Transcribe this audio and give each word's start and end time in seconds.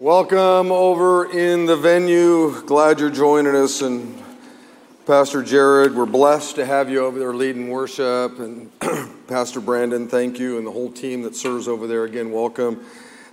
Welcome 0.00 0.72
over 0.72 1.30
in 1.30 1.66
the 1.66 1.76
venue. 1.76 2.62
Glad 2.62 2.98
you're 2.98 3.10
joining 3.10 3.54
us. 3.54 3.80
And 3.80 4.20
Pastor 5.06 5.40
Jared, 5.40 5.94
we're 5.94 6.04
blessed 6.04 6.56
to 6.56 6.66
have 6.66 6.90
you 6.90 7.04
over 7.04 7.16
there 7.16 7.32
leading 7.32 7.68
worship. 7.68 8.40
And 8.40 8.72
Pastor 9.28 9.60
Brandon, 9.60 10.08
thank 10.08 10.40
you. 10.40 10.58
And 10.58 10.66
the 10.66 10.72
whole 10.72 10.90
team 10.90 11.22
that 11.22 11.36
serves 11.36 11.68
over 11.68 11.86
there, 11.86 12.02
again, 12.02 12.32
welcome 12.32 12.84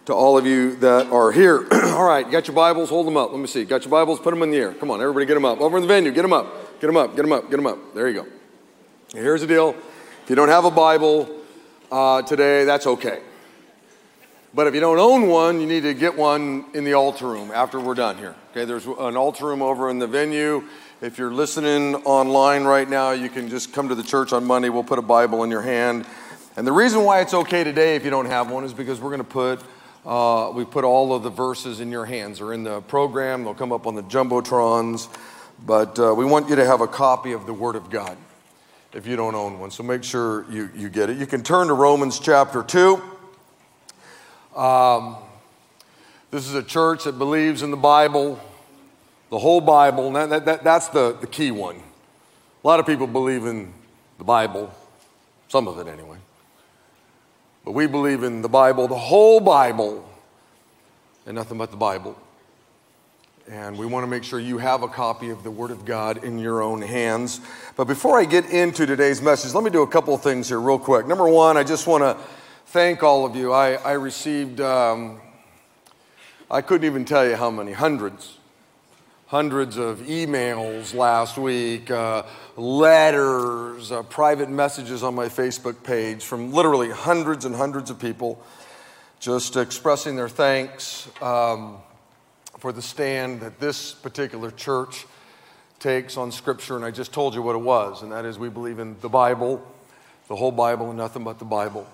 to 0.06 0.14
all 0.14 0.38
of 0.38 0.46
you 0.46 0.76
that 0.76 1.08
are 1.08 1.32
here. 1.32 1.66
all 1.72 2.06
right, 2.06 2.30
got 2.30 2.48
your 2.48 2.56
Bibles? 2.56 2.90
Hold 2.92 3.08
them 3.08 3.18
up. 3.18 3.32
Let 3.32 3.40
me 3.40 3.48
see. 3.48 3.66
Got 3.66 3.84
your 3.84 3.92
Bibles? 3.92 4.20
Put 4.20 4.30
them 4.30 4.44
in 4.44 4.52
the 4.52 4.58
air. 4.58 4.76
Come 4.76 4.92
on, 4.92 5.02
everybody, 5.02 5.26
get 5.26 5.34
them 5.34 5.46
up. 5.46 5.60
Over 5.62 5.78
in 5.78 5.82
the 5.82 5.88
venue, 5.88 6.12
get 6.12 6.22
them 6.22 6.34
up. 6.34 6.80
Get 6.80 6.86
them 6.86 6.98
up, 6.98 7.16
get 7.16 7.24
them 7.24 7.32
up, 7.32 7.50
get 7.50 7.58
them 7.58 7.66
up. 7.66 7.96
There 7.96 8.08
you 8.08 8.22
go. 8.22 8.28
Here's 9.16 9.42
the 9.42 9.48
deal 9.48 9.72
if 10.24 10.30
you 10.30 10.36
don't 10.36 10.50
have 10.50 10.66
a 10.66 10.72
Bible 10.72 11.28
uh, 11.92 12.22
today, 12.22 12.66
that's 12.66 12.86
okay. 12.86 13.22
But 14.54 14.68
if 14.68 14.74
you 14.74 14.82
don't 14.82 15.00
own 15.00 15.28
one, 15.28 15.62
you 15.62 15.68
need 15.68 15.84
to 15.84 15.94
get 15.94 16.18
one 16.18 16.66
in 16.74 16.84
the 16.84 16.94
altar 16.94 17.28
room 17.28 17.52
after 17.52 17.80
we're 17.80 17.94
done 17.94 18.18
here. 18.18 18.36
Okay, 18.52 18.66
there's 18.66 18.86
an 18.86 19.16
altar 19.16 19.46
room 19.46 19.62
over 19.62 19.90
in 19.90 19.98
the 19.98 20.08
venue. 20.08 20.64
If 21.00 21.18
you're 21.18 21.32
listening 21.32 21.96
online 22.04 22.66
right 22.66 22.90
now, 22.90 23.12
you 23.12 23.30
can 23.30 23.48
just 23.48 23.72
come 23.72 23.88
to 23.88 23.96
the 23.96 24.04
church 24.04 24.34
on 24.34 24.44
Monday. 24.44 24.68
We'll 24.68 24.84
put 24.84 25.00
a 25.00 25.04
Bible 25.04 25.44
in 25.44 25.50
your 25.50 25.62
hand. 25.62 26.06
And 26.58 26.68
the 26.68 26.74
reason 26.74 27.06
why 27.06 27.22
it's 27.22 27.34
okay 27.34 27.64
today 27.64 27.96
if 27.96 28.04
you 28.04 28.10
don't 28.10 28.26
have 28.26 28.52
one 28.52 28.66
is 28.66 28.74
because 28.74 29.00
we're 29.00 29.10
going 29.10 29.20
to 29.20 29.24
put 29.24 29.62
uh, 30.06 30.52
we 30.54 30.66
put 30.66 30.84
all 30.84 31.14
of 31.14 31.24
the 31.24 31.30
verses 31.30 31.80
in 31.80 31.92
your 31.92 32.06
hands 32.06 32.42
or 32.42 32.54
in 32.54 32.64
the 32.64 32.82
program. 32.82 33.44
They'll 33.44 33.54
come 33.54 33.72
up 33.72 33.86
on 33.86 33.96
the 33.96 34.04
jumbotrons. 34.04 35.08
But 35.64 35.98
uh, 36.00 36.14
we 36.16 36.26
want 36.26 36.50
you 36.50 36.56
to 36.56 36.66
have 36.66 36.82
a 36.82 36.88
copy 36.88 37.34
of 37.34 37.46
the 37.46 37.54
Word 37.54 37.76
of 37.76 37.90
God 37.90 38.18
if 38.94 39.06
you 39.06 39.16
don't 39.16 39.36
own 39.36 39.60
one. 39.60 39.72
So 39.72 39.84
make 39.84 40.04
sure 40.04 40.46
you, 40.52 40.70
you 40.76 40.90
get 40.90 41.10
it. 41.10 41.18
You 41.18 41.28
can 41.28 41.44
turn 41.44 41.68
to 41.68 41.74
Romans 41.74 42.20
chapter 42.20 42.64
2. 42.64 43.11
Um, 44.56 45.16
this 46.30 46.48
is 46.48 46.54
a 46.54 46.64
church 46.64 47.06
that 47.06 47.18
believes 47.18 47.62
in 47.62 47.72
the 47.72 47.78
Bible, 47.78 48.40
the 49.30 49.40
whole 49.40 49.62
Bible. 49.62 50.12
That, 50.12 50.30
that, 50.30 50.46
that, 50.46 50.64
that's 50.64 50.90
the, 50.90 51.14
the 51.20 51.28
key 51.28 51.52
one. 51.52 51.78
A 52.64 52.68
lot 52.68 52.80
of 52.80 52.86
people 52.86 53.08
believe 53.08 53.46
in 53.46 53.74
the 54.18 54.24
Bible, 54.24 54.74
some 55.48 55.68
of 55.68 55.80
it 55.80 55.88
anyway. 55.88 56.18
But 57.64 57.72
we 57.72 57.88
believe 57.88 58.24
in 58.24 58.42
the 58.42 58.50
Bible, 58.50 58.88
the 58.88 58.96
whole 58.96 59.40
Bible, 59.40 60.08
and 61.26 61.36
nothing 61.36 61.58
but 61.58 61.72
the 61.72 61.78
Bible. 61.78 62.18
And 63.50 63.78
we 63.78 63.86
want 63.86 64.04
to 64.04 64.08
make 64.08 64.24
sure 64.24 64.40
you 64.40 64.58
have 64.58 64.84
a 64.84 64.88
copy 64.88 65.30
of 65.30 65.44
the 65.44 65.52
Word 65.52 65.72
of 65.72 65.86
God 65.86 66.24
in 66.24 66.40
your 66.40 66.62
own 66.62 66.82
hands. 66.82 67.42
But 67.76 67.86
before 67.86 68.20
I 68.20 68.26
get 68.26 68.46
into 68.46 68.86
today's 68.86 69.22
message, 69.22 69.54
let 69.54 69.64
me 69.64 69.70
do 69.70 69.82
a 69.82 69.88
couple 69.88 70.14
of 70.14 70.22
things 70.22 70.50
here, 70.50 70.60
real 70.60 70.80
quick. 70.80 71.08
Number 71.08 71.28
one, 71.28 71.58
I 71.58 71.64
just 71.64 71.88
want 71.88 72.04
to 72.04 72.18
thank 72.72 73.04
all 73.04 73.26
of 73.26 73.36
you. 73.36 73.52
I, 73.52 73.74
I 73.74 73.92
received, 73.92 74.62
um, 74.62 75.20
I 76.50 76.62
couldn't 76.62 76.86
even 76.86 77.04
tell 77.04 77.28
you 77.28 77.36
how 77.36 77.52
many, 77.52 77.74
hundreds, 77.74 78.38
hundreds 79.28 79.76
of 79.76 79.98
emails 80.00 80.94
last 80.94 81.38
week, 81.38 81.92
uh, 81.92 82.24
letters, 82.56 83.92
uh, 83.92 84.04
private 84.04 84.50
messages 84.50 85.04
on 85.04 85.14
my 85.14 85.26
Facebook 85.26 85.84
page 85.84 86.24
from 86.24 86.54
literally 86.54 86.90
hundreds 86.90 87.44
and 87.44 87.54
hundreds 87.54 87.90
of 87.90 88.00
people 88.00 88.42
just 89.20 89.58
expressing 89.58 90.16
their 90.16 90.30
thanks 90.30 91.10
um, 91.22 91.76
for 92.58 92.72
the 92.72 92.82
stand 92.82 93.42
that 93.42 93.60
this 93.60 93.92
particular 93.92 94.50
church 94.50 95.06
takes 95.80 96.16
on 96.16 96.32
Scripture. 96.32 96.78
And 96.78 96.86
I 96.86 96.92
just 96.92 97.12
told 97.12 97.36
you 97.36 97.42
what 97.42 97.58
it 97.58 97.62
was, 97.62 98.02
and 98.02 98.14
that 98.14 98.24
is 98.24 98.40
we 98.40 98.48
believe 98.48 98.80
in 98.80 98.96
the 99.02 99.10
Bible, 99.10 99.62
the 100.30 100.38
whole 100.38 100.54
Bible, 100.54 100.88
and 100.88 100.98
nothing 100.98 101.26
but 101.26 101.38
the 101.38 101.44
Bible. 101.44 101.86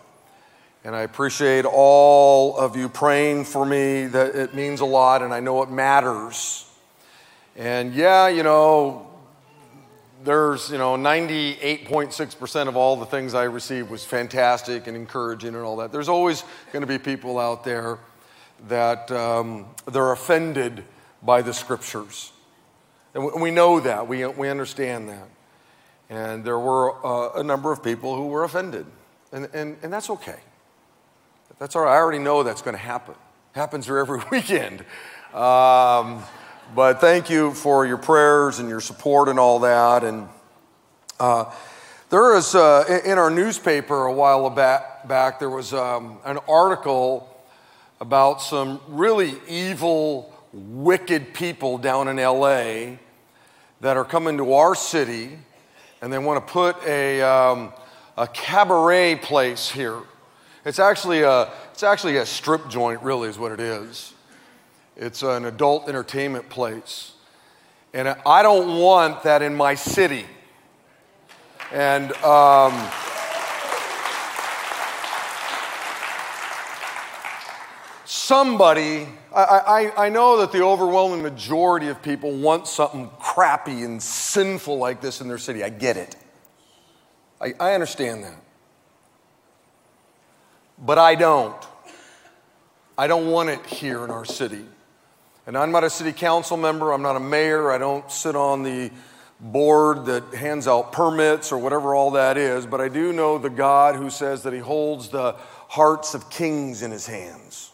And 0.88 0.96
I 0.96 1.02
appreciate 1.02 1.66
all 1.66 2.56
of 2.56 2.78
you 2.78 2.88
praying 2.88 3.44
for 3.44 3.66
me. 3.66 4.06
That 4.06 4.36
it 4.38 4.56
means 4.56 4.80
a 4.80 4.86
lot, 4.86 5.22
and 5.22 5.34
I 5.34 5.42
know 5.42 5.62
it 5.62 5.70
matters. 5.70 6.66
And 7.58 7.94
yeah, 7.94 8.30
you 8.30 8.42
know, 8.42 9.06
there's, 10.24 10.72
you 10.72 10.78
know, 10.78 10.96
98.6% 10.96 12.70
of 12.70 12.78
all 12.78 12.96
the 12.96 13.06
things 13.06 13.34
I 13.34 13.44
received 13.44 13.90
was 13.90 14.06
fantastic 14.06 14.88
and 14.88 14.96
encouraging 14.96 15.56
and 15.56 15.64
all 15.66 15.76
that. 15.76 15.92
There's 15.92 16.08
always 16.08 16.46
going 16.72 16.84
to 16.84 16.88
be 16.88 16.98
people 16.98 17.38
out 17.38 17.66
there 17.66 18.00
that 18.70 19.12
um, 19.12 19.66
they're 19.92 20.14
offended 20.14 20.86
by 21.22 21.42
the 21.42 21.54
scriptures. 21.54 22.32
And 23.14 23.42
we 23.42 23.52
know 23.52 23.82
that, 23.82 24.08
we, 24.08 24.26
we 24.26 24.48
understand 24.48 25.10
that. 25.10 25.28
And 26.10 26.46
there 26.46 26.60
were 26.60 27.06
uh, 27.06 27.42
a 27.42 27.44
number 27.44 27.74
of 27.74 27.84
people 27.84 28.16
who 28.16 28.28
were 28.28 28.46
offended, 28.46 28.86
and, 29.34 29.50
and, 29.54 29.76
and 29.84 29.92
that's 29.92 30.10
okay. 30.10 30.40
That's 31.60 31.76
all 31.76 31.82
right. 31.82 31.94
I 31.94 31.98
already 31.98 32.20
know 32.20 32.44
that's 32.44 32.62
going 32.62 32.76
to 32.76 32.82
happen. 32.82 33.16
Happens 33.54 33.88
here 33.88 33.98
every 33.98 34.20
weekend. 34.32 34.82
Um, 35.34 36.24
but 36.76 37.02
thank 37.02 37.32
you 37.32 37.56
for 37.56 37.84
your 37.84 37.98
prayers 37.98 38.60
and 38.60 38.70
your 38.70 38.80
support 38.80 39.28
and 39.28 39.40
all 39.40 39.60
that. 39.62 40.04
And 40.04 40.30
uh, 41.20 41.52
there 42.12 42.36
is, 42.36 42.54
uh, 42.54 43.02
in 43.04 43.18
our 43.18 43.32
newspaper 43.32 44.06
a 44.06 44.14
while 44.14 44.48
back, 44.52 45.08
back 45.08 45.40
there 45.40 45.50
was 45.50 45.74
um, 45.74 46.20
an 46.26 46.38
article 46.48 47.28
about 48.00 48.40
some 48.40 48.80
really 48.88 49.34
evil, 49.48 50.32
wicked 50.54 51.34
people 51.34 51.80
down 51.80 52.08
in 52.08 52.18
LA 52.18 52.98
that 53.82 53.98
are 53.98 54.06
coming 54.06 54.38
to 54.38 54.54
our 54.54 54.76
city 54.76 55.40
and 56.04 56.14
they 56.14 56.20
want 56.20 56.46
to 56.46 56.54
put 56.54 56.76
a, 56.86 57.24
um, 57.24 57.74
a 58.16 58.28
cabaret 58.28 59.16
place 59.16 59.72
here. 59.72 60.04
It's 60.68 60.80
actually 60.80 61.22
a, 61.22 61.50
it's 61.72 61.82
actually 61.82 62.18
a 62.18 62.26
strip 62.26 62.68
joint, 62.68 63.02
really, 63.02 63.30
is 63.30 63.40
what 63.40 63.54
it 63.54 63.62
is. 63.62 64.14
It's 64.98 65.24
an 65.24 65.46
adult 65.46 65.88
entertainment 65.88 66.50
place. 66.50 67.14
And 67.94 68.10
I 68.26 68.44
don't 68.44 68.78
want 68.78 69.24
that 69.24 69.42
in 69.42 69.56
my 69.56 69.76
city. 69.76 70.26
And 71.72 72.12
um, 72.18 72.74
somebody, 78.04 79.08
I, 79.34 79.92
I, 79.96 80.08
I 80.08 80.10
know 80.10 80.40
that 80.40 80.52
the 80.52 80.64
overwhelming 80.66 81.22
majority 81.22 81.88
of 81.88 82.02
people 82.02 82.34
want 82.34 82.68
something 82.68 83.10
crappy 83.22 83.84
and 83.84 84.04
sinful 84.04 84.78
like 84.78 85.00
this 85.00 85.22
in 85.22 85.30
their 85.30 85.38
city. 85.38 85.64
I 85.64 85.70
get 85.70 85.96
it. 85.96 86.18
I, 87.40 87.54
I 87.58 87.74
understand 87.74 88.26
that. 88.26 88.44
But 90.78 90.98
I 90.98 91.16
don't. 91.16 91.56
I 92.98 93.08
don't 93.08 93.30
want 93.32 93.50
it 93.50 93.66
here 93.66 94.04
in 94.04 94.12
our 94.12 94.26
city. 94.26 94.66
And 95.46 95.58
I'm 95.58 95.72
not 95.72 95.84
a 95.84 95.90
city 95.90 96.12
council 96.12 96.58
member, 96.58 96.92
I'm 96.92 97.02
not 97.02 97.16
a 97.16 97.22
mayor, 97.22 97.72
I 97.72 97.78
don't 97.78 98.12
sit 98.12 98.36
on 98.36 98.64
the 98.64 98.92
board 99.40 100.06
that 100.08 100.34
hands 100.34 100.68
out 100.68 100.92
permits 100.92 101.52
or 101.52 101.58
whatever 101.58 101.96
all 101.96 102.12
that 102.12 102.38
is, 102.38 102.66
but 102.66 102.82
I 102.82 102.90
do 102.90 103.14
know 103.14 103.38
the 103.38 103.50
God 103.50 103.96
who 103.96 104.10
says 104.10 104.44
that 104.44 104.52
he 104.52 104.60
holds 104.60 105.10
the 105.10 105.34
hearts 105.70 106.14
of 106.14 106.30
kings 106.30 106.82
in 106.82 106.92
his 106.92 107.06
hands. 107.06 107.72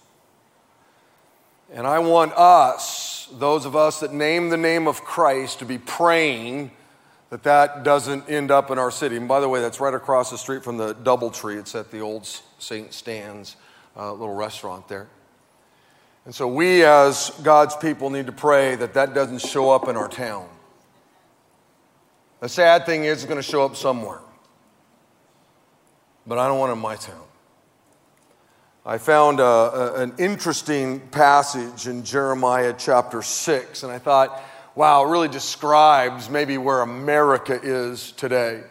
And 1.73 1.87
I 1.87 1.99
want 1.99 2.33
us, 2.33 3.27
those 3.31 3.65
of 3.65 3.75
us 3.75 4.01
that 4.01 4.13
name 4.13 4.49
the 4.49 4.57
name 4.57 4.87
of 4.87 5.03
Christ, 5.03 5.59
to 5.59 5.65
be 5.65 5.79
praying 5.79 6.71
that 7.31 7.43
that 7.43 7.83
doesn't 7.83 8.29
end 8.29 8.51
up 8.51 8.69
in 8.69 8.77
our 8.77 8.91
city. 8.91 9.17
And 9.17 9.27
by 9.27 9.39
the 9.39 9.49
way, 9.49 9.59
that's 9.59 9.79
right 9.79 9.93
across 9.93 10.29
the 10.29 10.37
street 10.37 10.63
from 10.63 10.77
the 10.77 10.93
Doubletree. 10.93 11.57
It's 11.57 11.73
at 11.73 11.89
the 11.89 12.01
old 12.01 12.27
St. 12.63 12.94
Stan's 12.94 13.56
uh, 13.96 14.12
little 14.12 14.34
restaurant 14.34 14.88
there. 14.88 15.07
And 16.25 16.34
so 16.34 16.47
we, 16.47 16.84
as 16.84 17.31
God's 17.44 17.75
people, 17.75 18.09
need 18.09 18.28
to 18.28 18.31
pray 18.31 18.75
that 18.75 18.94
that 18.94 19.13
doesn't 19.13 19.40
show 19.40 19.72
up 19.72 19.90
in 19.90 19.97
our 19.97 20.07
town. 20.07 20.47
The 22.40 22.50
sad 22.50 22.85
thing 22.85 23.03
is, 23.03 23.19
it's 23.19 23.25
going 23.25 23.41
to 23.41 23.47
show 23.47 23.66
up 23.66 23.75
somewhere. 23.75 24.19
But 26.25 26.38
I 26.38 26.47
don't 26.47 26.59
want 26.59 26.69
it 26.69 26.74
in 26.74 26.79
my 26.79 26.96
town. 26.96 27.24
I 28.85 28.97
found 28.97 29.40
a, 29.40 29.44
a, 29.44 29.94
an 30.01 30.13
interesting 30.18 31.01
passage 31.09 31.88
in 31.88 32.03
Jeremiah 32.03 32.74
chapter 32.78 33.21
6, 33.21 33.83
and 33.83 33.92
I 33.92 33.98
thought, 33.98 34.42
wow, 34.75 35.06
it 35.06 35.09
really 35.09 35.30
describes 35.30 36.30
maybe 36.30 36.57
where 36.57 36.81
America 36.81 37.59
is 37.62 38.12
today. 38.13 38.63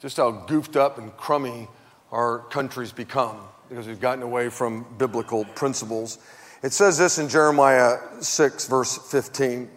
Just 0.00 0.16
how 0.18 0.30
goofed 0.30 0.76
up 0.76 0.98
and 0.98 1.14
crummy 1.16 1.68
our 2.14 2.38
country's 2.48 2.92
become 2.92 3.36
because 3.68 3.88
we've 3.88 4.00
gotten 4.00 4.22
away 4.22 4.48
from 4.48 4.86
biblical 4.98 5.44
principles. 5.44 6.18
It 6.62 6.72
says 6.72 6.96
this 6.96 7.18
in 7.18 7.28
Jeremiah 7.28 7.98
6, 8.20 8.68
verse 8.68 8.96
15. 9.10 9.62
It 9.62 9.70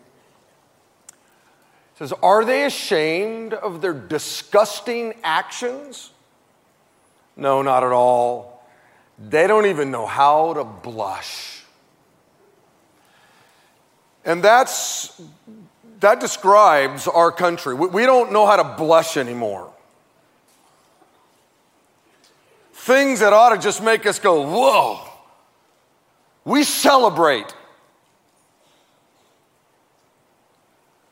says, 1.95 2.13
Are 2.21 2.45
they 2.45 2.65
ashamed 2.65 3.55
of 3.55 3.81
their 3.81 3.93
disgusting 3.93 5.15
actions? 5.23 6.11
No, 7.35 7.63
not 7.63 7.83
at 7.83 7.91
all. 7.91 8.63
They 9.17 9.47
don't 9.47 9.65
even 9.65 9.89
know 9.89 10.05
how 10.05 10.53
to 10.53 10.63
blush. 10.63 11.63
And 14.23 14.43
that's, 14.43 15.19
that 16.01 16.19
describes 16.19 17.07
our 17.07 17.31
country. 17.31 17.73
We 17.73 18.05
don't 18.05 18.31
know 18.31 18.45
how 18.45 18.57
to 18.57 18.75
blush 18.77 19.17
anymore. 19.17 19.73
Things 22.87 23.19
that 23.19 23.33
ought 23.33 23.49
to 23.49 23.57
just 23.57 23.83
make 23.83 24.05
us 24.05 24.17
go, 24.17 24.43
whoa. 24.43 25.01
we 26.45 26.63
celebrate. 26.63 27.53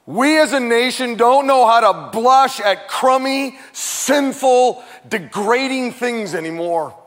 We 0.06 0.39
as 0.39 0.54
a 0.54 0.62
nation 0.62 1.16
don't 1.16 1.48
know 1.48 1.68
how 1.68 1.81
to 1.81 2.12
blush 2.18 2.62
at 2.62 2.88
crummy, 2.88 3.57
sinful, 3.74 4.81
degrading 5.10 5.92
things 5.92 6.33
anymore. 6.33 6.98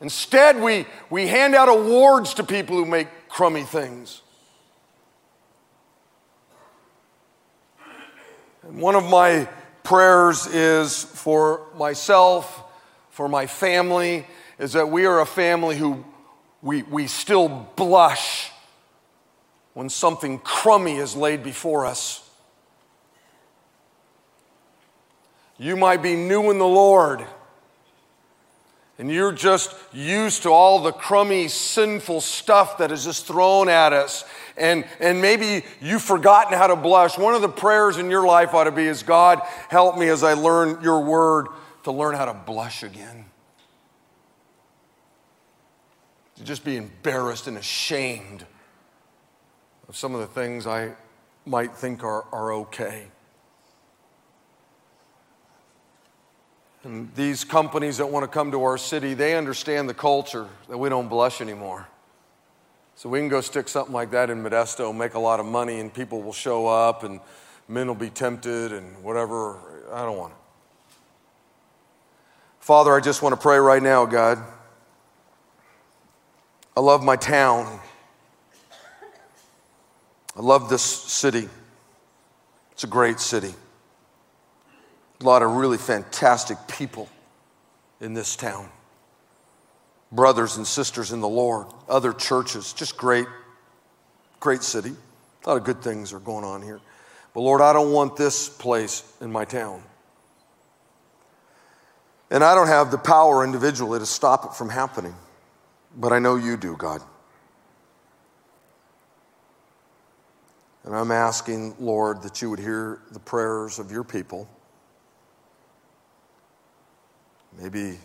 Instead, 0.00 0.58
we, 0.58 0.86
we 1.10 1.26
hand 1.26 1.54
out 1.54 1.68
awards 1.68 2.32
to 2.34 2.42
people 2.42 2.74
who 2.74 2.86
make 2.86 3.08
crummy 3.28 3.64
things. 3.64 4.22
And 8.62 8.80
one 8.80 8.94
of 8.94 9.04
my 9.04 9.46
prayers 9.82 10.46
is 10.46 11.04
for 11.04 11.66
myself, 11.76 12.64
for 13.18 13.28
my 13.28 13.48
family, 13.48 14.24
is 14.60 14.74
that 14.74 14.90
we 14.90 15.04
are 15.04 15.18
a 15.18 15.26
family 15.26 15.76
who 15.76 16.04
we, 16.62 16.84
we 16.84 17.08
still 17.08 17.48
blush 17.74 18.52
when 19.74 19.88
something 19.88 20.38
crummy 20.38 20.98
is 20.98 21.16
laid 21.16 21.42
before 21.42 21.84
us. 21.84 22.30
You 25.56 25.74
might 25.74 26.00
be 26.00 26.14
new 26.14 26.48
in 26.52 26.58
the 26.58 26.64
Lord 26.64 27.26
and 28.98 29.10
you're 29.10 29.32
just 29.32 29.74
used 29.92 30.44
to 30.44 30.50
all 30.50 30.80
the 30.80 30.92
crummy, 30.92 31.48
sinful 31.48 32.20
stuff 32.20 32.78
that 32.78 32.92
is 32.92 33.04
just 33.04 33.26
thrown 33.26 33.68
at 33.68 33.92
us. 33.92 34.24
And, 34.56 34.84
and 35.00 35.20
maybe 35.20 35.64
you've 35.80 36.02
forgotten 36.02 36.56
how 36.56 36.68
to 36.68 36.76
blush. 36.76 37.18
One 37.18 37.34
of 37.34 37.42
the 37.42 37.48
prayers 37.48 37.96
in 37.96 38.10
your 38.10 38.24
life 38.24 38.54
ought 38.54 38.64
to 38.64 38.70
be 38.70 38.86
is 38.86 39.02
God, 39.02 39.40
help 39.70 39.98
me 39.98 40.06
as 40.06 40.22
I 40.22 40.34
learn 40.34 40.84
your 40.84 41.00
word 41.00 41.48
to 41.88 41.92
learn 41.92 42.14
how 42.14 42.26
to 42.26 42.34
blush 42.34 42.82
again. 42.82 43.24
To 46.36 46.44
just 46.44 46.62
be 46.62 46.76
embarrassed 46.76 47.46
and 47.46 47.56
ashamed 47.56 48.44
of 49.88 49.96
some 49.96 50.14
of 50.14 50.20
the 50.20 50.26
things 50.26 50.66
I 50.66 50.92
might 51.46 51.74
think 51.74 52.04
are, 52.04 52.26
are 52.30 52.52
okay. 52.52 53.06
And 56.84 57.10
these 57.14 57.42
companies 57.42 57.96
that 57.96 58.06
want 58.10 58.22
to 58.24 58.28
come 58.28 58.50
to 58.50 58.62
our 58.64 58.76
city, 58.76 59.14
they 59.14 59.34
understand 59.34 59.88
the 59.88 59.94
culture 59.94 60.46
that 60.68 60.76
we 60.76 60.90
don't 60.90 61.08
blush 61.08 61.40
anymore. 61.40 61.88
So 62.96 63.08
we 63.08 63.18
can 63.18 63.30
go 63.30 63.40
stick 63.40 63.66
something 63.66 63.94
like 63.94 64.10
that 64.10 64.28
in 64.28 64.42
Modesto, 64.42 64.94
make 64.94 65.14
a 65.14 65.18
lot 65.18 65.40
of 65.40 65.46
money, 65.46 65.80
and 65.80 65.92
people 65.92 66.20
will 66.20 66.34
show 66.34 66.66
up, 66.66 67.02
and 67.02 67.18
men 67.66 67.86
will 67.86 67.94
be 67.94 68.10
tempted, 68.10 68.72
and 68.74 69.02
whatever. 69.02 69.56
I 69.90 70.02
don't 70.04 70.18
want 70.18 70.34
it. 70.34 70.37
Father, 72.68 72.94
I 72.94 73.00
just 73.00 73.22
want 73.22 73.32
to 73.32 73.40
pray 73.40 73.56
right 73.56 73.82
now, 73.82 74.04
God. 74.04 74.44
I 76.76 76.80
love 76.80 77.02
my 77.02 77.16
town. 77.16 77.80
I 80.36 80.42
love 80.42 80.68
this 80.68 80.82
city. 80.82 81.48
It's 82.72 82.84
a 82.84 82.86
great 82.86 83.20
city. 83.20 83.54
A 85.18 85.24
lot 85.24 85.40
of 85.40 85.52
really 85.52 85.78
fantastic 85.78 86.58
people 86.68 87.08
in 88.02 88.12
this 88.12 88.36
town. 88.36 88.68
Brothers 90.12 90.58
and 90.58 90.66
sisters 90.66 91.10
in 91.10 91.22
the 91.22 91.26
Lord, 91.26 91.68
other 91.88 92.12
churches, 92.12 92.74
just 92.74 92.98
great, 92.98 93.28
great 94.40 94.62
city. 94.62 94.92
A 95.42 95.48
lot 95.48 95.56
of 95.56 95.64
good 95.64 95.80
things 95.80 96.12
are 96.12 96.20
going 96.20 96.44
on 96.44 96.60
here. 96.60 96.80
But 97.32 97.40
Lord, 97.40 97.62
I 97.62 97.72
don't 97.72 97.92
want 97.92 98.16
this 98.16 98.46
place 98.46 99.10
in 99.22 99.32
my 99.32 99.46
town. 99.46 99.82
And 102.38 102.44
I 102.44 102.54
don't 102.54 102.68
have 102.68 102.92
the 102.92 102.98
power 102.98 103.42
individually 103.42 103.98
to 103.98 104.06
stop 104.06 104.44
it 104.44 104.54
from 104.54 104.68
happening. 104.68 105.16
But 105.96 106.12
I 106.12 106.20
know 106.20 106.36
you 106.36 106.56
do, 106.56 106.76
God. 106.76 107.02
And 110.84 110.94
I'm 110.94 111.10
asking, 111.10 111.74
Lord, 111.80 112.22
that 112.22 112.40
you 112.40 112.48
would 112.48 112.60
hear 112.60 113.00
the 113.10 113.18
prayers 113.18 113.80
of 113.80 113.90
your 113.90 114.04
people. 114.04 114.48
Maybe 117.60 117.98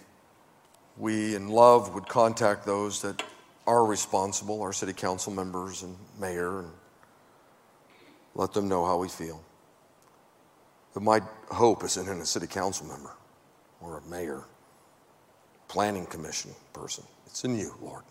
we 0.97 1.35
in 1.35 1.49
love 1.49 1.93
would 1.93 2.09
contact 2.09 2.65
those 2.65 3.03
that 3.03 3.21
are 3.67 3.85
responsible, 3.85 4.63
our 4.63 4.73
city 4.73 4.93
council 4.93 5.31
members 5.31 5.83
and 5.83 5.95
mayor, 6.19 6.61
and 6.61 6.71
let 8.33 8.51
them 8.51 8.67
know 8.67 8.83
how 8.83 8.97
we 8.97 9.09
feel. 9.09 9.43
But 10.95 11.03
my 11.03 11.21
hope 11.51 11.83
isn't 11.83 12.09
in 12.09 12.19
a 12.19 12.25
city 12.25 12.47
council 12.47 12.87
member 12.87 13.11
or 13.83 13.97
a 13.97 14.01
mayor, 14.09 14.43
planning 15.67 16.05
commission 16.05 16.51
person. 16.71 17.03
It's 17.25 17.43
in 17.43 17.57
you, 17.57 17.75
Lord. 17.81 18.03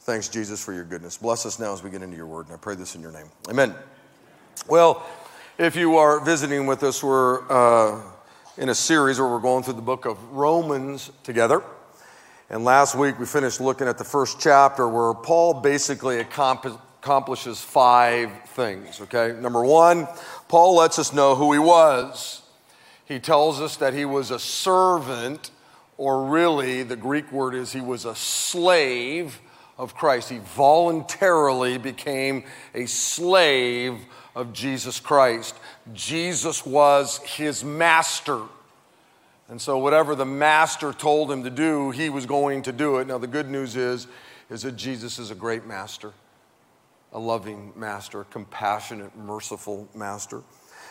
Thanks, 0.00 0.28
Jesus, 0.28 0.64
for 0.64 0.72
your 0.72 0.84
goodness. 0.84 1.16
Bless 1.16 1.46
us 1.46 1.60
now 1.60 1.72
as 1.72 1.82
we 1.82 1.90
get 1.90 2.02
into 2.02 2.16
your 2.16 2.26
word, 2.26 2.46
and 2.46 2.54
I 2.54 2.58
pray 2.58 2.74
this 2.74 2.96
in 2.96 3.02
your 3.02 3.12
name. 3.12 3.26
Amen. 3.48 3.74
Well, 4.68 5.06
if 5.58 5.76
you 5.76 5.96
are 5.96 6.18
visiting 6.18 6.66
with 6.66 6.82
us, 6.82 7.02
we're 7.02 7.48
uh, 7.48 8.02
in 8.58 8.68
a 8.68 8.74
series 8.74 9.20
where 9.20 9.28
we're 9.28 9.38
going 9.38 9.62
through 9.62 9.74
the 9.74 9.82
book 9.82 10.04
of 10.04 10.22
Romans 10.32 11.10
together. 11.22 11.62
And 12.50 12.64
last 12.64 12.94
week 12.94 13.18
we 13.18 13.26
finished 13.26 13.60
looking 13.60 13.86
at 13.86 13.96
the 13.96 14.04
first 14.04 14.40
chapter 14.40 14.88
where 14.88 15.14
Paul 15.14 15.54
basically 15.54 16.18
accomplishes 16.20 17.60
five 17.62 18.30
things, 18.50 19.00
okay? 19.00 19.38
Number 19.40 19.64
one, 19.64 20.06
Paul 20.48 20.76
lets 20.76 20.98
us 20.98 21.12
know 21.12 21.34
who 21.34 21.52
he 21.52 21.58
was. 21.58 22.41
He 23.04 23.18
tells 23.18 23.60
us 23.60 23.76
that 23.76 23.94
he 23.94 24.04
was 24.04 24.30
a 24.30 24.38
servant, 24.38 25.50
or 25.96 26.24
really, 26.26 26.82
the 26.82 26.96
Greek 26.96 27.30
word 27.32 27.54
is 27.54 27.72
he 27.72 27.80
was 27.80 28.04
a 28.04 28.14
slave 28.14 29.40
of 29.78 29.94
Christ. 29.94 30.30
He 30.30 30.38
voluntarily 30.38 31.78
became 31.78 32.44
a 32.74 32.86
slave 32.86 33.98
of 34.34 34.52
Jesus 34.52 35.00
Christ. 35.00 35.56
Jesus 35.92 36.64
was 36.64 37.18
his 37.18 37.64
master. 37.64 38.42
And 39.48 39.60
so 39.60 39.78
whatever 39.78 40.14
the 40.14 40.24
master 40.24 40.92
told 40.92 41.30
him 41.30 41.44
to 41.44 41.50
do, 41.50 41.90
he 41.90 42.08
was 42.08 42.24
going 42.24 42.62
to 42.62 42.72
do 42.72 42.98
it. 42.98 43.06
Now 43.06 43.18
the 43.18 43.26
good 43.26 43.50
news 43.50 43.76
is 43.76 44.06
is 44.48 44.62
that 44.62 44.76
Jesus 44.76 45.18
is 45.18 45.30
a 45.30 45.34
great 45.34 45.66
master. 45.66 46.12
A 47.12 47.18
loving 47.18 47.72
master, 47.76 48.22
a 48.22 48.24
compassionate, 48.24 49.16
merciful 49.16 49.88
master. 49.94 50.42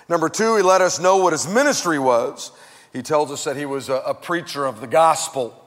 Number 0.10 0.30
2, 0.30 0.58
he 0.58 0.64
let 0.64 0.82
us 0.82 1.00
know 1.00 1.18
what 1.18 1.34
his 1.34 1.48
ministry 1.48 2.00
was. 2.00 2.52
He 2.94 3.02
tells 3.02 3.32
us 3.32 3.44
that 3.46 3.56
he 3.56 3.66
was 3.66 3.90
a, 3.90 3.96
a 3.96 4.14
preacher 4.14 4.66
of 4.66 4.82
the 4.82 4.88
gospel. 4.88 5.58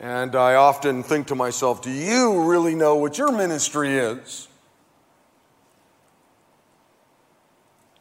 And 0.00 0.36
I 0.36 0.54
often 0.54 1.02
think 1.02 1.28
to 1.28 1.34
myself, 1.34 1.82
do 1.82 1.90
you 1.90 2.42
really 2.42 2.74
know 2.74 2.96
what 2.96 3.18
your 3.18 3.32
ministry 3.32 3.96
is? 3.96 4.48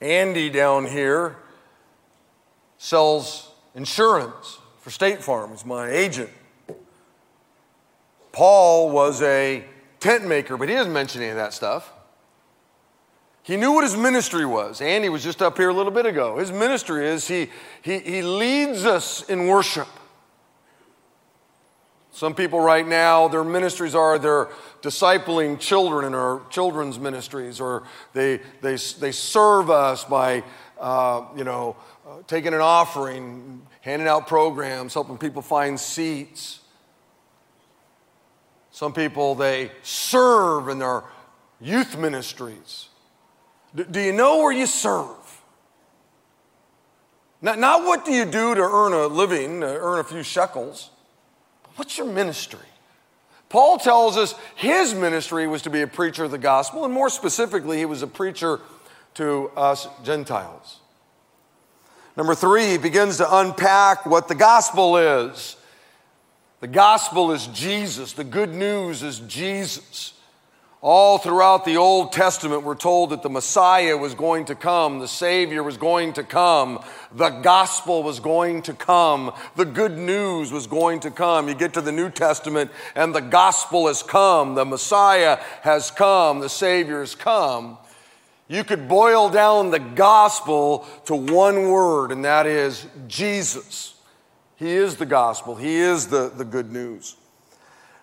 Andy 0.02 0.50
down 0.50 0.86
here 0.86 1.38
sells 2.78 3.50
insurance 3.74 4.60
for 4.82 4.92
State 4.92 5.24
Farm, 5.24 5.52
he's 5.52 5.66
my 5.66 5.90
agent. 5.90 6.30
Paul 8.32 8.92
was 8.92 9.22
a 9.22 9.64
tent 10.00 10.28
maker, 10.28 10.58
but 10.58 10.68
he 10.68 10.76
doesn't 10.76 10.94
mention 10.94 11.22
any 11.22 11.32
of 11.32 11.38
that 11.38 11.54
stuff. 11.54 11.92
He 13.46 13.58
knew 13.58 13.74
what 13.74 13.84
his 13.84 13.96
ministry 13.96 14.44
was. 14.44 14.82
Andy 14.82 15.08
was 15.08 15.24
just 15.24 15.40
up 15.40 15.56
here 15.56 15.70
a 15.70 15.74
little 15.74 15.92
bit 15.92 16.08
ago. 16.08 16.40
His 16.40 16.52
ministry 16.52 17.08
is 17.08 17.28
he, 17.28 17.48
he, 17.84 18.00
he 18.00 18.22
leads 18.24 18.86
us 18.86 19.22
in 19.30 19.46
worship. 19.46 19.88
Some 22.12 22.34
people 22.34 22.60
right 22.60 22.88
now, 22.88 23.28
their 23.28 23.44
ministries 23.44 23.94
are 23.94 24.18
they're 24.18 24.50
discipling 24.82 25.60
children 25.60 26.06
in 26.06 26.16
our 26.16 26.42
children's 26.50 26.98
ministries, 26.98 27.62
or 27.62 27.84
they, 28.14 28.38
they, 28.62 28.78
they 28.78 29.12
serve 29.12 29.70
us 29.70 30.04
by, 30.04 30.44
uh, 30.80 31.26
you 31.38 31.44
know, 31.44 31.76
uh, 32.08 32.24
taking 32.26 32.56
an 32.56 32.62
offering, 32.62 33.62
handing 33.82 34.08
out 34.08 34.26
programs, 34.26 34.96
helping 34.96 35.20
people 35.20 35.44
find 35.44 35.80
seats. 35.80 36.62
Some 38.72 38.92
people, 38.92 39.36
they 39.36 39.70
serve 39.84 40.68
in 40.68 40.80
their 40.80 41.04
youth 41.62 41.96
ministries. 41.96 42.90
Do 43.76 44.00
you 44.00 44.14
know 44.14 44.38
where 44.38 44.54
you 44.54 44.68
serve? 44.68 45.10
Not, 47.42 47.60
not 47.60 47.84
what 47.84 48.06
do 48.06 48.12
you 48.12 48.26
do 48.26 48.56
to 48.56 48.62
earn 48.62 48.94
a 48.94 49.08
living, 49.08 49.62
to 49.62 49.68
earn 49.68 50.00
a 50.00 50.04
few 50.04 50.24
shekels. 50.24 50.90
What's 51.76 51.98
your 51.98 52.08
ministry? 52.08 52.60
Paul 53.50 53.78
tells 53.78 54.18
us 54.18 54.34
his 54.56 54.94
ministry 54.94 55.46
was 55.46 55.62
to 55.64 55.70
be 55.70 55.82
a 55.82 55.88
preacher 55.88 56.24
of 56.24 56.32
the 56.32 56.38
gospel, 56.38 56.86
and 56.86 56.94
more 56.94 57.10
specifically, 57.10 57.78
he 57.78 57.86
was 57.86 58.02
a 58.02 58.08
preacher 58.08 58.62
to 59.16 59.52
us 59.56 59.88
Gentiles. 60.04 60.80
Number 62.18 62.34
three, 62.34 62.68
he 62.68 62.78
begins 62.78 63.18
to 63.18 63.38
unpack 63.38 64.06
what 64.06 64.28
the 64.28 64.36
gospel 64.36 64.98
is. 64.98 65.58
The 66.62 66.68
gospel 66.68 67.32
is 67.32 67.46
Jesus, 67.48 68.14
the 68.14 68.24
good 68.24 68.54
news 68.54 69.04
is 69.04 69.20
Jesus. 69.20 70.14
All 70.88 71.18
throughout 71.18 71.66
the 71.66 71.78
Old 71.78 72.12
Testament, 72.12 72.62
we're 72.62 72.76
told 72.76 73.10
that 73.10 73.24
the 73.24 73.30
Messiah 73.30 73.98
was 73.98 74.14
going 74.14 74.46
to 74.46 74.54
come, 74.54 75.00
the 75.00 75.08
Savior 75.08 75.64
was 75.64 75.78
going 75.78 76.14
to 76.14 76.22
come, 76.22 76.78
the 77.12 77.32
gospel 77.32 78.04
was 78.04 78.20
going 78.20 78.62
to 78.62 78.74
come, 78.74 79.34
the 79.56 79.66
good 79.66 79.98
news 79.98 80.52
was 80.52 80.68
going 80.68 81.00
to 81.00 81.10
come. 81.10 81.48
You 81.48 81.56
get 81.56 81.74
to 81.74 81.82
the 81.82 81.92
New 81.92 82.12
Testament, 82.12 82.70
and 82.94 83.16
the 83.16 83.22
gospel 83.22 83.88
has 83.88 84.04
come, 84.04 84.54
the 84.54 84.64
Messiah 84.64 85.40
has 85.64 85.90
come, 85.90 86.40
the 86.40 86.50
Savior 86.50 87.00
has 87.00 87.16
come. 87.16 87.80
You 88.48 88.64
could 88.64 88.88
boil 88.88 89.30
down 89.30 89.72
the 89.72 89.80
gospel 89.80 90.86
to 91.06 91.16
one 91.16 91.72
word, 91.72 92.12
and 92.12 92.24
that 92.26 92.46
is 92.46 92.86
Jesus. 93.08 93.96
He 94.56 94.70
is 94.70 94.98
the 94.98 95.08
gospel, 95.08 95.56
He 95.56 95.78
is 95.78 96.10
the, 96.10 96.30
the 96.30 96.46
good 96.46 96.72
news. 96.72 97.16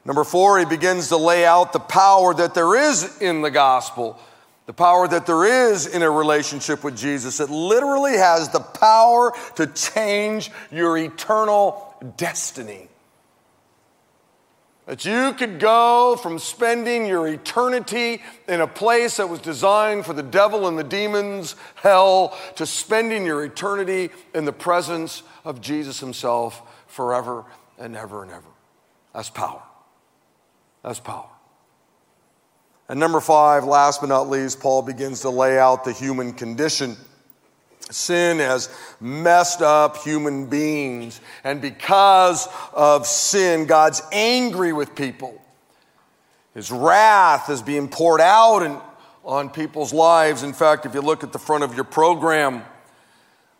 Number 0.04 0.24
four, 0.24 0.58
he 0.58 0.64
begins 0.64 1.08
to 1.08 1.16
lay 1.16 1.44
out 1.44 1.72
the 1.72 1.78
power 1.78 2.34
that 2.34 2.54
there 2.54 2.74
is 2.74 3.20
in 3.20 3.42
the 3.42 3.50
gospel, 3.50 4.18
the 4.66 4.72
power 4.72 5.06
that 5.06 5.26
there 5.26 5.70
is 5.70 5.86
in 5.86 6.02
a 6.02 6.10
relationship 6.10 6.82
with 6.82 6.96
Jesus. 6.96 7.38
It 7.38 7.50
literally 7.50 8.16
has 8.16 8.48
the 8.48 8.60
power 8.60 9.32
to 9.56 9.66
change 9.68 10.50
your 10.72 10.98
eternal 10.98 11.94
destiny. 12.16 12.88
That 14.86 15.04
you 15.04 15.32
could 15.34 15.60
go 15.60 16.16
from 16.20 16.40
spending 16.40 17.06
your 17.06 17.28
eternity 17.28 18.20
in 18.48 18.60
a 18.60 18.66
place 18.66 19.18
that 19.18 19.28
was 19.28 19.38
designed 19.38 20.04
for 20.04 20.12
the 20.12 20.24
devil 20.24 20.66
and 20.66 20.76
the 20.76 20.82
demons, 20.82 21.54
hell, 21.76 22.36
to 22.56 22.66
spending 22.66 23.24
your 23.24 23.44
eternity 23.44 24.10
in 24.34 24.44
the 24.44 24.52
presence 24.52 25.22
of 25.44 25.60
Jesus 25.60 26.00
Himself 26.00 26.60
forever 26.88 27.44
and 27.78 27.96
ever 27.96 28.24
and 28.24 28.32
ever. 28.32 28.48
That's 29.14 29.30
power. 29.30 29.62
That's 30.82 31.00
power. 31.00 31.28
And 32.88 32.98
number 32.98 33.20
five, 33.20 33.64
last 33.64 34.00
but 34.00 34.08
not 34.08 34.28
least, 34.28 34.60
Paul 34.60 34.82
begins 34.82 35.20
to 35.20 35.30
lay 35.30 35.58
out 35.58 35.84
the 35.84 35.92
human 35.92 36.32
condition. 36.32 36.96
Sin 37.90 38.38
has 38.38 38.74
messed 39.00 39.62
up 39.62 39.98
human 39.98 40.46
beings. 40.46 41.20
And 41.44 41.60
because 41.60 42.48
of 42.72 43.06
sin, 43.06 43.66
God's 43.66 44.02
angry 44.12 44.72
with 44.72 44.94
people. 44.94 45.40
His 46.54 46.70
wrath 46.70 47.48
is 47.48 47.62
being 47.62 47.88
poured 47.88 48.20
out 48.20 48.60
in, 48.60 48.78
on 49.24 49.50
people's 49.50 49.92
lives. 49.92 50.42
In 50.42 50.52
fact, 50.52 50.84
if 50.84 50.94
you 50.94 51.00
look 51.00 51.24
at 51.24 51.32
the 51.32 51.38
front 51.38 51.64
of 51.64 51.74
your 51.74 51.84
program, 51.84 52.62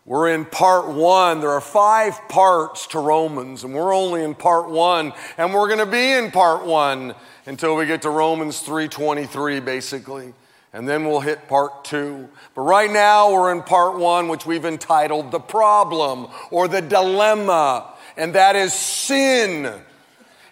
we're 0.05 0.33
in 0.33 0.43
part 0.43 0.89
one. 0.89 1.39
There 1.39 1.51
are 1.51 1.61
five 1.61 2.27
parts 2.27 2.87
to 2.87 2.99
Romans, 2.99 3.63
and 3.63 3.73
we're 3.73 3.95
only 3.95 4.23
in 4.23 4.35
part 4.35 4.69
one, 4.69 5.13
and 5.37 5.53
we're 5.53 5.67
going 5.67 5.79
to 5.79 5.85
be 5.85 6.11
in 6.11 6.29
part 6.29 6.65
one 6.65 7.15
until 7.45 7.75
we 7.75 7.85
get 7.85 8.01
to 8.01 8.09
Romans 8.09 8.61
3:23, 8.61 9.63
basically, 9.63 10.33
and 10.73 10.87
then 10.87 11.05
we'll 11.05 11.21
hit 11.21 11.47
part 11.47 11.85
two. 11.85 12.27
But 12.53 12.61
right 12.63 12.91
now, 12.91 13.31
we're 13.31 13.51
in 13.53 13.63
part 13.63 13.97
one, 13.97 14.27
which 14.27 14.45
we've 14.45 14.65
entitled 14.65 15.31
"The 15.31 15.39
Problem" 15.39 16.27
or 16.51 16.67
"The 16.67 16.81
Dilemma," 16.81 17.93
and 18.17 18.35
that 18.35 18.57
is 18.57 18.73
sin. 18.73 19.71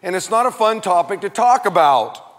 And 0.02 0.16
it's 0.16 0.30
not 0.30 0.46
a 0.46 0.52
fun 0.52 0.80
topic 0.80 1.22
to 1.22 1.30
talk 1.30 1.66
about. 1.66 2.31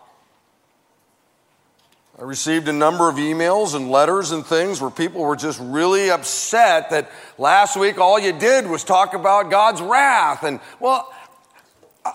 I 2.23 2.25
received 2.25 2.69
a 2.69 2.73
number 2.73 3.09
of 3.09 3.17
emails 3.17 3.75
and 3.75 3.91
letters 3.91 4.31
and 4.31 4.47
things 4.47 4.81
where 4.81 4.93
people 4.93 5.23
were 5.23 5.35
just 5.35 5.59
really 5.59 6.09
upset 6.09 6.91
that 6.91 7.11
last 7.37 7.77
week 7.77 7.99
all 7.99 8.17
you 8.17 8.33
did 8.33 8.65
was 8.65 8.85
talk 8.85 9.15
about 9.15 9.51
God's 9.51 9.81
wrath. 9.83 10.45
And, 10.45 10.61
well, 10.79 11.13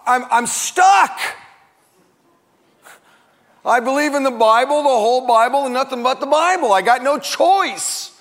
I'm, 0.05 0.23
I'm 0.31 0.47
stuck. 0.47 1.19
I 3.65 3.81
believe 3.81 4.13
in 4.13 4.23
the 4.23 4.31
Bible, 4.31 4.81
the 4.83 4.87
whole 4.87 5.27
Bible, 5.27 5.65
and 5.65 5.73
nothing 5.73 6.03
but 6.03 6.21
the 6.21 6.25
Bible. 6.25 6.71
I 6.71 6.81
got 6.81 7.03
no 7.03 7.19
choice. 7.19 8.17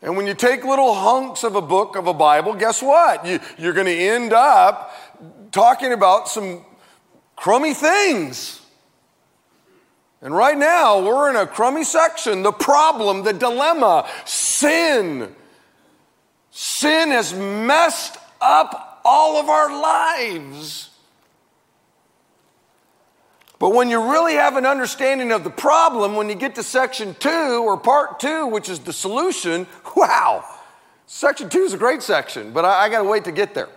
And 0.00 0.16
when 0.16 0.26
you 0.26 0.32
take 0.32 0.64
little 0.64 0.94
hunks 0.94 1.44
of 1.44 1.56
a 1.56 1.60
book 1.60 1.94
of 1.94 2.06
a 2.06 2.14
Bible, 2.14 2.54
guess 2.54 2.82
what? 2.82 3.26
You, 3.26 3.38
you're 3.58 3.74
going 3.74 3.84
to 3.84 3.92
end 3.92 4.32
up 4.32 4.94
talking 5.52 5.92
about 5.92 6.26
some 6.26 6.64
crummy 7.36 7.74
things. 7.74 8.59
And 10.22 10.34
right 10.34 10.56
now, 10.56 11.00
we're 11.00 11.30
in 11.30 11.36
a 11.36 11.46
crummy 11.46 11.84
section 11.84 12.42
the 12.42 12.52
problem, 12.52 13.22
the 13.22 13.32
dilemma, 13.32 14.08
sin. 14.26 15.34
Sin 16.50 17.10
has 17.10 17.32
messed 17.32 18.18
up 18.40 19.00
all 19.04 19.38
of 19.38 19.48
our 19.48 19.80
lives. 19.80 20.90
But 23.58 23.70
when 23.74 23.88
you 23.88 24.12
really 24.12 24.34
have 24.34 24.56
an 24.56 24.66
understanding 24.66 25.32
of 25.32 25.44
the 25.44 25.50
problem, 25.50 26.16
when 26.16 26.28
you 26.28 26.34
get 26.34 26.54
to 26.56 26.62
section 26.62 27.14
two 27.18 27.62
or 27.64 27.76
part 27.76 28.20
two, 28.20 28.46
which 28.46 28.68
is 28.68 28.80
the 28.80 28.92
solution, 28.92 29.66
wow, 29.96 30.44
section 31.06 31.48
two 31.48 31.60
is 31.60 31.72
a 31.72 31.78
great 31.78 32.02
section, 32.02 32.52
but 32.52 32.64
I, 32.64 32.84
I 32.84 32.88
got 32.90 33.02
to 33.02 33.08
wait 33.08 33.24
to 33.24 33.32
get 33.32 33.54
there. 33.54 33.68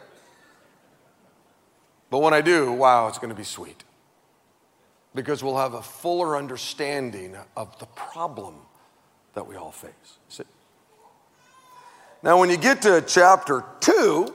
But 2.10 2.20
when 2.20 2.34
I 2.34 2.42
do, 2.42 2.72
wow, 2.72 3.08
it's 3.08 3.18
going 3.18 3.30
to 3.30 3.36
be 3.36 3.44
sweet 3.46 3.84
because 5.16 5.44
we'll 5.44 5.58
have 5.58 5.74
a 5.74 5.82
fuller 5.82 6.36
understanding 6.36 7.36
of 7.56 7.78
the 7.80 7.86
problem 7.88 8.56
that 9.34 9.48
we 9.48 9.56
all 9.56 9.72
face. 9.72 9.92
See? 10.30 10.44
Now, 12.22 12.40
when 12.40 12.50
you 12.50 12.58
get 12.58 12.82
to 12.84 13.04
chapter 13.06 13.64
2, 13.82 14.34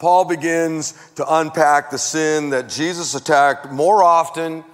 Paul 0.00 0.24
begins 0.24 0.94
to 1.16 1.24
unpack 1.28 1.90
the 1.90 1.98
sin 1.98 2.50
that 2.50 2.68
Jesus 2.68 3.14
attacked 3.14 3.70
more 3.70 4.02
often, 4.02 4.64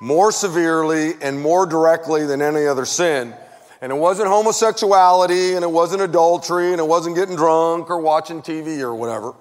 more 0.00 0.32
severely, 0.32 1.14
and 1.20 1.40
more 1.40 1.66
directly 1.66 2.26
than 2.26 2.42
any 2.42 2.66
other 2.66 2.84
sin. 2.84 3.34
And 3.80 3.92
it 3.92 3.96
wasn't 3.96 4.28
homosexuality, 4.28 5.54
and 5.54 5.64
it 5.64 5.70
wasn't 5.70 6.02
adultery, 6.02 6.72
and 6.72 6.80
it 6.80 6.86
wasn't 6.86 7.16
getting 7.16 7.36
drunk 7.36 7.90
or 7.90 7.98
watching 8.00 8.40
TV 8.40 8.80
or 8.80 8.94
whatever. 8.94 9.34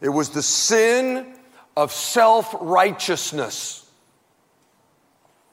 It 0.00 0.08
was 0.08 0.30
the 0.30 0.42
sin 0.42 1.34
of 1.76 1.92
self 1.92 2.54
righteousness 2.60 3.89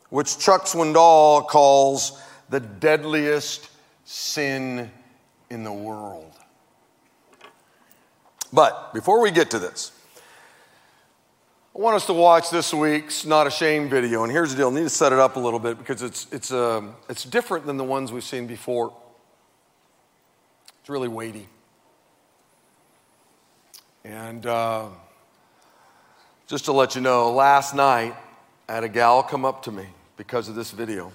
which 0.09 0.39
Chuck 0.39 0.65
Swindoll 0.65 1.47
calls 1.47 2.21
the 2.49 2.59
deadliest 2.59 3.69
sin 4.05 4.91
in 5.49 5.63
the 5.63 5.73
world. 5.73 6.33
But 8.53 8.93
before 8.93 9.21
we 9.21 9.31
get 9.31 9.51
to 9.51 9.59
this, 9.59 9.91
I 11.75 11.79
want 11.79 11.95
us 11.95 12.05
to 12.07 12.13
watch 12.13 12.49
this 12.49 12.73
week's 12.73 13.25
Not 13.25 13.45
Ashamed 13.45 13.89
video. 13.89 14.23
And 14.23 14.31
here's 14.31 14.51
the 14.51 14.57
deal 14.57 14.69
I 14.69 14.73
need 14.73 14.83
to 14.83 14.89
set 14.89 15.11
it 15.11 15.19
up 15.19 15.35
a 15.35 15.39
little 15.39 15.59
bit 15.59 15.77
because 15.77 16.01
it's, 16.01 16.25
it's, 16.31 16.51
uh, 16.51 16.81
it's 17.09 17.23
different 17.23 17.65
than 17.65 17.77
the 17.77 17.83
ones 17.83 18.11
we've 18.11 18.23
seen 18.23 18.47
before. 18.47 18.93
It's 20.79 20.89
really 20.89 21.09
weighty. 21.09 21.47
And 24.05 24.45
uh, 24.45 24.87
just 26.47 26.65
to 26.65 26.71
let 26.71 26.95
you 26.95 27.01
know, 27.01 27.31
last 27.31 27.75
night 27.75 28.15
I 28.69 28.73
had 28.73 28.85
a 28.85 28.89
gal 28.89 29.21
come 29.21 29.43
up 29.43 29.63
to 29.63 29.71
me 29.71 29.85
because 30.17 30.49
of 30.49 30.55
this 30.55 30.71
video. 30.71 31.11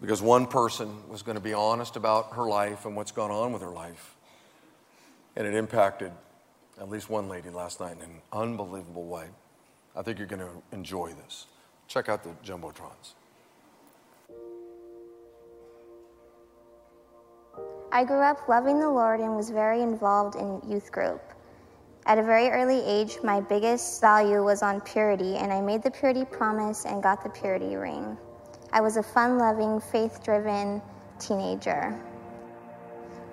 Because 0.00 0.22
one 0.22 0.46
person 0.46 1.08
was 1.08 1.22
going 1.22 1.36
to 1.36 1.42
be 1.42 1.52
honest 1.52 1.96
about 1.96 2.32
her 2.34 2.44
life 2.48 2.86
and 2.86 2.96
what's 2.96 3.12
gone 3.12 3.30
on 3.30 3.52
with 3.52 3.62
her 3.62 3.70
life. 3.70 4.14
And 5.36 5.46
it 5.46 5.54
impacted 5.54 6.12
at 6.80 6.88
least 6.88 7.10
one 7.10 7.28
lady 7.28 7.50
last 7.50 7.80
night 7.80 7.96
in 7.96 8.02
an 8.02 8.22
unbelievable 8.32 9.04
way. 9.04 9.26
I 9.94 10.02
think 10.02 10.18
you're 10.18 10.26
going 10.26 10.40
to 10.40 10.62
enjoy 10.72 11.12
this. 11.24 11.46
Check 11.86 12.08
out 12.08 12.24
the 12.24 12.30
Jumbotrons. 12.44 13.14
I 17.92 18.04
grew 18.04 18.20
up 18.20 18.48
loving 18.48 18.80
the 18.80 18.88
Lord 18.88 19.20
and 19.20 19.36
was 19.36 19.50
very 19.50 19.82
involved 19.82 20.34
in 20.34 20.62
youth 20.66 20.90
group. 20.90 21.20
At 22.04 22.18
a 22.18 22.22
very 22.22 22.48
early 22.48 22.82
age, 22.84 23.18
my 23.22 23.40
biggest 23.40 24.00
value 24.00 24.42
was 24.42 24.60
on 24.60 24.80
purity, 24.80 25.36
and 25.36 25.52
I 25.52 25.60
made 25.60 25.84
the 25.84 25.90
purity 25.90 26.24
promise 26.24 26.84
and 26.84 27.00
got 27.00 27.22
the 27.22 27.30
purity 27.30 27.76
ring. 27.76 28.18
I 28.72 28.80
was 28.80 28.96
a 28.96 29.02
fun 29.02 29.38
loving, 29.38 29.78
faith 29.78 30.20
driven 30.24 30.82
teenager. 31.20 31.90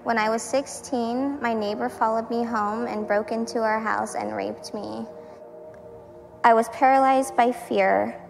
When 0.03 0.19
I 0.19 0.29
was 0.29 0.43
16, 0.43 1.41
my 1.41 1.53
neighbor 1.53 1.89
followed 1.89 2.29
me 2.29 2.43
home 2.43 2.85
and 2.85 3.07
broke 3.07 3.31
into 3.31 3.59
our 3.59 3.79
house 3.79 4.13
and 4.13 4.35
raped 4.35 4.73
me. 4.73 5.05
I 6.43 6.53
was 6.53 6.69
paralyzed 6.69 7.35
by 7.35 7.51
fear. 7.51 8.21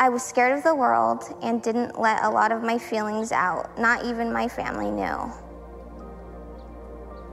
I 0.00 0.08
was 0.08 0.22
scared 0.22 0.56
of 0.56 0.64
the 0.64 0.74
world 0.74 1.22
and 1.42 1.62
didn't 1.62 2.00
let 2.00 2.24
a 2.24 2.30
lot 2.30 2.50
of 2.50 2.62
my 2.62 2.78
feelings 2.78 3.30
out, 3.30 3.78
not 3.78 4.04
even 4.04 4.32
my 4.32 4.48
family 4.48 4.90
knew. 4.90 5.30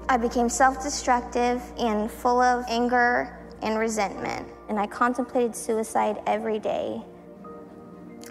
I 0.10 0.18
became 0.18 0.50
self 0.50 0.84
destructive 0.84 1.62
and 1.78 2.12
full 2.12 2.42
of 2.42 2.66
anger 2.68 3.38
and 3.62 3.78
resentment, 3.78 4.48
and 4.70 4.80
I 4.80 4.88
contemplated 4.88 5.56
suicide 5.56 6.22
every 6.26 6.60
day. 6.60 7.02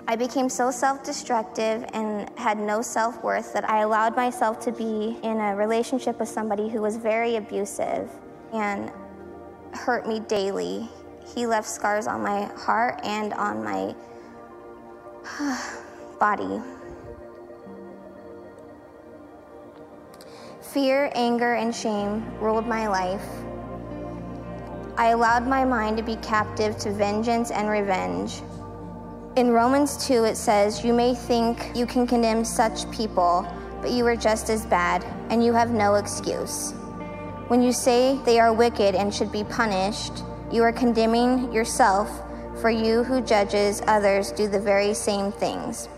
I 0.06 0.16
became 0.16 0.48
so 0.48 0.70
self 0.70 1.04
destructive 1.04 1.84
and 1.92 2.28
had 2.38 2.58
no 2.58 2.82
self 2.82 3.22
worth 3.22 3.52
that 3.52 3.68
I 3.68 3.82
allowed 3.82 4.16
myself 4.16 4.58
to 4.60 4.72
be 4.72 5.16
in 5.22 5.38
a 5.38 5.54
relationship 5.54 6.18
with 6.18 6.28
somebody 6.28 6.68
who 6.68 6.82
was 6.82 6.96
very 6.96 7.36
abusive 7.36 8.10
and 8.52 8.90
hurt 9.72 10.08
me 10.08 10.20
daily. 10.20 10.88
he 11.34 11.46
left 11.46 11.68
scars 11.68 12.08
on 12.08 12.22
my 12.22 12.46
heart 12.56 12.98
and 13.04 13.32
on 13.34 13.62
my 13.62 13.94
body. 16.18 16.60
Fear, 20.72 21.10
anger, 21.16 21.54
and 21.54 21.74
shame 21.74 22.24
ruled 22.38 22.64
my 22.64 22.86
life. 22.86 23.26
I 24.96 25.08
allowed 25.08 25.44
my 25.44 25.64
mind 25.64 25.96
to 25.96 26.02
be 26.04 26.14
captive 26.16 26.78
to 26.78 26.92
vengeance 26.92 27.50
and 27.50 27.68
revenge. 27.68 28.40
In 29.34 29.50
Romans 29.50 30.06
2, 30.06 30.22
it 30.22 30.36
says, 30.36 30.84
You 30.84 30.92
may 30.92 31.12
think 31.12 31.72
you 31.74 31.86
can 31.86 32.06
condemn 32.06 32.44
such 32.44 32.88
people, 32.92 33.44
but 33.80 33.90
you 33.90 34.06
are 34.06 34.14
just 34.14 34.48
as 34.48 34.64
bad, 34.64 35.04
and 35.28 35.44
you 35.44 35.52
have 35.52 35.72
no 35.72 35.96
excuse. 35.96 36.70
When 37.48 37.60
you 37.62 37.72
say 37.72 38.20
they 38.24 38.38
are 38.38 38.52
wicked 38.52 38.94
and 38.94 39.12
should 39.12 39.32
be 39.32 39.42
punished, 39.42 40.22
you 40.52 40.62
are 40.62 40.72
condemning 40.72 41.52
yourself, 41.52 42.08
for 42.60 42.70
you 42.70 43.02
who 43.02 43.20
judges 43.22 43.82
others 43.88 44.30
do 44.30 44.46
the 44.46 44.60
very 44.60 44.94
same 44.94 45.32
things. 45.32 45.88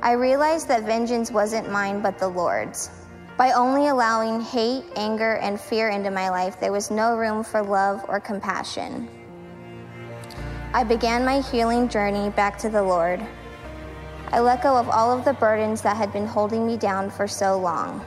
I 0.00 0.12
realized 0.12 0.68
that 0.68 0.84
vengeance 0.84 1.30
wasn't 1.30 1.70
mine 1.70 2.00
but 2.00 2.18
the 2.18 2.28
Lord's. 2.28 2.88
By 3.36 3.52
only 3.52 3.88
allowing 3.88 4.40
hate, 4.40 4.84
anger, 4.96 5.34
and 5.36 5.60
fear 5.60 5.90
into 5.90 6.10
my 6.10 6.30
life, 6.30 6.58
there 6.58 6.72
was 6.72 6.90
no 6.90 7.16
room 7.16 7.44
for 7.44 7.62
love 7.62 8.02
or 8.08 8.18
compassion. 8.18 9.08
I 10.72 10.84
began 10.84 11.22
my 11.22 11.42
healing 11.42 11.86
journey 11.86 12.30
back 12.30 12.56
to 12.58 12.70
the 12.70 12.82
Lord. 12.82 13.24
I 14.32 14.40
let 14.40 14.62
go 14.62 14.74
of 14.74 14.88
all 14.88 15.16
of 15.16 15.26
the 15.26 15.34
burdens 15.34 15.82
that 15.82 15.98
had 15.98 16.14
been 16.14 16.26
holding 16.26 16.66
me 16.66 16.78
down 16.78 17.10
for 17.10 17.28
so 17.28 17.58
long. 17.58 18.02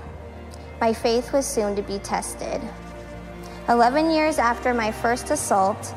My 0.81 0.93
faith 0.93 1.31
was 1.31 1.45
soon 1.45 1.75
to 1.75 1.83
be 1.83 2.00
tested. 2.00 2.59
11 3.69 4.09
years 4.09 4.39
after 4.39 4.74
my 4.74 4.91
first 4.91 5.29
assault, 5.29 5.93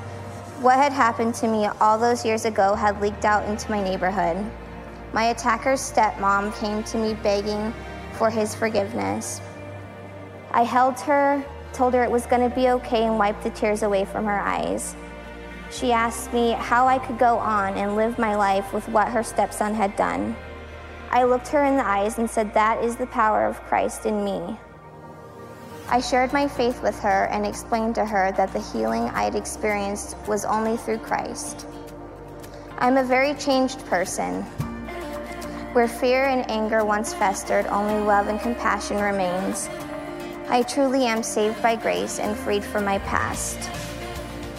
what 0.61 0.77
had 0.77 0.93
happened 0.93 1.35
to 1.37 1.49
me 1.49 1.69
all 1.81 1.99
those 1.99 2.23
years 2.23 2.45
ago 2.45 2.75
had 2.75 3.01
leaked 3.01 3.25
out 3.25 3.49
into 3.49 3.71
my 3.71 3.83
neighborhood. 3.83 4.45
My 5.15 5.25
attacker's 5.25 5.81
stepmom 5.81 6.55
came 6.61 6.83
to 6.85 6.99
me 6.99 7.15
begging 7.15 7.73
for 8.23 8.31
his 8.31 8.55
forgiveness. 8.55 9.41
I 10.53 10.63
held 10.63 11.01
her, 11.01 11.45
told 11.73 11.93
her 11.95 12.05
it 12.05 12.11
was 12.13 12.25
going 12.25 12.49
to 12.49 12.55
be 12.55 12.69
okay, 12.69 13.03
and 13.03 13.19
wiped 13.19 13.43
the 13.43 13.51
tears 13.51 13.83
away 13.83 14.05
from 14.05 14.27
her 14.27 14.39
eyes. 14.39 14.95
She 15.73 15.91
asked 15.91 16.33
me 16.33 16.53
how 16.53 16.87
I 16.87 17.01
could 17.01 17.19
go 17.19 17.37
on 17.39 17.75
and 17.75 17.97
live 17.97 18.21
my 18.21 18.37
life 18.37 18.73
with 18.73 18.89
what 18.91 19.09
her 19.09 19.25
stepson 19.25 19.75
had 19.75 19.97
done. 19.97 20.37
I 21.11 21.25
looked 21.25 21.49
her 21.49 21.65
in 21.65 21.77
the 21.77 21.85
eyes 21.85 22.19
and 22.19 22.31
said, 22.31 22.55
That 22.55 22.85
is 22.85 22.95
the 22.95 23.09
power 23.09 23.45
of 23.45 23.61
Christ 23.65 24.07
in 24.07 24.25
me. 24.25 24.57
I 25.89 26.01
shared 26.01 26.33
my 26.33 26.47
faith 26.47 26.81
with 26.81 27.01
her 27.01 27.25
and 27.33 27.45
explained 27.45 27.97
to 27.97 28.07
her 28.07 28.31
that 28.37 28.53
the 28.53 28.61
healing 28.61 29.09
I 29.09 29.25
had 29.25 29.35
experienced 29.35 30.17
was 30.29 30.45
only 30.45 30.77
through 30.77 30.99
Christ. 30.99 31.67
I'm 32.79 32.99
a 32.99 33.03
very 33.03 33.35
changed 33.35 33.85
person. 33.87 34.47
Where 35.73 35.89
fear 35.89 36.27
and 36.27 36.51
anger 36.51 36.85
once 36.85 37.15
festered, 37.15 37.65
only 37.69 37.99
love 38.05 38.29
and 38.29 38.39
compassion 38.39 38.99
remains. 39.01 39.71
I 40.51 40.65
truly 40.65 41.07
am 41.07 41.23
saved 41.23 41.63
by 41.63 41.77
grace 41.77 42.19
and 42.19 42.37
freed 42.37 42.63
from 42.63 42.85
my 42.85 42.99
past. 42.99 43.71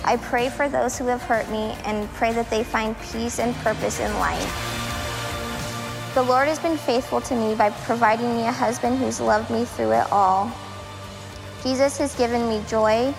I 0.04 0.18
pray 0.18 0.50
for 0.50 0.68
those 0.68 0.98
who 0.98 1.06
have 1.06 1.22
hurt 1.22 1.48
me 1.52 1.76
and 1.86 2.10
pray 2.14 2.34
that 2.34 2.50
they 2.50 2.64
find 2.64 3.00
peace 3.12 3.38
and 3.38 3.54
purpose 3.58 4.00
in 4.00 4.12
life. 4.16 6.12
The 6.16 6.24
Lord 6.24 6.48
has 6.48 6.58
been 6.58 6.78
faithful 6.78 7.22
to 7.22 7.36
me 7.36 7.54
by 7.54 7.70
providing 7.86 8.36
me 8.36 8.48
a 8.48 8.52
husband 8.52 8.98
who's 8.98 9.22
loved 9.22 9.52
me 9.52 9.66
through 9.66 9.92
it 9.92 10.12
all. 10.12 10.52
Jesus 11.62 11.96
has 12.00 12.16
given 12.16 12.50
me 12.50 12.64
joy 12.68 13.14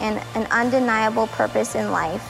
and 0.00 0.18
an 0.34 0.46
undeniable 0.50 1.26
purpose 1.26 1.74
in 1.74 1.92
life. 1.92 2.26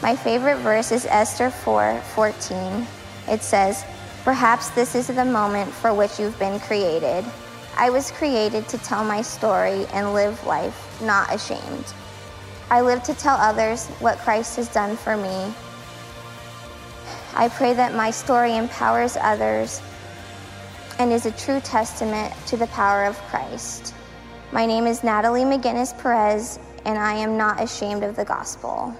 My 0.00 0.16
favorite 0.16 0.56
verse 0.56 0.90
is 0.90 1.04
Esther 1.04 1.50
4 1.50 2.00
14. 2.14 2.86
It 3.28 3.42
says, 3.42 3.84
Perhaps 4.24 4.70
this 4.70 4.94
is 4.94 5.08
the 5.08 5.24
moment 5.24 5.70
for 5.70 5.92
which 5.92 6.18
you've 6.18 6.38
been 6.38 6.58
created. 6.60 7.26
I 7.76 7.90
was 7.90 8.10
created 8.10 8.66
to 8.68 8.78
tell 8.78 9.04
my 9.04 9.20
story 9.20 9.84
and 9.92 10.14
live 10.14 10.46
life, 10.46 10.98
not 11.02 11.30
ashamed. 11.34 11.92
I 12.70 12.80
live 12.80 13.02
to 13.02 13.12
tell 13.12 13.36
others 13.36 13.86
what 14.00 14.16
Christ 14.18 14.56
has 14.56 14.68
done 14.68 14.96
for 14.96 15.18
me. 15.18 15.52
I 17.36 17.50
pray 17.50 17.74
that 17.74 17.94
my 17.94 18.10
story 18.10 18.56
empowers 18.56 19.18
others 19.20 19.82
and 20.98 21.12
is 21.12 21.26
a 21.26 21.32
true 21.32 21.60
testament 21.60 22.32
to 22.46 22.56
the 22.56 22.68
power 22.68 23.04
of 23.04 23.18
Christ. 23.28 23.92
My 24.52 24.64
name 24.64 24.86
is 24.86 25.04
Natalie 25.04 25.42
McGinnis 25.42 25.98
Perez, 26.00 26.58
and 26.86 26.96
I 26.98 27.12
am 27.12 27.36
not 27.36 27.60
ashamed 27.60 28.02
of 28.02 28.16
the 28.16 28.24
gospel. 28.24 28.96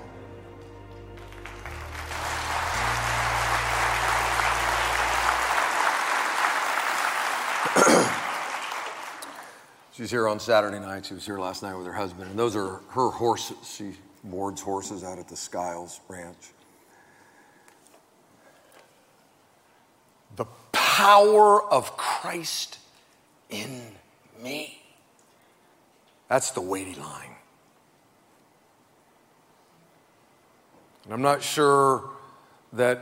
She's 9.97 10.11
here 10.11 10.27
on 10.27 10.41
Saturday 10.41 10.81
night. 10.81 11.07
She 11.07 11.15
was 11.15 11.25
here 11.25 11.39
last 11.39 11.63
night 11.63 11.77
with 11.77 11.87
her 11.87 11.93
husband, 11.93 12.29
and 12.29 12.37
those 12.37 12.57
are 12.57 12.81
her 12.91 13.11
horses. 13.11 13.57
She 13.65 13.93
boards 14.25 14.61
horses 14.61 15.05
out 15.05 15.21
at 15.21 15.29
the 15.29 15.37
Skiles 15.37 16.01
Ranch. 16.09 16.51
The 20.35 20.47
power 20.73 21.63
of 21.63 21.97
Christ 21.97 22.79
in 23.51 23.93
me. 24.43 24.83
That's 26.29 26.51
the 26.51 26.61
weighty 26.61 26.97
line. 26.97 27.37
And 31.05 31.15
I'm 31.15 31.23
not 31.23 31.41
sure 31.41 32.11
that 32.73 33.01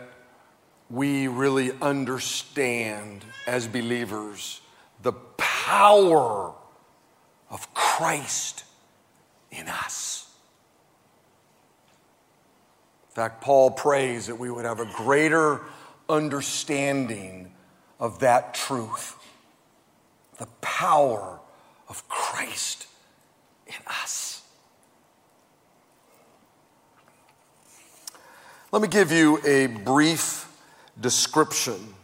we 0.90 1.26
really 1.26 1.72
understand 1.80 3.24
as 3.46 3.66
believers 3.66 4.60
the 5.00 5.14
power 5.38 6.52
of 7.52 7.72
Christ 7.74 8.64
in 9.52 9.68
us. 9.68 10.26
In 13.10 13.14
fact, 13.14 13.42
Paul 13.42 13.70
prays 13.70 14.26
that 14.26 14.36
we 14.36 14.50
would 14.50 14.64
have 14.64 14.80
a 14.80 14.90
greater 14.96 15.60
understanding 16.08 17.52
of 18.00 18.20
that 18.20 18.54
truth 18.54 19.16
the 20.38 20.46
power 20.60 21.38
of 21.88 22.08
Christ 22.08 22.86
in 23.66 23.74
us. 23.86 24.42
Let 28.72 28.80
me 28.80 28.88
give 28.88 29.12
you 29.12 29.38
a 29.46 29.66
brief 29.66 30.50
description 30.98 31.94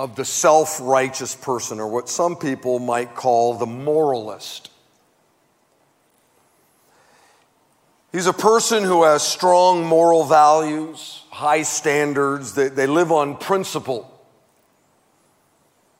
of 0.00 0.16
the 0.16 0.24
self 0.24 0.80
righteous 0.80 1.34
person, 1.34 1.78
or 1.78 1.86
what 1.86 2.08
some 2.08 2.34
people 2.34 2.78
might 2.78 3.14
call 3.14 3.52
the 3.52 3.66
moralist. 3.66 4.70
He's 8.10 8.26
a 8.26 8.32
person 8.32 8.82
who 8.82 9.04
has 9.04 9.22
strong 9.22 9.84
moral 9.84 10.24
values, 10.24 11.24
high 11.28 11.64
standards, 11.64 12.54
they, 12.54 12.68
they 12.68 12.86
live 12.86 13.12
on 13.12 13.36
principle. 13.36 14.10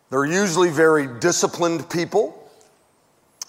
They're 0.08 0.24
usually 0.24 0.70
very 0.70 1.06
disciplined 1.20 1.90
people. 1.90 2.50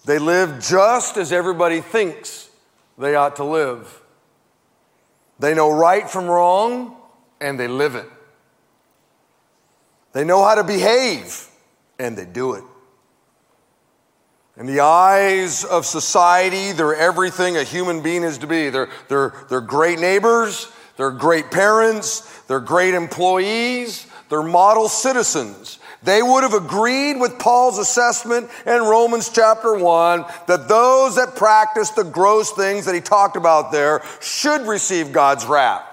They 0.03 0.19
live 0.19 0.61
just 0.61 1.15
as 1.15 1.31
everybody 1.31 1.79
thinks 1.79 2.49
they 2.97 3.15
ought 3.15 3.37
to 3.37 3.45
live. 3.45 4.01
They 5.39 5.55
know 5.55 5.71
right 5.71 6.09
from 6.09 6.25
wrong 6.25 6.97
and 7.39 7.57
they 7.57 7.69
live 7.69 7.95
it. 7.95 8.09
They 10.13 10.23
know 10.23 10.43
how 10.43 10.55
to 10.55 10.63
behave, 10.63 11.47
and 11.97 12.17
they 12.17 12.25
do 12.25 12.53
it. 12.53 12.63
In 14.57 14.65
the 14.65 14.81
eyes 14.81 15.63
of 15.63 15.85
society, 15.85 16.73
they're 16.73 16.95
everything 16.95 17.57
a 17.57 17.63
human 17.63 18.01
being 18.01 18.23
is 18.23 18.37
to 18.39 18.47
be. 18.47 18.69
They're, 18.69 18.89
they're, 19.07 19.33
they're 19.49 19.61
great 19.61 19.99
neighbors, 19.99 20.69
they're 20.97 21.11
great 21.11 21.49
parents, 21.51 22.21
they're 22.43 22.59
great 22.59 22.93
employees, 22.93 24.05
they're 24.29 24.43
model 24.43 24.89
citizens. 24.89 25.79
They 26.03 26.21
would 26.21 26.43
have 26.43 26.53
agreed 26.53 27.19
with 27.19 27.37
Paul's 27.39 27.77
assessment 27.77 28.49
in 28.65 28.81
Romans 28.81 29.29
chapter 29.29 29.73
1 29.75 30.25
that 30.47 30.67
those 30.67 31.15
that 31.15 31.35
practice 31.35 31.91
the 31.91 32.03
gross 32.03 32.51
things 32.51 32.85
that 32.85 32.95
he 32.95 33.01
talked 33.01 33.37
about 33.37 33.71
there 33.71 34.01
should 34.19 34.61
receive 34.61 35.11
God's 35.11 35.45
wrath. 35.45 35.90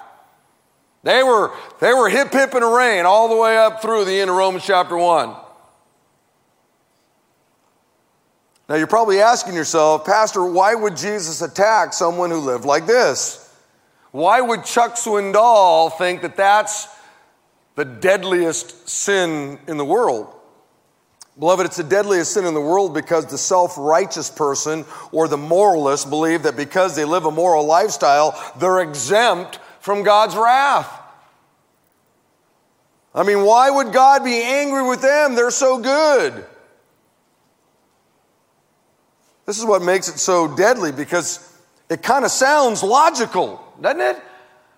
They 1.09 1.23
were, 1.23 1.53
they 1.81 1.95
were 1.95 2.11
hip, 2.11 2.35
hip, 2.35 2.53
and 2.53 2.63
rain 2.63 3.07
all 3.07 3.31
the 3.31 3.37
way 3.37 3.57
up 3.57 3.81
through 3.81 4.05
the 4.05 4.21
end 4.21 4.29
of 4.29 4.37
Romans 4.37 4.63
chapter 4.67 4.95
1. 4.95 5.35
Now, 8.69 8.75
you're 8.75 8.87
probably 8.87 9.23
asking 9.23 9.55
yourself, 9.55 10.05
Pastor, 10.05 10.45
why 10.45 10.75
would 10.75 10.99
Jesus 10.99 11.41
attack 11.41 11.95
someone 11.95 12.31
who 12.31 12.41
lived 12.41 12.67
like 12.67 12.87
this? 12.87 13.51
Why 14.11 14.43
would 14.43 14.67
Chuck 14.67 14.97
Swindoll 14.97 15.97
think 15.97 16.21
that 16.21 16.37
that's 16.37 16.89
the 17.75 17.87
deadliest 17.87 18.87
sin 18.87 19.59
in 19.67 19.79
the 19.79 19.87
world? 19.87 20.31
Beloved, 21.39 21.65
it's 21.65 21.79
the 21.79 21.85
deadliest 21.85 22.35
sin 22.35 22.45
in 22.45 22.53
the 22.53 22.61
world 22.61 22.93
because 22.93 23.25
the 23.25 23.39
self 23.39 23.79
righteous 23.79 24.29
person 24.29 24.85
or 25.11 25.27
the 25.27 25.39
moralist 25.39 26.11
believe 26.11 26.43
that 26.43 26.55
because 26.55 26.95
they 26.95 27.07
live 27.07 27.25
a 27.25 27.31
moral 27.31 27.65
lifestyle, 27.65 28.39
they're 28.59 28.81
exempt 28.81 29.59
from 29.81 30.03
God's 30.03 30.37
wrath. 30.37 30.97
I 33.19 33.25
mean, 33.25 33.43
why 33.43 33.69
would 33.69 33.93
God 33.93 34.23
be 34.23 34.41
angry 34.41 34.89
with 34.89 35.03
them? 35.03 35.35
They're 35.35 35.51
so 35.51 35.79
good. 35.79 36.47
This 39.45 39.59
is 39.59 39.65
what 39.65 39.83
makes 39.83 40.09
it 40.09 40.21
so 40.21 40.55
deadly 40.55 40.93
because 40.93 41.53
it 41.91 42.01
kind 42.01 42.25
of 42.25 42.31
sounds 42.31 42.85
logical, 42.85 43.61
doesn't 43.81 44.01
it? 44.01 44.23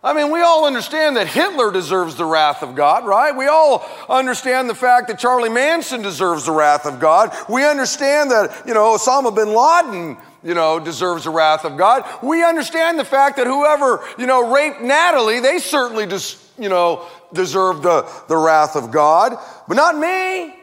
I 0.02 0.14
mean, 0.14 0.32
we 0.32 0.40
all 0.40 0.64
understand 0.64 1.18
that 1.18 1.26
Hitler 1.26 1.70
deserves 1.70 2.14
the 2.14 2.24
wrath 2.24 2.62
of 2.62 2.74
God, 2.74 3.04
right? 3.04 3.36
We 3.36 3.48
all 3.48 3.86
understand 4.08 4.70
the 4.70 4.74
fact 4.74 5.08
that 5.08 5.18
Charlie 5.18 5.50
Manson 5.50 6.00
deserves 6.00 6.46
the 6.46 6.52
wrath 6.52 6.86
of 6.86 7.00
God. 7.00 7.36
We 7.50 7.66
understand 7.66 8.30
that, 8.30 8.62
you 8.66 8.72
know, 8.72 8.96
Osama 8.96 9.34
bin 9.34 9.54
Laden, 9.54 10.16
you 10.42 10.54
know, 10.54 10.80
deserves 10.80 11.24
the 11.24 11.30
wrath 11.30 11.66
of 11.66 11.76
God. 11.76 12.04
We 12.22 12.42
understand 12.42 12.98
the 12.98 13.04
fact 13.04 13.36
that 13.36 13.46
whoever, 13.46 14.02
you 14.16 14.26
know, 14.26 14.50
raped 14.50 14.80
Natalie, 14.80 15.40
they 15.40 15.58
certainly 15.58 16.06
just, 16.06 16.38
you 16.58 16.70
know, 16.70 17.06
deserve 17.34 17.82
the, 17.82 18.10
the 18.26 18.38
wrath 18.38 18.76
of 18.76 18.90
God, 18.90 19.36
but 19.68 19.74
not 19.74 19.98
me. 19.98 20.54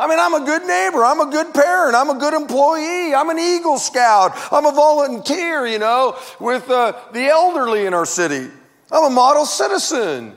I 0.00 0.06
mean, 0.06 0.20
I'm 0.20 0.34
a 0.34 0.46
good 0.46 0.62
neighbor. 0.62 1.04
I'm 1.04 1.18
a 1.18 1.28
good 1.28 1.52
parent. 1.52 1.96
I'm 1.96 2.10
a 2.10 2.14
good 2.14 2.32
employee. 2.32 3.12
I'm 3.12 3.28
an 3.30 3.38
Eagle 3.40 3.78
Scout. 3.78 4.30
I'm 4.52 4.64
a 4.64 4.70
volunteer, 4.70 5.66
you 5.66 5.80
know, 5.80 6.16
with 6.38 6.70
uh, 6.70 6.92
the 7.12 7.26
elderly 7.26 7.84
in 7.84 7.92
our 7.92 8.06
city. 8.06 8.48
I'm 8.90 9.04
a 9.04 9.14
model 9.14 9.44
citizen. 9.44 10.34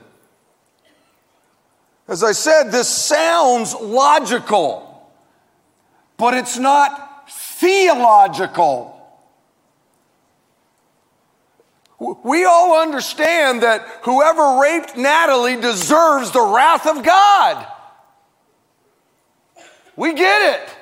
As 2.08 2.22
I 2.22 2.32
said, 2.32 2.70
this 2.70 2.88
sounds 2.88 3.74
logical, 3.74 5.10
but 6.16 6.34
it's 6.34 6.58
not 6.58 7.30
theological. 7.30 8.88
We 11.98 12.44
all 12.44 12.80
understand 12.82 13.62
that 13.62 13.86
whoever 14.02 14.60
raped 14.60 14.96
Natalie 14.96 15.56
deserves 15.56 16.32
the 16.32 16.42
wrath 16.42 16.86
of 16.86 17.04
God. 17.04 17.66
We 19.94 20.12
get 20.12 20.60
it. 20.60 20.76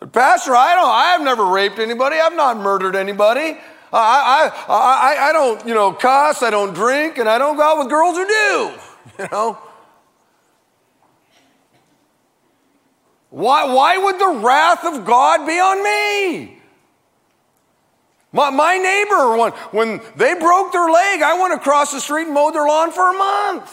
But 0.00 0.12
Pastor, 0.12 0.56
I 0.56 0.74
don't 0.74 0.88
I 0.88 1.12
have 1.12 1.22
never 1.22 1.44
raped 1.44 1.78
anybody. 1.78 2.16
I've 2.16 2.34
not 2.34 2.56
murdered 2.56 2.96
anybody. 2.96 3.58
I, 3.96 4.50
I, 4.68 4.72
I, 4.72 5.28
I 5.28 5.32
don't, 5.32 5.66
you 5.66 5.74
know, 5.74 5.92
cuss, 5.92 6.42
I 6.42 6.50
don't 6.50 6.74
drink, 6.74 7.18
and 7.18 7.28
I 7.28 7.38
don't 7.38 7.56
go 7.56 7.62
out 7.62 7.78
with 7.78 7.88
girls 7.88 8.16
who 8.16 8.26
do, 8.26 8.72
you 9.22 9.28
know. 9.30 9.58
Why, 13.30 13.64
why 13.72 13.96
would 13.96 14.18
the 14.18 14.40
wrath 14.44 14.84
of 14.84 15.04
God 15.04 15.46
be 15.46 15.58
on 15.58 15.82
me? 15.82 16.58
My, 18.32 18.50
my 18.50 18.78
neighbor, 18.78 19.36
when, 19.36 19.52
when 19.70 20.00
they 20.16 20.34
broke 20.34 20.72
their 20.72 20.90
leg, 20.90 21.22
I 21.22 21.40
went 21.40 21.54
across 21.54 21.92
the 21.92 22.00
street 22.00 22.24
and 22.24 22.34
mowed 22.34 22.54
their 22.54 22.66
lawn 22.66 22.90
for 22.90 23.10
a 23.10 23.16
month. 23.16 23.72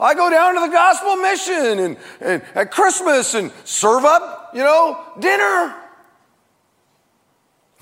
I 0.00 0.14
go 0.14 0.28
down 0.30 0.54
to 0.54 0.60
the 0.60 0.72
gospel 0.72 1.16
mission 1.16 1.78
and, 1.78 1.96
and 2.20 2.42
at 2.54 2.70
Christmas 2.72 3.34
and 3.34 3.52
serve 3.64 4.04
up, 4.04 4.50
you 4.52 4.62
know, 4.62 5.00
dinner. 5.20 5.74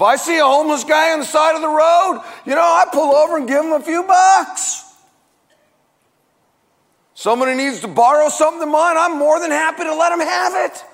I 0.05 0.17
see 0.17 0.39
a 0.39 0.45
homeless 0.45 0.85
guy 0.85 1.13
on 1.13 1.21
the 1.21 1.27
side 1.27 1.55
of 1.55 1.63
the 1.63 1.69
road, 1.69 2.23
you 2.47 2.55
know, 2.55 2.61
I 2.61 2.87
pull 2.93 3.15
over 3.15 3.37
and 3.37 3.49
give 3.49 3.65
him 3.65 3.73
a 3.73 3.81
few 3.81 4.03
bucks. 4.03 4.85
Somebody 7.15 7.55
needs 7.55 7.81
to 7.81 7.89
borrow 7.89 8.29
something 8.29 8.63
of 8.63 8.69
mine, 8.69 8.97
I'm 8.99 9.19
more 9.19 9.41
than 9.41 9.51
happy 9.51 9.85
to 9.85 9.95
let 9.95 10.13
him 10.13 10.21
have 10.21 10.71
it. 10.71 10.85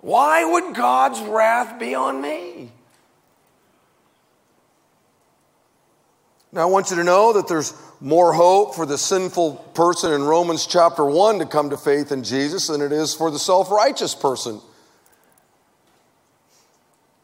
Why 0.00 0.44
would 0.44 0.74
God's 0.74 1.20
wrath 1.20 1.78
be 1.78 1.94
on 1.94 2.20
me? 2.20 2.70
Now, 6.52 6.62
I 6.62 6.64
want 6.66 6.90
you 6.90 6.96
to 6.96 7.04
know 7.04 7.32
that 7.34 7.48
there's 7.48 7.72
more 8.00 8.32
hope 8.32 8.74
for 8.74 8.84
the 8.84 8.98
sinful 8.98 9.54
person 9.74 10.12
in 10.12 10.22
Romans 10.22 10.66
chapter 10.66 11.04
1 11.04 11.38
to 11.38 11.46
come 11.46 11.70
to 11.70 11.76
faith 11.76 12.12
in 12.12 12.22
Jesus 12.22 12.66
than 12.66 12.80
it 12.80 12.92
is 12.92 13.14
for 13.14 13.30
the 13.30 13.38
self 13.38 13.70
righteous 13.70 14.14
person. 14.14 14.60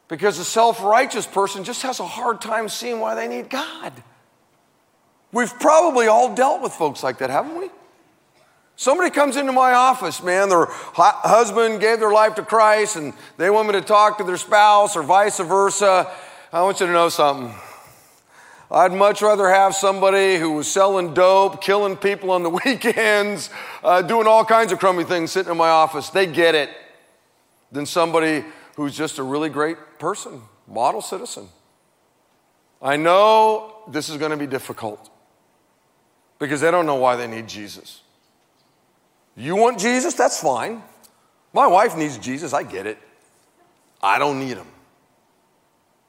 Because 0.09 0.39
the 0.39 0.45
self 0.45 0.83
righteous 0.83 1.27
person 1.27 1.65
just 1.65 1.83
has 1.83 2.01
a 2.01 2.07
hard 2.07 2.41
time 2.41 2.69
seeing 2.69 3.01
why 3.01 3.15
they 3.15 3.29
need 3.29 3.51
God. 3.51 3.93
We've 5.33 5.53
probably 5.61 6.07
all 6.07 6.35
dealt 6.35 6.63
with 6.63 6.73
folks 6.73 7.03
like 7.03 7.19
that, 7.19 7.31
haven't 7.31 7.59
we? 7.59 7.71
Somebody 8.77 9.11
comes 9.11 9.37
into 9.37 9.53
my 9.53 9.75
office, 9.75 10.23
man, 10.23 10.49
their 10.49 10.67
husband 10.69 11.81
gave 11.81 12.01
their 12.01 12.13
life 12.13 12.35
to 12.37 12.43
Christ 12.43 12.97
and 12.97 13.13
they 13.37 13.49
want 13.49 13.69
me 13.69 13.75
to 13.75 13.81
talk 13.81 14.19
to 14.19 14.25
their 14.25 14.37
spouse 14.37 14.97
or 14.97 15.03
vice 15.03 15.39
versa. 15.39 16.11
I 16.53 16.63
want 16.63 16.81
you 16.81 16.87
to 16.87 16.93
know 16.93 17.09
something. 17.09 17.55
I'd 18.73 18.95
much 18.95 19.21
rather 19.21 19.51
have 19.51 19.75
somebody 19.75 20.39
who 20.39 20.53
was 20.53 20.67
selling 20.67 21.13
dope, 21.13 21.61
killing 21.61 21.95
people 21.95 22.31
on 22.31 22.43
the 22.43 22.49
weekends, 22.65 23.51
uh, 23.85 24.01
doing 24.01 24.27
all 24.27 24.47
kinds 24.47 24.73
of 24.73 24.79
crummy 24.79 25.05
things 25.05 25.31
sitting 25.31 25.53
in 25.53 25.59
my 25.59 25.69
office. 25.69 26.09
They 26.09 26.27
get 26.27 26.55
it. 26.55 26.71
Than 27.71 27.87
somebody 27.87 28.45
who's 28.77 28.95
just 28.97 29.19
a 29.19 29.23
really 29.23 29.49
great 29.49 29.77
person, 29.99 30.43
model 30.67 31.01
citizen. 31.01 31.49
I 32.83 32.97
know 32.97 33.83
this 33.89 34.09
is 34.09 34.17
going 34.17 34.31
to 34.31 34.37
be 34.37 34.47
difficult 34.47 35.11
because 36.39 36.61
they 36.61 36.71
don't 36.71 36.85
know 36.85 36.97
why 36.97 37.17
they 37.17 37.27
need 37.27 37.49
Jesus. 37.49 38.01
You 39.37 39.57
want 39.57 39.79
Jesus? 39.79 40.15
That's 40.15 40.41
fine. 40.41 40.83
My 41.53 41.67
wife 41.67 41.97
needs 41.97 42.19
Jesus. 42.19 42.53
I 42.53 42.63
get 42.63 42.87
it. 42.87 42.99
I 44.03 44.19
don't 44.19 44.39
need 44.39 44.57
him 44.57 44.67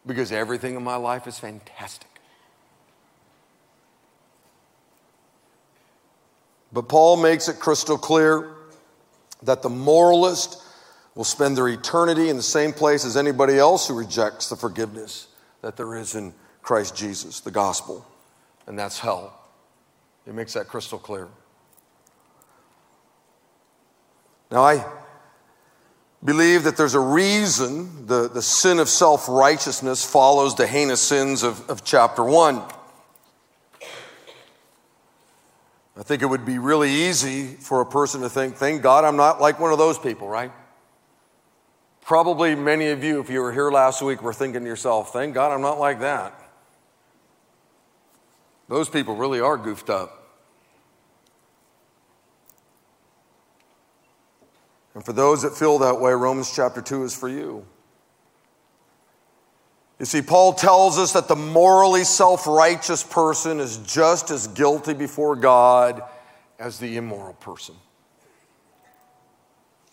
because 0.06 0.32
everything 0.32 0.76
in 0.76 0.84
my 0.84 0.96
life 0.96 1.28
is 1.28 1.40
fantastic. 1.40 2.13
But 6.74 6.90
Paul 6.90 7.18
makes 7.18 7.48
it 7.48 7.60
crystal 7.60 7.98
clear 7.98 8.50
that 9.44 9.62
the 9.62 9.70
moralist 9.70 10.62
will 11.16 11.24
spend 11.24 11.56
their 11.56 11.68
eternity 11.68 12.30
in 12.30 12.38
the 12.38 12.44
same 12.44 12.74
place 12.74 13.06
as 13.06 13.16
anybody 13.16 13.60
else 13.60 13.88
who 13.88 13.94
rejects 13.94 14.50
the 14.50 14.56
forgiveness 14.56 15.28
that 15.62 15.78
there 15.78 15.96
is 15.96 16.16
in 16.16 16.34
Christ 16.64 16.96
Jesus, 16.96 17.42
the 17.42 17.52
gospel, 17.52 18.06
and 18.66 18.78
that's 18.80 19.00
hell. 19.00 19.40
He 20.26 20.32
makes 20.32 20.54
that 20.54 20.68
crystal 20.68 20.98
clear. 20.98 21.28
Now, 24.50 24.64
I 24.64 24.86
believe 26.24 26.64
that 26.64 26.78
there's 26.78 26.94
a 26.94 27.00
reason 27.00 28.08
the, 28.08 28.30
the 28.30 28.42
sin 28.42 28.80
of 28.80 28.88
self 28.88 29.28
righteousness 29.28 30.06
follows 30.06 30.56
the 30.56 30.66
heinous 30.66 31.02
sins 31.02 31.44
of, 31.44 31.70
of 31.70 31.84
chapter 31.84 32.24
1. 32.24 32.62
I 35.96 36.02
think 36.02 36.22
it 36.24 36.26
would 36.26 36.46
be 36.46 36.58
really 36.58 36.90
easy 36.90 37.46
for 37.46 37.82
a 37.82 37.86
person 37.86 38.22
to 38.22 38.30
think, 38.30 38.56
thank 38.56 38.82
God 38.82 39.06
I'm 39.06 39.16
not 39.16 39.40
like 39.40 39.60
one 39.60 39.72
of 39.72 39.78
those 39.78 40.00
people, 40.00 40.28
right? 40.28 40.52
Probably 42.02 42.56
many 42.56 42.90
of 42.90 43.04
you, 43.04 43.20
if 43.20 43.30
you 43.30 43.42
were 43.42 43.54
here 43.54 43.72
last 43.72 44.02
week, 44.02 44.22
were 44.22 44.34
thinking 44.34 44.62
to 44.62 44.68
yourself, 44.68 45.14
thank 45.14 45.34
God 45.34 45.52
I'm 45.52 45.62
not 45.62 45.80
like 45.80 46.00
that. 46.00 46.40
Those 48.68 48.90
people 48.90 49.16
really 49.16 49.40
are 49.40 49.58
goofed 49.58 49.90
up. 49.90 50.20
And 54.96 55.06
for 55.06 55.14
those 55.14 55.44
that 55.44 55.56
feel 55.56 55.80
that 55.80 56.00
way, 56.00 56.12
Romans 56.14 56.54
chapter 56.56 56.82
2 56.82 57.04
is 57.04 57.16
for 57.16 57.30
you. 57.30 57.66
You 60.04 60.06
see, 60.06 60.22
Paul 60.22 60.52
tells 60.52 61.00
us 61.00 61.14
that 61.14 61.30
the 61.30 61.36
morally 61.38 62.04
self 62.04 62.46
righteous 62.46 63.02
person 63.02 63.62
is 63.62 63.78
just 63.78 64.32
as 64.32 64.48
guilty 64.48 64.94
before 64.94 65.38
God 65.38 66.04
as 66.60 66.78
the 66.78 66.98
immoral 66.98 67.36
person. 67.36 67.74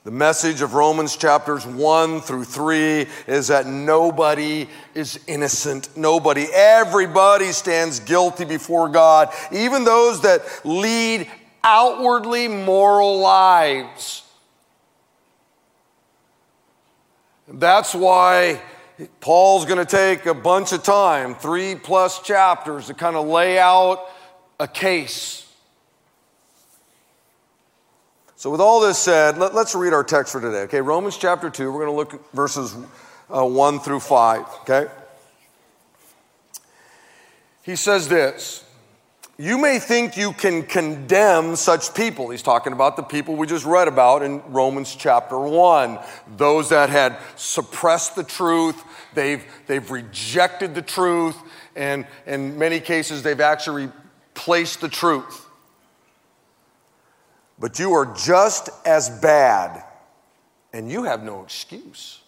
The 0.03 0.11
message 0.11 0.62
of 0.62 0.75
Romans 0.75 1.16
chapters 1.16 1.64
1 1.64 2.23
through 2.23 2.42
3 2.42 3.07
is 3.29 3.46
that 3.46 3.68
nobody 3.68 4.66
is 4.96 5.20
innocent. 5.29 5.96
Nobody, 5.96 6.49
everybody 6.53 7.53
stands 7.53 8.01
guilty 8.01 8.44
before 8.44 8.88
God, 8.88 9.33
even 9.53 9.85
those 9.85 10.23
that 10.23 10.42
lead 10.64 11.31
outwardly 11.62 12.49
moral 12.49 13.20
lives. 13.20 14.25
That's 17.46 17.94
why 17.94 18.61
Paul's 19.20 19.64
going 19.64 19.78
to 19.78 19.84
take 19.84 20.26
a 20.26 20.34
bunch 20.34 20.72
of 20.72 20.82
time, 20.82 21.34
three 21.34 21.74
plus 21.74 22.20
chapters, 22.22 22.86
to 22.88 22.94
kind 22.94 23.16
of 23.16 23.26
lay 23.26 23.58
out 23.58 24.04
a 24.58 24.68
case. 24.68 25.46
So, 28.36 28.50
with 28.50 28.60
all 28.60 28.80
this 28.80 28.98
said, 28.98 29.38
let, 29.38 29.54
us 29.54 29.74
read 29.74 29.92
our 29.92 30.04
text 30.04 30.32
for 30.32 30.40
today. 30.40 30.62
Okay, 30.62 30.80
Romans 30.80 31.16
chapter 31.16 31.50
2, 31.50 31.70
we're 31.70 31.84
going 31.84 31.92
to 31.92 31.96
look 31.96 32.14
at 32.14 32.32
verses 32.32 32.74
uh, 33.28 33.44
1 33.44 33.80
through 33.80 34.00
5. 34.00 34.46
Okay? 34.62 34.86
He 37.62 37.76
says 37.76 38.08
this 38.08 38.64
you 39.40 39.56
may 39.56 39.78
think 39.78 40.18
you 40.18 40.34
can 40.34 40.64
condemn 40.64 41.56
such 41.56 41.94
people. 41.94 42.28
He's 42.28 42.42
talking 42.42 42.74
about 42.74 42.96
the 42.96 43.02
people 43.02 43.36
we 43.36 43.46
just 43.46 43.64
read 43.64 43.88
about 43.88 44.22
in 44.22 44.42
Romans 44.52 44.94
chapter 44.94 45.38
1. 45.38 45.98
Those 46.36 46.68
that 46.68 46.90
had 46.90 47.16
suppressed 47.36 48.16
the 48.16 48.22
truth, 48.22 48.84
they've, 49.14 49.44
they've 49.66 49.90
rejected 49.90 50.75
the 50.75 50.83
truth, 50.83 51.37
and 51.77 52.07
in 52.27 52.59
many 52.59 52.81
cases, 52.81 53.23
they've 53.23 53.40
actually 53.40 53.90
replaced 54.35 54.81
the 54.81 54.88
truth. 54.88 55.46
But 57.59 57.79
you 57.79 57.92
are 57.92 58.07
just 58.14 58.70
as 58.87 59.11
bad, 59.20 59.85
and 60.73 60.90
you 60.90 61.05
have 61.05 61.23
no 61.23 61.42
excuse. 61.42 62.20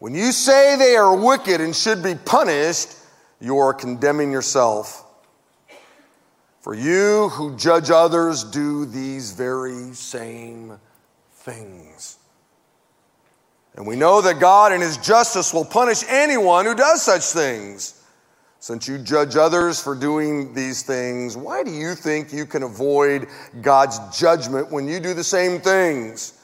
When 0.00 0.14
you 0.14 0.32
say 0.32 0.76
they 0.76 0.96
are 0.96 1.14
wicked 1.14 1.60
and 1.60 1.74
should 1.74 2.02
be 2.02 2.14
punished, 2.14 2.96
you 3.40 3.58
are 3.58 3.72
condemning 3.72 4.32
yourself. 4.32 5.04
For 6.60 6.74
you 6.74 7.30
who 7.30 7.56
judge 7.56 7.90
others 7.90 8.44
do 8.44 8.84
these 8.84 9.32
very 9.32 9.94
same 9.94 10.78
things. 11.32 12.17
And 13.78 13.86
we 13.86 13.94
know 13.94 14.20
that 14.22 14.40
God 14.40 14.72
in 14.72 14.80
His 14.80 14.96
justice 14.96 15.54
will 15.54 15.64
punish 15.64 16.02
anyone 16.08 16.66
who 16.66 16.74
does 16.74 17.00
such 17.00 17.22
things. 17.22 18.02
Since 18.58 18.88
you 18.88 18.98
judge 18.98 19.36
others 19.36 19.80
for 19.80 19.94
doing 19.94 20.52
these 20.52 20.82
things, 20.82 21.36
why 21.36 21.62
do 21.62 21.70
you 21.70 21.94
think 21.94 22.32
you 22.32 22.44
can 22.44 22.64
avoid 22.64 23.28
God's 23.62 24.00
judgment 24.18 24.72
when 24.72 24.88
you 24.88 24.98
do 24.98 25.14
the 25.14 25.22
same 25.22 25.60
things? 25.60 26.42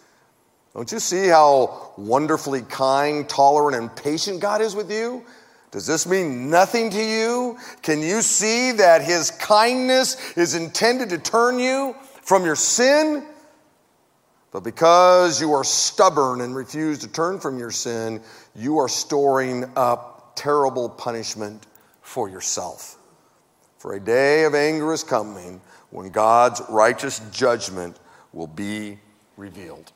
Don't 0.75 0.92
you 0.92 1.01
see 1.01 1.27
how 1.27 1.94
wonderfully 1.99 2.62
kind, 2.62 3.29
tolerant, 3.29 3.77
and 3.77 3.97
patient 3.97 4.38
God 4.38 4.61
is 4.61 4.77
with 4.77 4.88
you? 4.88 5.25
Does 5.73 5.88
this 5.88 6.07
mean 6.07 6.51
nothing 6.51 6.88
to 6.90 7.03
you? 7.03 7.59
Can 7.83 8.01
you 8.01 8.23
see 8.23 8.70
that 8.70 9.03
His 9.03 9.33
kindness 9.33 10.37
is 10.37 10.55
intended 10.55 11.09
to 11.11 11.18
turn 11.18 11.59
you 11.59 11.97
from 12.23 12.44
your 12.44 12.55
sin? 12.55 13.27
But 14.55 14.62
because 14.62 15.40
you 15.40 15.53
are 15.53 15.64
stubborn 15.64 16.40
and 16.40 16.55
refuse 16.55 17.01
to 17.01 17.09
turn 17.09 17.40
from 17.40 17.59
your 17.59 17.73
sin, 17.73 18.23
you 18.55 18.79
are 18.79 18.88
storing 18.88 19.64
up 19.75 20.37
terrible 20.37 20.88
punishment 20.88 21.67
for 22.03 22.29
yourself. 22.29 22.97
For 23.79 23.95
a 23.95 24.01
day 24.01 24.45
of 24.45 24.55
anger 24.55 24.93
is 24.93 25.03
coming 25.03 25.61
when 25.90 26.11
God's 26.11 26.62
righteous 26.69 27.21
judgment 27.33 27.99
will 28.33 28.47
be 28.47 29.01
revealed. 29.37 29.90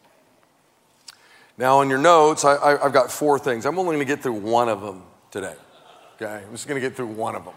Now, 1.56 1.80
in 1.82 1.88
your 1.88 1.98
notes, 1.98 2.44
I, 2.44 2.82
have 2.82 2.92
got 2.92 3.12
four 3.12 3.38
things. 3.38 3.64
I'm 3.64 3.78
only 3.78 3.94
going 3.94 4.08
to 4.08 4.12
get 4.12 4.24
through 4.24 4.40
one 4.40 4.68
of 4.68 4.80
them 4.80 5.04
today. 5.30 5.54
Okay, 6.16 6.42
I'm 6.44 6.50
just 6.50 6.66
going 6.66 6.82
to 6.82 6.84
get 6.84 6.96
through 6.96 7.06
one 7.06 7.36
of 7.36 7.44
them. 7.44 7.54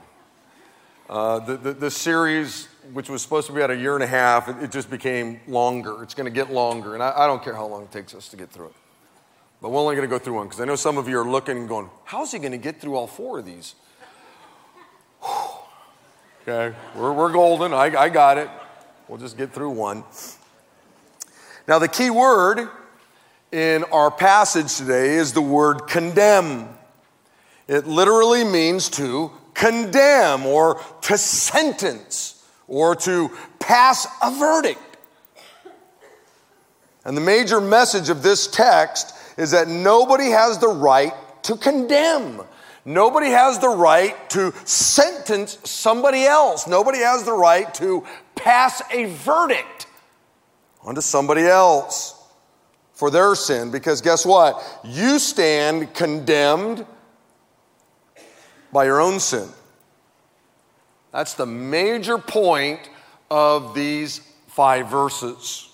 Uh, 1.09 1.39
the, 1.39 1.57
the, 1.57 1.73
the, 1.73 1.91
series, 1.91 2.67
which 2.93 3.09
was 3.09 3.21
supposed 3.21 3.47
to 3.47 3.53
be 3.53 3.61
about 3.61 3.71
a 3.71 3.79
year 3.79 3.95
and 3.95 4.03
a 4.03 4.07
half, 4.07 4.49
it, 4.49 4.63
it 4.63 4.71
just 4.71 4.89
became 4.89 5.39
longer. 5.47 6.03
It's 6.03 6.13
going 6.13 6.25
to 6.25 6.31
get 6.31 6.51
longer, 6.51 6.93
and 6.93 7.03
I, 7.03 7.13
I, 7.15 7.27
don't 7.27 7.43
care 7.43 7.55
how 7.55 7.65
long 7.67 7.83
it 7.83 7.91
takes 7.91 8.15
us 8.15 8.27
to 8.29 8.37
get 8.37 8.49
through 8.49 8.67
it. 8.67 8.75
But 9.61 9.69
we're 9.69 9.79
only 9.79 9.95
going 9.95 10.07
to 10.07 10.13
go 10.13 10.19
through 10.19 10.35
one 10.35 10.47
because 10.47 10.59
I 10.59 10.65
know 10.65 10.75
some 10.75 10.97
of 10.97 11.07
you 11.07 11.19
are 11.19 11.29
looking 11.29 11.57
and 11.57 11.69
going, 11.69 11.89
how's 12.03 12.31
he 12.31 12.39
going 12.39 12.51
to 12.51 12.57
get 12.57 12.81
through 12.81 12.95
all 12.95 13.07
four 13.07 13.39
of 13.39 13.45
these? 13.45 13.75
okay, 16.47 16.75
we're, 16.95 17.13
we're 17.13 17.31
golden. 17.31 17.73
I, 17.73 17.95
I 17.95 18.09
got 18.09 18.37
it. 18.37 18.49
We'll 19.07 19.19
just 19.19 19.37
get 19.37 19.53
through 19.53 19.71
one. 19.71 20.03
Now, 21.67 21.77
the 21.77 21.87
key 21.87 22.09
word 22.09 22.67
in 23.51 23.83
our 23.85 24.09
passage 24.09 24.75
today 24.77 25.15
is 25.15 25.33
the 25.33 25.41
word 25.41 25.87
condemn. 25.87 26.69
It 27.67 27.85
literally 27.85 28.43
means 28.43 28.89
to 28.91 29.31
condemn 29.53 30.45
or 30.45 30.81
to 31.01 31.17
sentence 31.17 32.40
or 32.71 32.95
to 32.95 33.29
pass 33.59 34.07
a 34.23 34.31
verdict. 34.31 34.79
And 37.03 37.17
the 37.17 37.21
major 37.21 37.59
message 37.59 38.09
of 38.09 38.23
this 38.23 38.47
text 38.47 39.13
is 39.37 39.51
that 39.51 39.67
nobody 39.67 40.29
has 40.29 40.57
the 40.57 40.69
right 40.69 41.13
to 41.43 41.57
condemn. 41.57 42.41
Nobody 42.85 43.27
has 43.27 43.59
the 43.59 43.69
right 43.69 44.29
to 44.29 44.53
sentence 44.63 45.57
somebody 45.65 46.23
else. 46.23 46.65
Nobody 46.65 46.99
has 46.99 47.23
the 47.23 47.33
right 47.33 47.71
to 47.75 48.05
pass 48.35 48.81
a 48.89 49.05
verdict 49.05 49.87
onto 50.81 51.01
somebody 51.01 51.43
else 51.43 52.17
for 52.93 53.11
their 53.11 53.35
sin 53.35 53.69
because 53.69 53.99
guess 53.99 54.25
what? 54.25 54.63
You 54.85 55.19
stand 55.19 55.93
condemned 55.93 56.85
by 58.71 58.85
your 58.85 59.01
own 59.01 59.19
sin. 59.19 59.49
That's 61.11 61.33
the 61.33 61.45
major 61.45 62.17
point 62.17 62.79
of 63.29 63.73
these 63.73 64.19
five 64.47 64.89
verses. 64.89 65.69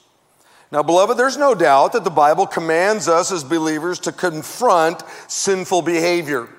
Now, 0.72 0.84
beloved, 0.84 1.18
there's 1.18 1.38
no 1.38 1.56
doubt 1.56 1.94
that 1.94 2.04
the 2.04 2.10
Bible 2.10 2.46
commands 2.46 3.08
us 3.08 3.32
as 3.32 3.44
believers 3.44 4.00
to 4.02 4.12
confront 4.12 5.02
sinful 5.28 5.84
behavior. 5.84 6.50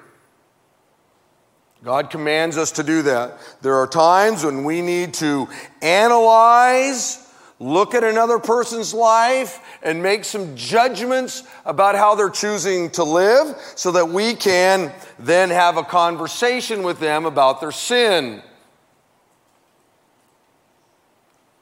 God 1.84 2.10
commands 2.10 2.56
us 2.56 2.72
to 2.72 2.82
do 2.82 3.02
that. 3.02 3.38
There 3.62 3.76
are 3.76 3.86
times 3.86 4.44
when 4.44 4.64
we 4.64 4.82
need 4.82 5.14
to 5.14 5.48
analyze 5.82 7.28
look 7.60 7.94
at 7.94 8.04
another 8.04 8.38
person's 8.38 8.94
life 8.94 9.60
and 9.82 10.02
make 10.02 10.24
some 10.24 10.54
judgments 10.56 11.42
about 11.64 11.94
how 11.94 12.14
they're 12.14 12.30
choosing 12.30 12.90
to 12.90 13.04
live 13.04 13.56
so 13.74 13.90
that 13.92 14.08
we 14.08 14.34
can 14.34 14.92
then 15.18 15.50
have 15.50 15.76
a 15.76 15.82
conversation 15.82 16.82
with 16.82 17.00
them 17.00 17.26
about 17.26 17.60
their 17.60 17.72
sin. 17.72 18.42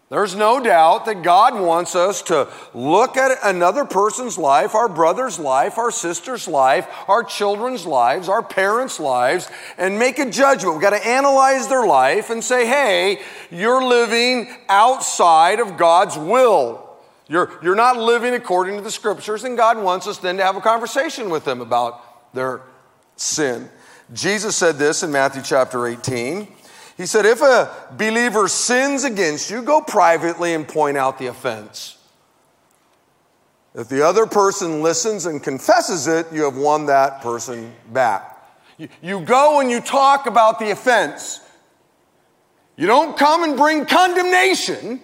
There's 0.08 0.36
no 0.36 0.62
doubt 0.62 1.06
that 1.06 1.24
God 1.24 1.60
wants 1.60 1.96
us 1.96 2.22
to 2.22 2.48
look 2.72 3.16
at 3.16 3.38
another 3.42 3.84
person's 3.84 4.38
life, 4.38 4.76
our 4.76 4.88
brother's 4.88 5.36
life, 5.36 5.78
our 5.78 5.90
sister's 5.90 6.46
life, 6.46 6.86
our 7.08 7.24
children's 7.24 7.84
lives, 7.84 8.28
our 8.28 8.42
parents' 8.42 9.00
lives, 9.00 9.50
and 9.76 9.98
make 9.98 10.20
a 10.20 10.30
judgment. 10.30 10.74
We've 10.74 10.82
got 10.82 10.90
to 10.90 11.04
analyze 11.04 11.66
their 11.66 11.84
life 11.84 12.30
and 12.30 12.44
say, 12.44 12.68
hey, 12.68 13.20
you're 13.50 13.84
living 13.84 14.56
outside 14.68 15.58
of 15.58 15.76
God's 15.76 16.16
will. 16.16 16.88
You're, 17.26 17.58
you're 17.60 17.74
not 17.74 17.96
living 17.96 18.34
according 18.34 18.76
to 18.76 18.82
the 18.82 18.92
scriptures, 18.92 19.42
and 19.42 19.56
God 19.56 19.76
wants 19.82 20.06
us 20.06 20.18
then 20.18 20.36
to 20.36 20.44
have 20.44 20.54
a 20.54 20.60
conversation 20.60 21.30
with 21.30 21.44
them 21.44 21.60
about 21.60 22.32
their 22.32 22.60
sin. 23.16 23.68
Jesus 24.12 24.54
said 24.54 24.76
this 24.76 25.02
in 25.02 25.10
Matthew 25.10 25.42
chapter 25.42 25.84
18. 25.84 26.46
He 26.96 27.04
said, 27.04 27.26
if 27.26 27.42
a 27.42 27.70
believer 27.96 28.48
sins 28.48 29.04
against 29.04 29.50
you, 29.50 29.62
go 29.62 29.82
privately 29.82 30.54
and 30.54 30.66
point 30.66 30.96
out 30.96 31.18
the 31.18 31.26
offense. 31.26 31.98
If 33.74 33.88
the 33.88 34.06
other 34.06 34.26
person 34.26 34.82
listens 34.82 35.26
and 35.26 35.42
confesses 35.42 36.06
it, 36.06 36.26
you 36.32 36.44
have 36.44 36.56
won 36.56 36.86
that 36.86 37.20
person 37.20 37.74
back. 37.92 38.32
You, 39.02 39.20
go 39.20 39.60
and 39.60 39.70
you 39.70 39.80
talk 39.80 40.26
about 40.26 40.58
the 40.58 40.70
offense. 40.70 41.40
You 42.76 42.86
don't 42.86 43.16
come 43.16 43.44
and 43.44 43.56
bring 43.56 43.84
condemnation. 43.84 45.00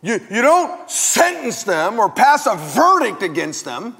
You, 0.00 0.20
you 0.30 0.42
don't 0.42 0.90
sentence 0.90 1.62
them 1.62 2.00
or 2.00 2.08
pass 2.08 2.46
a 2.46 2.56
verdict 2.56 3.22
against 3.22 3.64
them. 3.64 3.96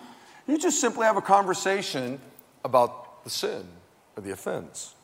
You 0.49 0.59
just 0.59 0.81
simply 0.81 1.07
have 1.07 1.17
a 1.17 1.23
conversation 1.23 2.21
about 2.65 3.23
the 3.23 3.31
sin 3.31 3.65
or 4.17 4.23
the 4.23 4.33
offense. 4.33 4.95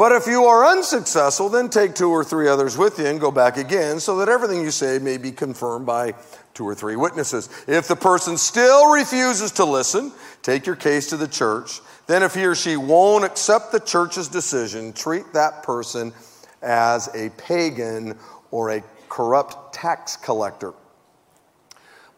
But 0.00 0.12
if 0.12 0.26
you 0.26 0.44
are 0.44 0.64
unsuccessful, 0.64 1.50
then 1.50 1.68
take 1.68 1.94
two 1.94 2.08
or 2.08 2.24
three 2.24 2.48
others 2.48 2.78
with 2.78 2.98
you 2.98 3.04
and 3.04 3.20
go 3.20 3.30
back 3.30 3.58
again 3.58 4.00
so 4.00 4.16
that 4.16 4.30
everything 4.30 4.62
you 4.62 4.70
say 4.70 4.98
may 4.98 5.18
be 5.18 5.30
confirmed 5.30 5.84
by 5.84 6.14
two 6.54 6.66
or 6.66 6.74
three 6.74 6.96
witnesses. 6.96 7.50
If 7.68 7.86
the 7.86 7.96
person 7.96 8.38
still 8.38 8.90
refuses 8.90 9.52
to 9.52 9.66
listen, 9.66 10.10
take 10.40 10.64
your 10.64 10.74
case 10.74 11.10
to 11.10 11.18
the 11.18 11.28
church. 11.28 11.82
Then, 12.06 12.22
if 12.22 12.34
he 12.34 12.46
or 12.46 12.54
she 12.54 12.78
won't 12.78 13.26
accept 13.26 13.72
the 13.72 13.78
church's 13.78 14.26
decision, 14.26 14.94
treat 14.94 15.34
that 15.34 15.62
person 15.62 16.14
as 16.62 17.14
a 17.14 17.28
pagan 17.36 18.16
or 18.50 18.70
a 18.70 18.82
corrupt 19.10 19.74
tax 19.74 20.16
collector. 20.16 20.72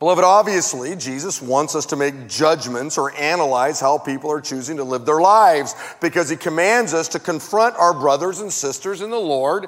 Beloved, 0.03 0.25
obviously, 0.25 0.97
Jesus 0.97 1.41
wants 1.41 1.77
us 1.77 1.87
to 1.87 1.95
make 1.95 2.27
judgments 2.27 2.99
or 2.99 3.15
analyze 3.15 3.79
how 3.79 3.99
people 3.99 4.33
are 4.33 4.41
choosing 4.41 4.79
to 4.79 4.83
live 4.83 5.07
their 5.07 5.21
lives 5.21 5.77
because 6.01 6.29
he 6.29 6.35
commands 6.35 6.93
us 6.93 7.07
to 7.07 7.21
confront 7.21 7.77
our 7.77 7.95
brothers 7.95 8.41
and 8.41 8.53
sisters 8.53 9.01
in 9.01 9.11
the 9.11 9.17
Lord 9.17 9.67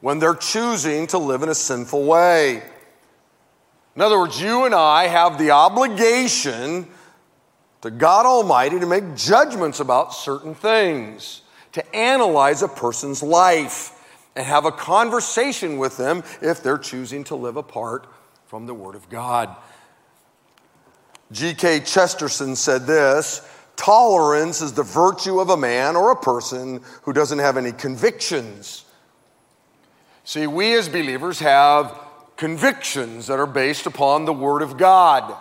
when 0.00 0.20
they're 0.20 0.36
choosing 0.36 1.06
to 1.08 1.18
live 1.18 1.42
in 1.42 1.50
a 1.50 1.54
sinful 1.54 2.06
way. 2.06 2.62
In 3.94 4.00
other 4.00 4.18
words, 4.18 4.40
you 4.40 4.64
and 4.64 4.74
I 4.74 5.06
have 5.08 5.36
the 5.36 5.50
obligation 5.50 6.88
to 7.82 7.90
God 7.90 8.24
Almighty 8.24 8.80
to 8.80 8.86
make 8.86 9.14
judgments 9.14 9.80
about 9.80 10.14
certain 10.14 10.54
things, 10.54 11.42
to 11.72 11.94
analyze 11.94 12.62
a 12.62 12.68
person's 12.68 13.22
life, 13.22 13.92
and 14.34 14.46
have 14.46 14.64
a 14.64 14.72
conversation 14.72 15.76
with 15.76 15.98
them 15.98 16.22
if 16.40 16.62
they're 16.62 16.78
choosing 16.78 17.22
to 17.24 17.36
live 17.36 17.58
apart 17.58 18.06
from 18.46 18.64
the 18.64 18.72
Word 18.72 18.94
of 18.94 19.10
God. 19.10 19.54
G.K. 21.32 21.80
Chesterton 21.80 22.56
said 22.56 22.86
this 22.86 23.48
tolerance 23.76 24.60
is 24.60 24.72
the 24.72 24.82
virtue 24.82 25.40
of 25.40 25.50
a 25.50 25.56
man 25.56 25.96
or 25.96 26.12
a 26.12 26.16
person 26.16 26.80
who 27.02 27.12
doesn't 27.12 27.40
have 27.40 27.56
any 27.56 27.72
convictions. 27.72 28.84
See, 30.24 30.46
we 30.46 30.74
as 30.74 30.88
believers 30.88 31.40
have 31.40 31.98
convictions 32.36 33.26
that 33.26 33.38
are 33.38 33.46
based 33.46 33.86
upon 33.86 34.24
the 34.24 34.32
Word 34.32 34.62
of 34.62 34.76
God. 34.76 35.36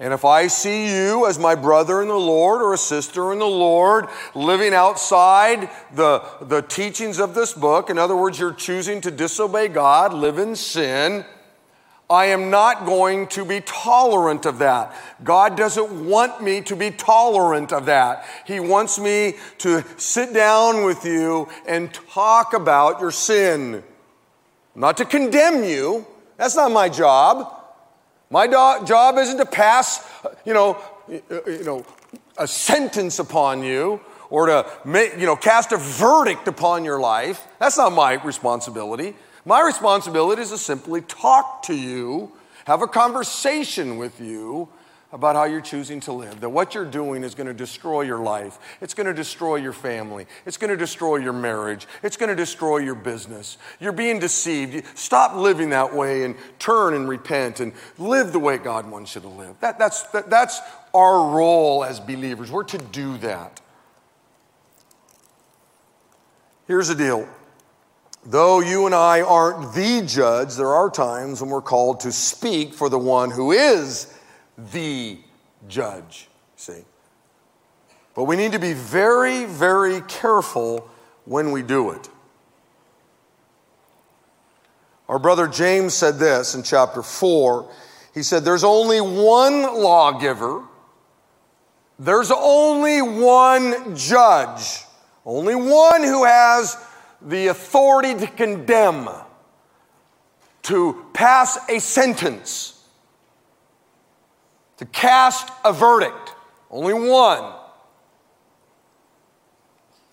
And 0.00 0.14
if 0.14 0.24
I 0.24 0.46
see 0.46 0.94
you 0.94 1.26
as 1.26 1.38
my 1.38 1.56
brother 1.56 2.00
in 2.00 2.08
the 2.08 2.14
Lord 2.14 2.62
or 2.62 2.72
a 2.72 2.78
sister 2.78 3.32
in 3.32 3.40
the 3.40 3.46
Lord 3.46 4.06
living 4.34 4.72
outside 4.72 5.68
the, 5.92 6.22
the 6.40 6.62
teachings 6.62 7.18
of 7.18 7.34
this 7.34 7.52
book, 7.52 7.90
in 7.90 7.98
other 7.98 8.16
words, 8.16 8.38
you're 8.38 8.52
choosing 8.52 9.00
to 9.00 9.10
disobey 9.10 9.66
God, 9.66 10.14
live 10.14 10.38
in 10.38 10.54
sin, 10.54 11.24
I 12.10 12.26
am 12.26 12.48
not 12.48 12.86
going 12.86 13.26
to 13.28 13.44
be 13.44 13.60
tolerant 13.60 14.46
of 14.46 14.60
that. 14.60 14.94
God 15.22 15.58
doesn't 15.58 16.06
want 16.06 16.42
me 16.42 16.62
to 16.62 16.74
be 16.74 16.90
tolerant 16.90 17.70
of 17.70 17.84
that. 17.86 18.24
He 18.46 18.60
wants 18.60 18.98
me 18.98 19.34
to 19.58 19.84
sit 19.98 20.32
down 20.32 20.84
with 20.84 21.04
you 21.04 21.48
and 21.66 21.92
talk 21.92 22.54
about 22.54 23.00
your 23.00 23.10
sin. 23.10 23.82
Not 24.74 24.96
to 24.98 25.04
condemn 25.04 25.64
you. 25.64 26.06
That's 26.38 26.56
not 26.56 26.72
my 26.72 26.88
job. 26.88 27.54
My 28.30 28.46
do- 28.46 28.86
job 28.86 29.18
isn't 29.18 29.36
to 29.36 29.46
pass, 29.46 30.06
you 30.46 30.54
know, 30.54 30.78
you 31.08 31.64
know, 31.64 31.84
a 32.38 32.46
sentence 32.46 33.18
upon 33.18 33.62
you 33.62 34.00
or 34.30 34.46
to 34.46 34.66
make, 34.84 35.18
you 35.18 35.26
know, 35.26 35.36
cast 35.36 35.72
a 35.72 35.76
verdict 35.76 36.48
upon 36.48 36.84
your 36.84 37.00
life. 37.00 37.46
That's 37.58 37.76
not 37.76 37.92
my 37.92 38.14
responsibility. 38.14 39.14
My 39.44 39.62
responsibility 39.62 40.42
is 40.42 40.50
to 40.50 40.58
simply 40.58 41.00
talk 41.02 41.62
to 41.64 41.74
you, 41.74 42.32
have 42.64 42.82
a 42.82 42.86
conversation 42.86 43.96
with 43.96 44.20
you 44.20 44.68
about 45.10 45.36
how 45.36 45.44
you're 45.44 45.62
choosing 45.62 46.00
to 46.00 46.12
live. 46.12 46.40
That 46.40 46.50
what 46.50 46.74
you're 46.74 46.84
doing 46.84 47.24
is 47.24 47.34
going 47.34 47.46
to 47.46 47.54
destroy 47.54 48.02
your 48.02 48.18
life. 48.18 48.58
It's 48.82 48.92
going 48.92 49.06
to 49.06 49.14
destroy 49.14 49.56
your 49.56 49.72
family. 49.72 50.26
It's 50.44 50.58
going 50.58 50.70
to 50.70 50.76
destroy 50.76 51.16
your 51.16 51.32
marriage. 51.32 51.86
It's 52.02 52.18
going 52.18 52.28
to 52.28 52.36
destroy 52.36 52.78
your 52.78 52.94
business. 52.94 53.56
You're 53.80 53.92
being 53.92 54.18
deceived. 54.18 54.84
Stop 54.98 55.34
living 55.34 55.70
that 55.70 55.94
way 55.94 56.24
and 56.24 56.34
turn 56.58 56.92
and 56.92 57.08
repent 57.08 57.60
and 57.60 57.72
live 57.96 58.32
the 58.32 58.38
way 58.38 58.58
God 58.58 58.90
wants 58.90 59.14
you 59.14 59.22
to 59.22 59.28
live. 59.28 59.58
That, 59.60 59.78
that's, 59.78 60.02
that, 60.08 60.28
that's 60.28 60.60
our 60.92 61.34
role 61.34 61.84
as 61.84 62.00
believers. 62.00 62.52
We're 62.52 62.64
to 62.64 62.78
do 62.78 63.16
that. 63.18 63.62
Here's 66.66 66.88
the 66.88 66.94
deal. 66.94 67.26
Though 68.26 68.60
you 68.60 68.86
and 68.86 68.94
I 68.94 69.22
aren't 69.22 69.74
the 69.74 70.02
judge, 70.02 70.56
there 70.56 70.74
are 70.74 70.90
times 70.90 71.40
when 71.40 71.50
we're 71.50 71.62
called 71.62 72.00
to 72.00 72.12
speak 72.12 72.74
for 72.74 72.88
the 72.88 72.98
one 72.98 73.30
who 73.30 73.52
is 73.52 74.12
the 74.72 75.18
judge, 75.68 76.28
see? 76.56 76.84
But 78.14 78.24
we 78.24 78.36
need 78.36 78.52
to 78.52 78.58
be 78.58 78.72
very, 78.72 79.44
very 79.44 80.00
careful 80.02 80.88
when 81.24 81.52
we 81.52 81.62
do 81.62 81.90
it. 81.90 82.08
Our 85.08 85.18
brother 85.18 85.46
James 85.46 85.94
said 85.94 86.18
this 86.18 86.54
in 86.54 86.62
chapter 86.62 87.02
4. 87.02 87.70
He 88.12 88.22
said, 88.22 88.44
There's 88.44 88.64
only 88.64 89.00
one 89.00 89.62
lawgiver, 89.62 90.64
there's 91.98 92.30
only 92.30 93.00
one 93.00 93.96
judge, 93.96 94.82
only 95.24 95.54
one 95.54 96.02
who 96.02 96.24
has 96.24 96.76
the 97.20 97.48
authority 97.48 98.14
to 98.14 98.26
condemn, 98.26 99.08
to 100.62 101.06
pass 101.12 101.58
a 101.68 101.78
sentence 101.78 102.78
to 104.78 104.86
cast 104.86 105.50
a 105.64 105.72
verdict. 105.72 106.34
Only 106.70 106.94
one. 106.94 107.52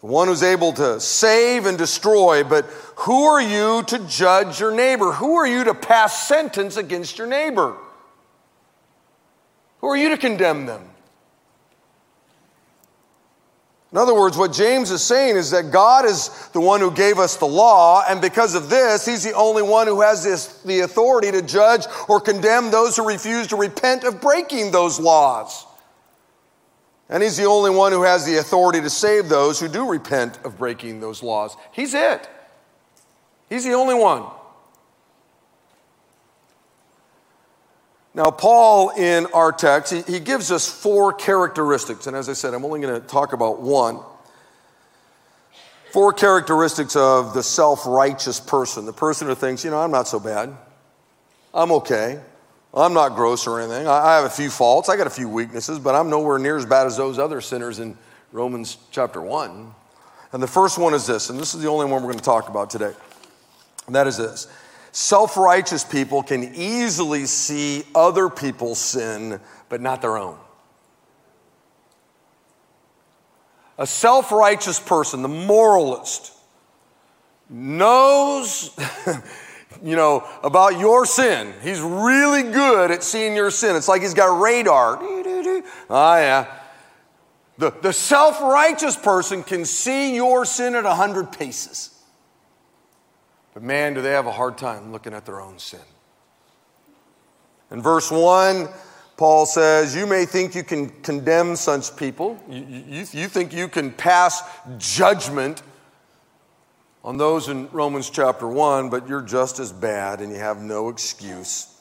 The 0.02 0.08
one 0.08 0.28
who's 0.28 0.44
able 0.44 0.74
to 0.74 1.00
save 1.00 1.65
and 1.65 1.78
destroy, 1.78 2.44
but 2.44 2.65
who 2.98 3.24
are 3.24 3.41
you 3.41 3.84
to 3.84 4.00
judge 4.08 4.60
your 4.60 4.72
neighbor? 4.72 5.13
Who 5.13 5.36
are 5.36 5.48
you 5.48 5.63
to 5.63 5.74
pass 5.74 6.28
sentence 6.28 6.78
against 6.78 7.18
your 7.18 7.28
neighbor? 7.28 7.76
Who 9.80 9.88
are 9.88 9.98
you 9.98 10.10
to 10.10 10.18
condemn 10.18 10.65
them? 10.65 10.89
In 13.96 14.00
other 14.00 14.14
words, 14.14 14.38
what 14.38 14.52
James 14.52 14.92
is 14.92 15.02
saying 15.02 15.38
is 15.38 15.52
that 15.52 15.72
God 15.72 16.04
is 16.04 16.50
the 16.52 16.60
one 16.60 16.82
who 16.82 16.92
gave 16.92 17.18
us 17.18 17.38
the 17.38 17.46
law, 17.46 18.04
and 18.06 18.20
because 18.20 18.54
of 18.54 18.70
this, 18.70 19.06
He's 19.06 19.24
the 19.24 19.32
only 19.32 19.64
one 19.64 19.88
who 19.88 20.02
has 20.02 20.22
this, 20.22 20.62
the 20.64 20.82
authority 20.82 21.32
to 21.32 21.42
judge 21.42 21.86
or 22.10 22.20
condemn 22.20 22.72
those 22.72 22.98
who 22.98 23.08
refuse 23.08 23.48
to 23.48 23.56
repent 23.56 24.04
of 24.04 24.20
breaking 24.20 24.72
those 24.72 25.00
laws. 25.00 25.66
And 27.08 27.24
He's 27.24 27.38
the 27.38 27.46
only 27.46 27.72
one 27.72 27.94
who 27.94 28.04
has 28.04 28.26
the 28.26 28.36
authority 28.36 28.82
to 28.82 28.90
save 28.90 29.30
those 29.30 29.62
who 29.62 29.70
do 29.70 29.90
repent 29.90 30.40
of 30.44 30.58
breaking 30.58 31.00
those 31.00 31.24
laws. 31.24 31.56
He's 31.72 31.94
it. 31.94 32.30
He's 33.48 33.64
the 33.64 33.76
only 33.76 33.96
one. 33.96 34.26
Now, 38.15 38.32
Paul 38.32 38.91
in 38.91 39.25
our 39.34 39.51
text, 39.51 39.91
he, 39.91 40.01
he 40.04 40.19
gives 40.21 40.49
us 40.49 40.69
four 40.69 41.12
characteristics. 41.12 42.08
And 42.08 42.15
as 42.15 42.30
I 42.30 42.34
said, 42.34 42.54
I'm 42.54 42.63
only 42.63 42.80
going 42.80 42.99
to 42.99 43.06
talk 43.06 43.34
about 43.34 43.62
one. 43.62 43.99
Four 45.91 46.13
characteristics 46.13 46.95
of 46.95 47.34
the 47.34 47.43
self 47.43 47.86
righteous 47.86 48.39
person, 48.39 48.86
the 48.86 48.93
person 48.93 49.28
who 49.28 49.36
thinks, 49.36 49.65
you 49.65 49.71
know, 49.71 49.80
I'm 49.80 49.91
not 49.91 50.08
so 50.08 50.19
bad. 50.19 50.56
I'm 51.54 51.73
okay. 51.73 52.21
I'm 52.73 52.93
not 52.93 53.15
gross 53.15 53.47
or 53.47 53.60
anything. 53.60 53.86
I, 53.88 53.97
I 53.97 54.15
have 54.15 54.25
a 54.25 54.30
few 54.30 54.49
faults. 54.49 54.88
I 54.88 54.95
got 54.95 55.08
a 55.08 55.12
few 55.12 55.28
weaknesses, 55.28 55.78
but 55.78 55.93
I'm 55.93 56.10
nowhere 56.10 56.39
near 56.39 56.56
as 56.56 56.65
bad 56.65 56.88
as 56.88 56.95
those 56.95 57.19
other 57.19 57.41
sinners 57.41 57.80
in 57.80 57.97
Romans 58.32 58.78
chapter 58.91 59.21
1. 59.21 59.73
And 60.32 60.43
the 60.43 60.47
first 60.47 60.78
one 60.78 60.93
is 60.93 61.06
this, 61.06 61.30
and 61.30 61.39
this 61.39 61.54
is 61.54 61.62
the 61.62 61.69
only 61.69 61.86
one 61.86 62.01
we're 62.01 62.12
going 62.12 62.19
to 62.19 62.23
talk 62.23 62.49
about 62.49 62.69
today. 62.69 62.93
And 63.88 63.95
that 63.95 64.08
is 64.08 64.17
this 64.17 64.47
Self 64.96 65.36
righteous 65.36 65.84
people 65.84 66.24
can 66.24 66.56
easily 66.56 67.26
see 67.26 67.84
other 67.94 68.30
people's 68.30 68.80
sin, 68.80 69.42
but 69.68 69.82
not 69.82 70.02
their 70.02 70.16
own. 70.16 70.38
A 73.78 73.86
self 73.86 74.32
righteous 74.32 74.80
person, 74.80 75.22
the 75.22 75.28
moralist, 75.28 76.32
knows. 77.50 78.74
you 79.84 79.98
know, 79.98 80.26
about 80.42 80.80
your 80.80 81.06
sin. 81.06 81.54
He's 81.62 81.82
really 81.82 82.44
good 82.44 82.90
at 82.90 83.04
seeing 83.04 83.36
your 83.36 83.52
sin. 83.52 83.76
It's 83.76 83.90
like 83.90 84.02
he's 84.02 84.14
got 84.14 84.40
radar. 84.40 84.98
Oh, 85.02 85.66
yeah. 85.90 86.48
The, 87.58 87.72
the 87.82 87.92
self 87.92 88.40
righteous 88.40 88.96
person 88.96 89.44
can 89.44 89.66
see 89.66 90.16
your 90.16 90.46
sin 90.46 90.74
at 90.74 90.86
100 90.86 91.34
paces. 91.34 91.95
But 93.56 93.63
man, 93.63 93.94
do 93.94 94.02
they 94.02 94.12
have 94.12 94.28
a 94.28 94.34
hard 94.34 94.58
time 94.58 94.91
looking 94.91 95.13
at 95.13 95.26
their 95.26 95.39
own 95.39 95.58
sin. 95.58 95.80
In 97.72 97.82
verse 97.82 98.12
1, 98.12 98.68
Paul 99.15 99.46
says, 99.46 99.96
You 99.96 100.06
may 100.06 100.26
think 100.26 100.54
you 100.56 100.63
can 100.63 100.89
condemn 101.02 101.56
such 101.56 101.96
people. 101.96 102.38
You, 102.50 102.65
you, 102.68 103.06
you, 103.12 103.28
think 103.30 103.54
you 103.54 103.70
can 103.70 103.91
pass 103.91 104.44
judgment 104.78 105.63
on 107.02 107.18
those 107.18 107.48
in 107.48 107.70
Romans 107.72 108.10
chapter 108.10 108.46
1, 108.46 108.89
but 108.89 109.08
you're 109.08 109.22
just 109.22 109.60
as 109.60 109.72
bad 109.72 110.20
and 110.20 110.34
you 110.34 110.38
have 110.38 110.62
no 110.62 110.89
excuse. 110.89 111.72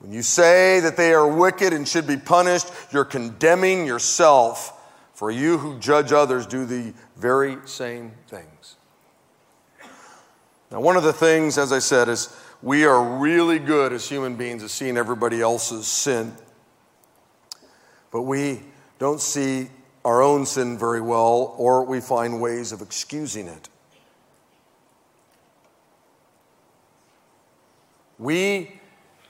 When 0.00 0.12
you 0.12 0.22
say 0.22 0.80
that 0.80 0.98
they 0.98 1.14
are 1.14 1.26
wicked 1.26 1.72
and 1.72 1.88
should 1.88 2.06
be 2.06 2.18
punished, 2.18 2.66
you're 2.92 3.06
condemning 3.06 3.86
yourself, 3.86 4.78
for 5.14 5.30
you 5.30 5.56
who 5.56 5.78
judge 5.78 6.12
others 6.12 6.46
do 6.46 6.66
the 6.66 6.92
very 7.16 7.56
same 7.64 8.12
things. 8.28 8.59
Now, 10.70 10.80
one 10.80 10.96
of 10.96 11.02
the 11.02 11.12
things, 11.12 11.58
as 11.58 11.72
I 11.72 11.80
said, 11.80 12.08
is 12.08 12.34
we 12.62 12.84
are 12.84 13.18
really 13.18 13.58
good 13.58 13.92
as 13.92 14.08
human 14.08 14.36
beings 14.36 14.62
at 14.62 14.70
seeing 14.70 14.96
everybody 14.96 15.40
else's 15.40 15.86
sin. 15.86 16.34
But 18.12 18.22
we 18.22 18.62
don't 18.98 19.20
see 19.20 19.68
our 20.04 20.22
own 20.22 20.46
sin 20.46 20.78
very 20.78 21.00
well, 21.00 21.54
or 21.58 21.84
we 21.84 22.00
find 22.00 22.40
ways 22.40 22.70
of 22.70 22.82
excusing 22.82 23.48
it. 23.48 23.68
We, 28.18 28.80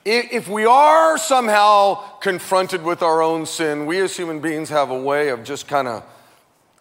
if 0.05 0.49
we 0.49 0.67
are 0.67 1.17
somehow 1.17 2.19
confronted 2.19 2.83
with 2.83 3.03
our 3.03 3.23
own 3.23 3.47
sin, 3.47 3.87
we 3.87 4.01
as 4.01 4.15
human 4.17 4.41
beings 4.41 4.69
have 4.69 4.91
a 4.91 5.01
way 5.01 5.29
of 5.29 5.45
just 5.45 5.69
kind 5.69 5.89
of 5.89 6.05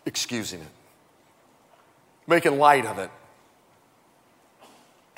excusing 0.05 0.59
it, 0.59 0.71
making 2.27 2.57
light 2.57 2.85
of 2.85 2.99
it 2.99 3.11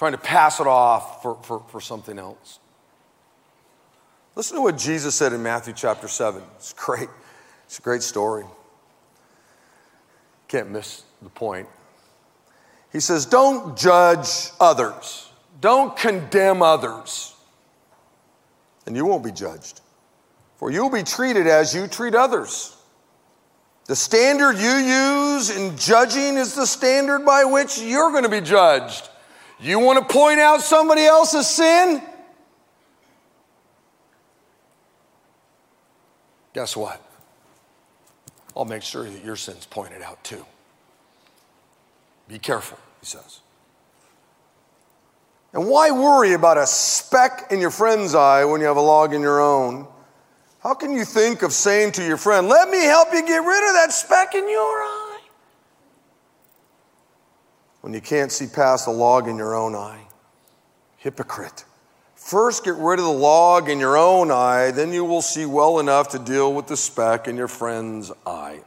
trying 0.02 0.14
to 0.14 0.18
pass 0.18 0.60
it 0.60 0.66
off 0.66 1.22
for, 1.22 1.36
for, 1.44 1.60
for 1.68 1.80
something 1.80 2.18
else. 2.18 2.58
Listen 4.34 4.58
to 4.58 4.64
what 4.64 4.76
Jesus 4.76 5.14
said 5.14 5.32
in 5.32 5.44
Matthew 5.44 5.76
chapter 5.76 6.08
7. 6.08 6.42
It's 6.56 6.74
great. 6.74 7.08
It's 7.66 7.78
a 7.78 7.84
great 7.84 8.02
story. 8.02 8.44
Can't 10.48 10.72
miss 10.72 11.04
the 11.22 11.30
point. 11.30 11.68
He 12.92 13.00
says, 13.00 13.28
Don't 13.28 13.78
judge 13.78 14.50
others, 14.60 15.30
don't 15.60 15.96
condemn 15.96 16.64
others, 16.64 17.36
and 18.88 18.96
you 18.96 19.06
won't 19.06 19.24
be 19.24 19.32
judged. 19.32 19.82
for 20.56 20.72
you'll 20.72 20.90
be 20.90 21.04
treated 21.04 21.46
as 21.46 21.76
you 21.76 21.86
treat 21.86 22.16
others. 22.16 22.76
The 23.86 23.96
standard 23.96 24.58
you 24.58 24.72
use 24.72 25.56
in 25.56 25.78
judging 25.78 26.38
is 26.38 26.56
the 26.56 26.66
standard 26.66 27.24
by 27.24 27.44
which 27.44 27.80
you're 27.80 28.10
going 28.10 28.24
to 28.24 28.30
be 28.30 28.42
judged. 28.42 29.10
You 29.62 29.80
want 29.80 30.00
to 30.00 30.14
point 30.14 30.40
out 30.40 30.62
somebody 30.62 31.04
else's 31.04 31.48
sin? 31.48 32.02
Guess 36.54 36.76
what? 36.76 37.02
I'll 38.58 38.66
make 38.66 38.82
sure 38.82 39.10
that 39.10 39.24
your 39.24 39.36
sin's 39.36 39.66
pointed 39.66 40.02
out 40.02 40.22
too. 40.24 40.46
Be 42.28 42.40
careful, 42.40 42.78
he 43.00 43.06
says. 43.06 43.40
And 45.54 45.68
why 45.68 45.92
worry 45.92 46.34
about 46.34 46.58
a 46.58 46.66
speck 46.66 47.48
in 47.52 47.60
your 47.60 47.72
friend's 47.72 48.16
eye 48.16 48.46
when 48.46 48.62
you 48.62 48.68
have 48.68 48.78
a 48.78 48.82
log 48.82 49.14
in 49.14 49.22
your 49.22 49.42
own? 49.42 49.86
How 50.64 50.74
can 50.74 50.94
you 50.94 51.06
think 51.06 51.42
of 51.42 51.54
saying 51.54 51.94
to 51.94 52.06
your 52.06 52.18
friend, 52.18 52.48
Let 52.48 52.70
me 52.70 52.84
help 52.84 53.10
you 53.14 53.26
get 53.26 53.38
rid 53.38 53.70
of 53.70 53.76
that 53.76 53.92
speck 53.92 54.34
in 54.34 54.50
your 54.50 54.60
eye? 54.60 55.01
When 57.82 57.94
you 57.94 58.02
can't 58.02 58.32
see 58.32 58.48
past 58.48 58.86
the 58.86 58.92
log 58.92 59.28
in 59.28 59.38
your 59.38 59.56
own 59.56 59.76
eye. 59.76 60.08
Hypocrite. 60.98 61.66
First, 62.16 62.64
get 62.64 62.76
rid 62.76 63.00
of 63.00 63.06
the 63.06 63.12
log 63.12 63.68
in 63.68 63.80
your 63.80 63.98
own 63.98 64.30
eye, 64.30 64.70
then 64.72 64.94
you 64.94 65.04
will 65.04 65.24
see 65.24 65.48
well 65.48 65.80
enough 65.80 66.10
to 66.10 66.20
deal 66.20 66.54
with 66.54 66.68
the 66.68 66.78
speck 66.78 67.28
in 67.28 67.36
your 67.36 67.48
friend's 67.48 68.12
eye. 68.26 68.62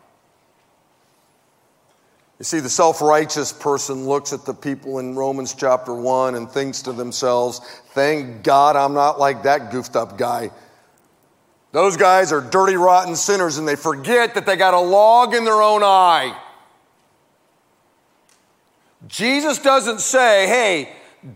You 2.41 2.45
see, 2.45 2.59
the 2.59 2.69
self 2.69 3.01
righteous 3.01 3.53
person 3.53 4.07
looks 4.07 4.33
at 4.33 4.45
the 4.45 4.53
people 4.53 4.99
in 4.99 5.15
Romans 5.15 5.55
chapter 5.55 5.95
1 5.95 6.35
and 6.35 6.51
thinks 6.51 6.83
to 6.83 6.93
themselves, 6.93 7.61
Thank 7.91 8.43
God 8.43 8.75
I'm 8.75 8.93
not 8.93 9.21
like 9.21 9.45
that 9.45 9.71
goofed 9.71 9.95
up 9.95 10.19
guy. 10.19 10.51
Those 11.71 11.97
guys 11.97 12.33
are 12.33 12.41
dirty, 12.41 12.77
rotten 12.77 13.17
sinners, 13.17 13.59
and 13.59 13.67
they 13.67 13.77
forget 13.77 14.35
that 14.35 14.47
they 14.47 14.57
got 14.57 14.75
a 14.75 14.81
log 14.81 15.35
in 15.35 15.45
their 15.45 15.63
own 15.63 15.83
eye. 15.83 16.37
Jesus 19.07 19.59
doesn't 19.59 20.01
say, 20.01 20.47
hey, 20.47 20.89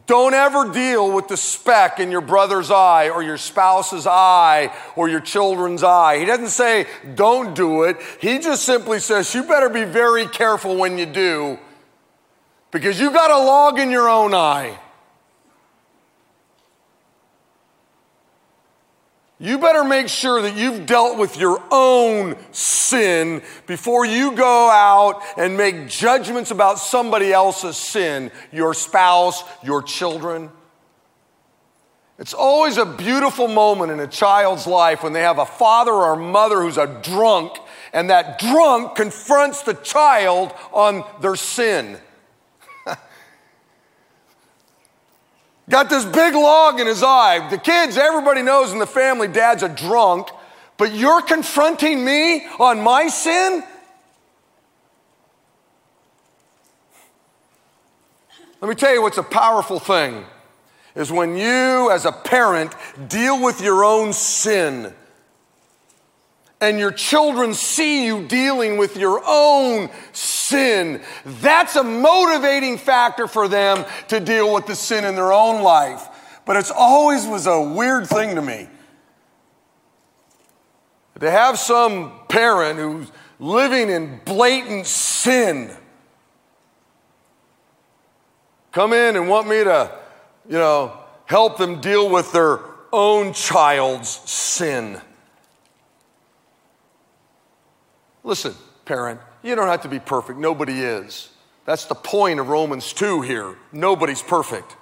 don't 0.07 0.35
ever 0.35 0.71
deal 0.71 1.13
with 1.13 1.29
the 1.29 1.37
speck 1.37 1.99
in 1.99 2.11
your 2.11 2.21
brother's 2.21 2.71
eye 2.71 3.09
or 3.09 3.23
your 3.23 3.39
spouse's 3.39 4.07
eye 4.07 4.75
or 4.97 5.09
your 5.09 5.21
children's 5.21 5.83
eye. 5.83 6.19
He 6.19 6.27
doesn't 6.27 6.49
say, 6.49 6.87
don't 7.15 7.55
do 7.55 7.85
it. 7.85 7.97
He 8.21 8.39
just 8.39 8.65
simply 8.65 8.99
says, 8.99 9.35
you 9.35 9.45
better 9.45 9.71
be 9.71 9.85
very 9.85 10.27
careful 10.27 10.77
when 10.77 10.99
you 10.99 11.07
do 11.07 11.59
because 12.71 13.01
you've 13.01 13.15
got 13.15 13.31
a 13.31 13.39
log 13.39 13.79
in 13.79 13.91
your 13.91 14.09
own 14.09 14.35
eye. 14.35 14.79
You 19.41 19.59
better 19.59 19.85
make 19.85 20.09
sure 20.09 20.43
that 20.43 20.57
you've 20.57 20.85
dealt 20.85 21.17
with 21.17 21.37
your 21.37 21.63
own 21.71 22.37
sin 22.51 23.43
before 23.67 24.05
you 24.05 24.33
go 24.33 24.69
out 24.69 25.23
and 25.37 25.57
make 25.57 25.87
judgments 25.89 26.51
about 26.51 26.81
somebody 26.81 27.33
else's 27.33 27.77
sin, 27.77 28.33
your 28.51 28.75
spouse, 28.75 29.45
your 29.63 29.83
children. 29.83 30.51
It's 32.19 32.35
always 32.35 32.79
a 32.79 32.85
beautiful 32.85 33.47
moment 33.47 33.93
in 33.93 34.01
a 34.01 34.09
child's 34.09 34.67
life 34.67 35.05
when 35.05 35.13
they 35.13 35.21
have 35.21 35.39
a 35.39 35.47
father 35.47 35.93
or 35.93 36.15
a 36.15 36.17
mother 36.17 36.63
who's 36.63 36.77
a 36.77 37.01
drunk, 37.05 37.53
and 37.93 38.11
that 38.11 38.41
drunk 38.41 38.97
confronts 38.97 39.63
the 39.63 39.75
child 39.75 40.53
on 40.73 41.05
their 41.21 41.37
sin. 41.37 41.97
Got 45.69 45.91
this 45.91 46.05
big 46.05 46.35
log 46.35 46.81
in 46.81 46.87
his 46.87 47.03
eye. 47.03 47.47
The 47.51 47.59
kids, 47.59 47.97
everybody 47.99 48.43
knows 48.43 48.73
in 48.73 48.79
the 48.79 48.87
family, 48.87 49.29
dad's 49.29 49.63
a 49.63 49.69
drunk, 49.69 50.29
but 50.79 50.93
you're 50.93 51.21
confronting 51.21 52.05
me 52.05 52.47
on 52.59 52.81
my 52.81 53.09
sin? 53.09 53.63
Let 58.61 58.69
me 58.69 58.75
tell 58.75 58.93
you 58.93 59.03
what's 59.03 59.19
a 59.19 59.23
powerful 59.23 59.79
thing 59.79 60.25
is 60.95 61.13
when 61.13 61.37
you, 61.37 61.91
as 61.93 62.07
a 62.07 62.13
parent, 62.13 62.75
deal 63.07 63.41
with 63.43 63.61
your 63.61 63.85
own 63.85 64.13
sin 64.13 64.93
and 66.61 66.79
your 66.79 66.91
children 66.91 67.55
see 67.55 68.05
you 68.05 68.27
dealing 68.27 68.79
with 68.79 68.97
your 68.97 69.23
own 69.25 69.91
sin, 70.13 71.01
that's 71.25 71.77
a 71.77 71.85
motivating 71.85 72.79
factor 72.79 73.29
for 73.29 73.47
them 73.47 73.85
to 74.09 74.19
deal 74.19 74.53
with 74.53 74.67
the 74.67 74.75
sin 74.75 75.05
in 75.05 75.15
their 75.15 75.33
own 75.33 75.63
life. 75.63 76.09
But 76.45 76.57
it's 76.57 76.71
always 76.71 77.27
was 77.27 77.47
a 77.47 77.61
weird 77.61 78.07
thing 78.07 78.35
to 78.35 78.43
me. 78.43 78.69
To 81.21 81.31
have 81.31 81.59
some 81.59 82.13
parent 82.29 82.79
who's 82.79 83.11
living 83.39 83.91
in 83.91 84.21
blatant 84.25 84.87
sin 84.87 85.71
come 88.73 88.93
in 88.93 89.17
and 89.17 89.29
want 89.29 89.49
me 89.49 89.65
to, 89.65 89.91
you 90.49 90.59
know, 90.59 90.97
help 91.27 91.59
them 91.59 91.81
deal 91.81 92.09
with 92.09 92.33
their 92.33 92.61
own 92.93 93.33
child's 93.33 94.09
sin. 94.09 95.01
Listen, 98.25 98.55
parent, 98.85 99.21
you 99.43 99.55
don't 99.55 99.69
have 99.69 99.83
to 99.83 99.89
be 99.89 99.99
perfect. 99.99 100.39
Nobody 100.39 100.81
is. 100.81 101.31
That's 101.65 101.85
the 101.85 101.95
point 101.95 102.41
of 102.41 102.49
Romans 102.49 102.93
2 102.93 103.23
here. 103.23 103.57
Nobody's 103.73 104.23
perfect. 104.23 104.77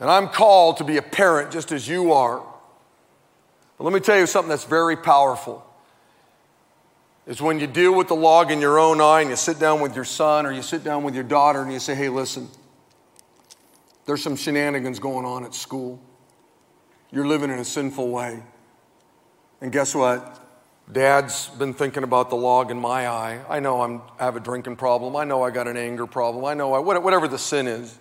And 0.00 0.10
I'm 0.10 0.28
called 0.28 0.78
to 0.78 0.84
be 0.84 0.96
a 0.96 1.02
parent 1.02 1.52
just 1.52 1.70
as 1.70 1.86
you 1.86 2.12
are. 2.12 2.42
But 3.76 3.84
let 3.84 3.92
me 3.92 4.00
tell 4.00 4.18
you 4.18 4.26
something 4.26 4.48
that's 4.48 4.64
very 4.64 4.96
powerful. 4.96 5.64
Is 7.26 7.40
when 7.42 7.60
you 7.60 7.66
deal 7.66 7.94
with 7.94 8.08
the 8.08 8.16
log 8.16 8.50
in 8.50 8.60
your 8.60 8.78
own 8.78 9.00
eye 9.00 9.20
and 9.20 9.30
you 9.30 9.36
sit 9.36 9.58
down 9.58 9.80
with 9.80 9.94
your 9.94 10.06
son 10.06 10.46
or 10.46 10.52
you 10.52 10.62
sit 10.62 10.82
down 10.82 11.04
with 11.04 11.14
your 11.14 11.24
daughter 11.24 11.62
and 11.62 11.70
you 11.70 11.78
say, 11.78 11.94
hey, 11.94 12.08
listen, 12.08 12.48
there's 14.06 14.22
some 14.22 14.36
shenanigans 14.36 14.98
going 14.98 15.26
on 15.26 15.44
at 15.44 15.54
school. 15.54 16.00
You're 17.12 17.26
living 17.26 17.50
in 17.50 17.58
a 17.58 17.64
sinful 17.64 18.08
way. 18.10 18.42
And 19.60 19.70
guess 19.70 19.94
what? 19.94 20.38
Dad's 20.90 21.48
been 21.48 21.74
thinking 21.74 22.02
about 22.02 22.30
the 22.30 22.36
log 22.36 22.70
in 22.70 22.78
my 22.78 23.06
eye. 23.08 23.40
I 23.48 23.60
know 23.60 23.82
I'm, 23.82 24.02
I 24.18 24.24
have 24.24 24.36
a 24.36 24.40
drinking 24.40 24.76
problem. 24.76 25.14
I 25.14 25.24
know 25.24 25.42
I 25.42 25.50
got 25.50 25.68
an 25.68 25.76
anger 25.76 26.06
problem. 26.06 26.44
I 26.44 26.54
know 26.54 26.72
I, 26.72 26.78
whatever 26.78 27.28
the 27.28 27.38
sin 27.38 27.68
is. 27.68 27.96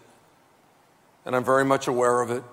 And 1.25 1.35
I'm 1.35 1.43
very 1.43 1.65
much 1.65 1.87
aware 1.87 2.21
of 2.21 2.31
it. 2.31 2.43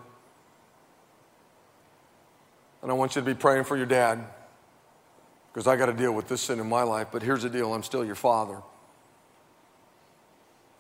And 2.83 2.91
I 2.91 2.95
want 2.95 3.17
you 3.17 3.23
to 3.23 3.27
be 3.27 3.35
praying 3.35 3.65
for 3.65 3.77
your 3.77 3.87
dad 3.87 4.25
because 5.53 5.67
I 5.67 5.77
got 5.77 5.87
to 5.87 5.93
deal 5.95 6.13
with 6.13 6.29
this 6.29 6.43
sin 6.43 6.61
in 6.61 6.69
my 6.69 6.83
life. 6.83 7.09
But 7.11 7.23
here's 7.23 7.43
the 7.43 7.49
deal 7.49 7.73
I'm 7.73 7.83
still 7.83 8.05
your 8.05 8.15
father. 8.15 8.61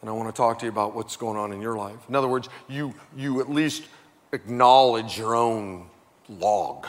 And 0.02 0.10
I 0.10 0.12
want 0.12 0.28
to 0.28 0.36
talk 0.36 0.58
to 0.58 0.66
you 0.66 0.70
about 0.70 0.94
what's 0.94 1.16
going 1.16 1.38
on 1.38 1.52
in 1.52 1.62
your 1.62 1.76
life. 1.76 1.98
In 2.08 2.14
other 2.14 2.28
words, 2.28 2.50
you, 2.68 2.94
you 3.16 3.40
at 3.40 3.50
least 3.50 3.84
acknowledge 4.32 5.16
your 5.16 5.34
own 5.34 5.88
log. 6.28 6.86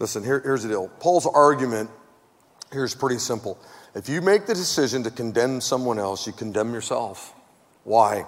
Listen, 0.00 0.24
here, 0.24 0.40
here's 0.40 0.62
the 0.62 0.70
deal. 0.70 0.88
Paul's 0.98 1.26
argument 1.26 1.90
here 2.72 2.84
is 2.84 2.94
pretty 2.94 3.18
simple. 3.18 3.58
If 3.94 4.08
you 4.08 4.22
make 4.22 4.46
the 4.46 4.54
decision 4.54 5.02
to 5.02 5.10
condemn 5.10 5.60
someone 5.60 5.98
else, 5.98 6.26
you 6.26 6.32
condemn 6.32 6.72
yourself. 6.72 7.34
Why? 7.84 8.24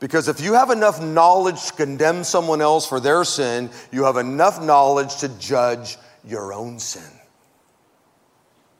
Because 0.00 0.28
if 0.28 0.40
you 0.40 0.54
have 0.54 0.70
enough 0.70 1.00
knowledge 1.00 1.66
to 1.66 1.72
condemn 1.74 2.24
someone 2.24 2.60
else 2.60 2.86
for 2.86 2.98
their 2.98 3.22
sin, 3.24 3.70
you 3.92 4.04
have 4.04 4.16
enough 4.16 4.60
knowledge 4.60 5.18
to 5.18 5.28
judge 5.38 5.96
your 6.24 6.52
own 6.52 6.78
sin. 6.78 7.02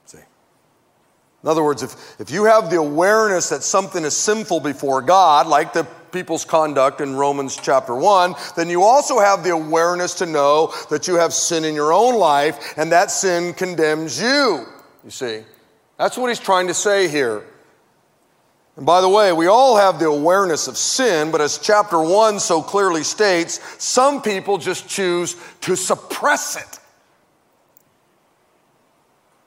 See? 0.06 0.18
In 0.18 1.48
other 1.48 1.62
words, 1.62 1.82
if, 1.82 2.18
if 2.18 2.30
you 2.30 2.44
have 2.44 2.70
the 2.70 2.76
awareness 2.76 3.50
that 3.50 3.62
something 3.62 4.02
is 4.02 4.16
sinful 4.16 4.60
before 4.60 5.02
God, 5.02 5.46
like 5.46 5.74
the 5.74 5.86
people's 6.12 6.44
conduct 6.44 7.00
in 7.00 7.14
Romans 7.14 7.58
chapter 7.60 7.94
1, 7.94 8.34
then 8.56 8.68
you 8.68 8.82
also 8.82 9.18
have 9.18 9.42
the 9.42 9.50
awareness 9.50 10.14
to 10.14 10.26
know 10.26 10.72
that 10.90 11.08
you 11.08 11.16
have 11.16 11.32
sin 11.32 11.64
in 11.64 11.74
your 11.74 11.92
own 11.92 12.16
life 12.16 12.74
and 12.76 12.92
that 12.92 13.10
sin 13.10 13.54
condemns 13.54 14.20
you. 14.20 14.66
You 15.04 15.10
see, 15.10 15.42
that's 15.96 16.16
what 16.16 16.28
he's 16.28 16.40
trying 16.40 16.68
to 16.68 16.74
say 16.74 17.08
here. 17.08 17.44
And 18.76 18.86
by 18.86 19.00
the 19.00 19.08
way, 19.08 19.32
we 19.32 19.46
all 19.46 19.76
have 19.76 19.98
the 19.98 20.06
awareness 20.06 20.68
of 20.68 20.76
sin, 20.76 21.30
but 21.30 21.40
as 21.40 21.58
chapter 21.58 22.00
1 22.00 22.40
so 22.40 22.62
clearly 22.62 23.02
states, 23.02 23.60
some 23.82 24.22
people 24.22 24.58
just 24.58 24.88
choose 24.88 25.36
to 25.62 25.76
suppress 25.76 26.56
it. 26.56 26.78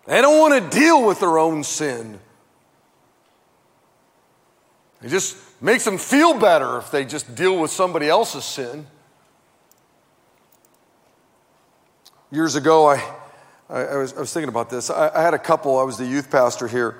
They 0.05 0.22
don't 0.22 0.39
want 0.39 0.72
to 0.72 0.78
deal 0.78 1.05
with 1.05 1.20
their 1.20 1.38
own 1.38 1.64
sin. 1.64 2.20
They 5.01 5.09
just 5.09 5.38
makes 5.64 5.86
them 5.86 5.97
feel 5.97 6.38
better 6.38 6.78
if 6.78 6.91
they 6.91 7.05
just 7.05 7.34
deal 7.36 7.57
with 7.57 7.72
somebody 7.72 8.09
else's 8.09 8.43
sin. 8.43 8.86
Years 12.32 12.55
ago, 12.55 12.88
I, 12.88 13.16
I, 13.70 13.80
I, 13.80 13.97
was, 13.97 14.14
I 14.14 14.20
was 14.20 14.34
thinking 14.34 14.49
about 14.49 14.70
this. 14.70 14.89
I, 14.89 15.22
had 15.22 15.34
a 15.34 15.39
couple, 15.39 15.80
I 15.80 15.84
was 15.84 15.97
the 15.97 16.05
youth 16.05 16.30
pastor 16.30 16.68
here. 16.68 16.97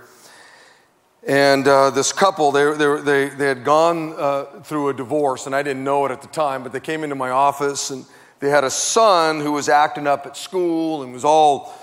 And 1.28 1.68
uh, 1.68 1.90
this 1.90 2.14
couple, 2.14 2.52
they, 2.52 2.74
they, 2.74 3.02
they, 3.02 3.30
they 3.36 3.48
had 3.48 3.66
gone 3.66 4.14
uh, 4.18 4.46
through 4.62 4.90
a 4.90 4.94
divorce, 4.94 5.46
and 5.46 5.54
I 5.54 5.62
didn't 5.62 5.84
know 5.84 6.06
it 6.06 6.12
at 6.12 6.22
the 6.22 6.28
time, 6.30 6.64
but 6.64 6.72
they 6.72 6.80
came 6.80 7.04
into 7.04 7.16
my 7.16 7.32
office 7.32 7.90
and 7.90 8.06
they 8.40 8.50
had 8.50 8.64
a 8.64 8.70
son 8.70 9.42
who 9.42 9.52
was 9.52 9.68
acting 9.68 10.08
up 10.08 10.26
at 10.26 10.38
school 10.38 11.04
and 11.04 11.12
was 11.12 11.26
all 11.26 11.74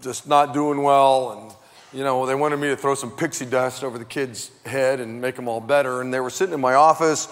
just 0.00 0.26
not 0.26 0.54
doing 0.54 0.82
well. 0.82 1.32
And, 1.32 1.61
you 1.92 2.04
know, 2.04 2.24
they 2.24 2.34
wanted 2.34 2.58
me 2.58 2.68
to 2.68 2.76
throw 2.76 2.94
some 2.94 3.10
pixie 3.10 3.44
dust 3.44 3.84
over 3.84 3.98
the 3.98 4.04
kid's 4.04 4.50
head 4.64 5.00
and 5.00 5.20
make 5.20 5.36
them 5.36 5.46
all 5.46 5.60
better. 5.60 6.00
And 6.00 6.12
they 6.12 6.20
were 6.20 6.30
sitting 6.30 6.54
in 6.54 6.60
my 6.60 6.74
office 6.74 7.28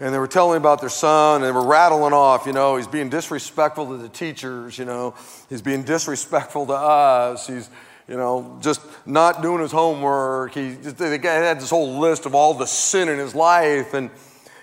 and 0.00 0.12
they 0.12 0.18
were 0.18 0.28
telling 0.28 0.52
me 0.52 0.56
about 0.58 0.80
their 0.80 0.90
son 0.90 1.36
and 1.36 1.44
they 1.44 1.52
were 1.52 1.66
rattling 1.66 2.12
off, 2.12 2.46
you 2.46 2.52
know, 2.52 2.76
he's 2.76 2.86
being 2.86 3.08
disrespectful 3.08 3.86
to 3.86 3.96
the 3.96 4.08
teachers, 4.08 4.78
you 4.78 4.84
know, 4.84 5.14
he's 5.48 5.62
being 5.62 5.84
disrespectful 5.84 6.66
to 6.66 6.72
us, 6.72 7.46
he's, 7.46 7.70
you 8.08 8.16
know, 8.16 8.58
just 8.60 8.82
not 9.06 9.40
doing 9.40 9.62
his 9.62 9.72
homework. 9.72 10.52
He, 10.52 10.72
they 10.72 11.18
had 11.18 11.58
this 11.58 11.70
whole 11.70 11.98
list 11.98 12.26
of 12.26 12.34
all 12.34 12.52
the 12.52 12.66
sin 12.66 13.08
in 13.08 13.18
his 13.18 13.34
life. 13.34 13.94
And, 13.94 14.10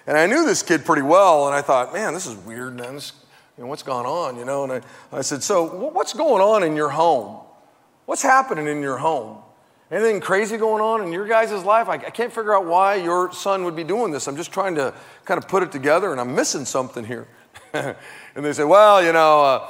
and 0.05 0.17
I 0.17 0.27
knew 0.27 0.45
this 0.45 0.61
kid 0.61 0.85
pretty 0.85 1.01
well, 1.01 1.47
and 1.47 1.55
I 1.55 1.61
thought, 1.61 1.93
man, 1.93 2.13
this 2.13 2.27
is 2.27 2.35
weird, 2.35 2.75
man. 2.75 2.95
This, 2.95 3.13
you 3.57 3.63
know, 3.63 3.69
what's 3.69 3.83
gone 3.83 4.05
on, 4.05 4.37
you 4.37 4.45
know? 4.45 4.65
And 4.65 4.73
I, 4.73 5.17
I 5.17 5.21
said, 5.21 5.41
so 5.41 5.89
what's 5.89 6.13
going 6.13 6.41
on 6.41 6.63
in 6.63 6.75
your 6.75 6.89
home? 6.89 7.40
What's 8.11 8.23
happening 8.23 8.67
in 8.67 8.81
your 8.81 8.97
home? 8.97 9.37
Anything 9.89 10.19
crazy 10.19 10.57
going 10.57 10.83
on 10.83 11.01
in 11.01 11.13
your 11.13 11.25
guys' 11.25 11.53
life? 11.63 11.87
I, 11.87 11.93
I 11.93 12.09
can't 12.09 12.29
figure 12.29 12.53
out 12.53 12.65
why 12.65 12.95
your 12.95 13.31
son 13.31 13.63
would 13.63 13.73
be 13.73 13.85
doing 13.85 14.11
this. 14.11 14.27
I'm 14.27 14.35
just 14.35 14.51
trying 14.51 14.75
to 14.75 14.93
kind 15.23 15.37
of 15.37 15.47
put 15.47 15.63
it 15.63 15.71
together, 15.71 16.11
and 16.11 16.19
I'm 16.19 16.35
missing 16.35 16.65
something 16.65 17.05
here. 17.05 17.29
and 17.73 17.95
they 18.35 18.51
say, 18.51 18.65
well, 18.65 19.01
you 19.01 19.13
know, 19.13 19.41
uh, 19.41 19.69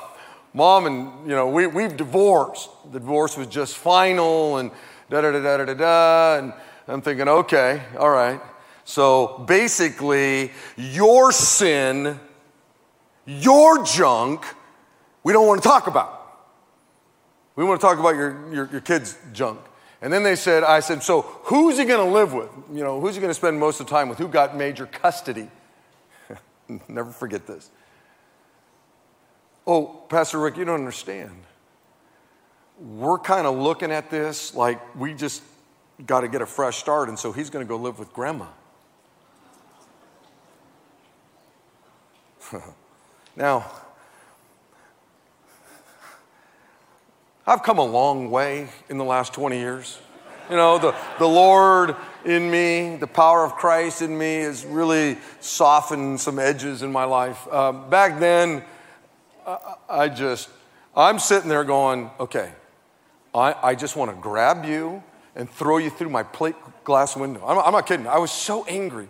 mom 0.56 0.88
and, 0.88 1.30
you 1.30 1.36
know, 1.36 1.50
we, 1.50 1.68
we've 1.68 1.96
divorced. 1.96 2.72
The 2.92 3.00
divorce 3.00 3.38
was 3.38 3.46
just 3.46 3.78
final, 3.78 4.58
and 4.58 4.72
da 5.12 5.22
da 5.22 5.34
da 5.34 5.58
da 5.58 5.66
da 5.66 5.74
da. 5.76 6.38
And 6.40 6.54
I'm 6.88 7.04
thinking, 7.04 7.28
okay, 7.28 7.84
all 8.00 8.10
right. 8.10 8.42
So 8.86 9.46
basically, 9.48 10.52
your 10.78 11.32
sin, 11.32 12.20
your 13.28 13.84
junk, 13.84 14.46
we 15.24 15.32
don't 15.32 15.46
want 15.46 15.62
to 15.62 15.70
talk 15.70 15.86
about. 15.86 16.21
We 17.62 17.68
want 17.68 17.80
to 17.80 17.86
talk 17.86 18.00
about 18.00 18.16
your, 18.16 18.52
your, 18.52 18.70
your 18.72 18.82
kids' 18.82 19.16
junk. 19.34 19.60
And 20.02 20.12
then 20.12 20.24
they 20.24 20.36
said, 20.36 20.64
I 20.64 20.80
said, 20.80 21.04
so 21.04 21.22
who's 21.22 21.78
he 21.78 21.86
going 21.86 22.04
to 22.04 22.12
live 22.12 22.34
with? 22.34 22.50
You 22.74 22.84
know, 22.84 23.00
who's 23.00 23.14
he 23.14 23.22
going 23.22 23.30
to 23.30 23.36
spend 23.36 23.60
most 23.60 23.80
of 23.80 23.86
the 23.86 23.92
time 23.92 24.10
with? 24.10 24.18
Who 24.18 24.28
got 24.28 24.58
major 24.58 24.88
custody? 24.88 25.48
Never 26.88 27.12
forget 27.12 27.46
this. 27.46 27.70
Oh, 29.68 29.86
Pastor 30.10 30.40
Rick, 30.40 30.58
you 30.58 30.66
don't 30.66 30.80
understand. 30.80 31.44
We're 32.80 33.20
kind 33.20 33.46
of 33.46 33.56
looking 33.56 33.92
at 33.92 34.10
this 34.10 34.56
like 34.56 34.96
we 34.96 35.14
just 35.14 35.44
got 36.08 36.22
to 36.22 36.28
get 36.28 36.42
a 36.42 36.48
fresh 36.48 36.78
start, 36.78 37.10
and 37.10 37.20
so 37.20 37.32
he's 37.32 37.52
going 37.52 37.64
to 37.64 37.70
go 37.70 37.78
live 37.78 38.00
with 38.00 38.12
grandma. 38.12 38.48
now, 43.36 43.70
I've 47.46 47.64
come 47.64 47.80
a 47.80 47.86
long 47.86 48.30
way 48.30 48.70
in 48.90 48.98
the 48.98 49.04
last 49.04 49.34
20 49.34 49.58
years. 49.58 50.00
You 50.50 50.56
know, 50.58 50.78
the, 50.78 50.96
the 51.18 51.28
Lord 51.28 51.96
in 52.24 52.52
me, 52.52 52.98
the 52.98 53.08
power 53.08 53.44
of 53.44 53.54
Christ 53.54 54.02
in 54.02 54.16
me 54.16 54.42
has 54.42 54.64
really 54.66 55.18
softened 55.40 56.20
some 56.20 56.38
edges 56.38 56.84
in 56.84 56.92
my 56.92 57.06
life. 57.06 57.52
Um, 57.52 57.90
back 57.90 58.20
then, 58.20 58.64
I, 59.48 59.76
I, 59.90 60.10
just, 60.10 60.50
I'm 60.96 61.18
sitting 61.18 61.50
there 61.50 61.64
going, 61.64 62.12
okay, 62.20 62.52
I, 63.34 63.56
I 63.64 63.76
just 63.76 63.96
want 63.96 64.12
to 64.12 64.18
grab 64.22 64.66
you 64.66 65.02
and 65.36 65.50
throw 65.50 65.78
you 65.78 65.90
through 65.90 66.10
my 66.10 66.24
plate 66.24 66.56
glass 66.84 67.16
window. 67.16 67.44
I'm, 67.46 67.58
I'm 67.58 67.72
not 67.72 67.88
kidding. 67.88 68.06
I 68.06 68.18
was 68.20 68.32
so 68.32 68.66
angry. 68.66 69.08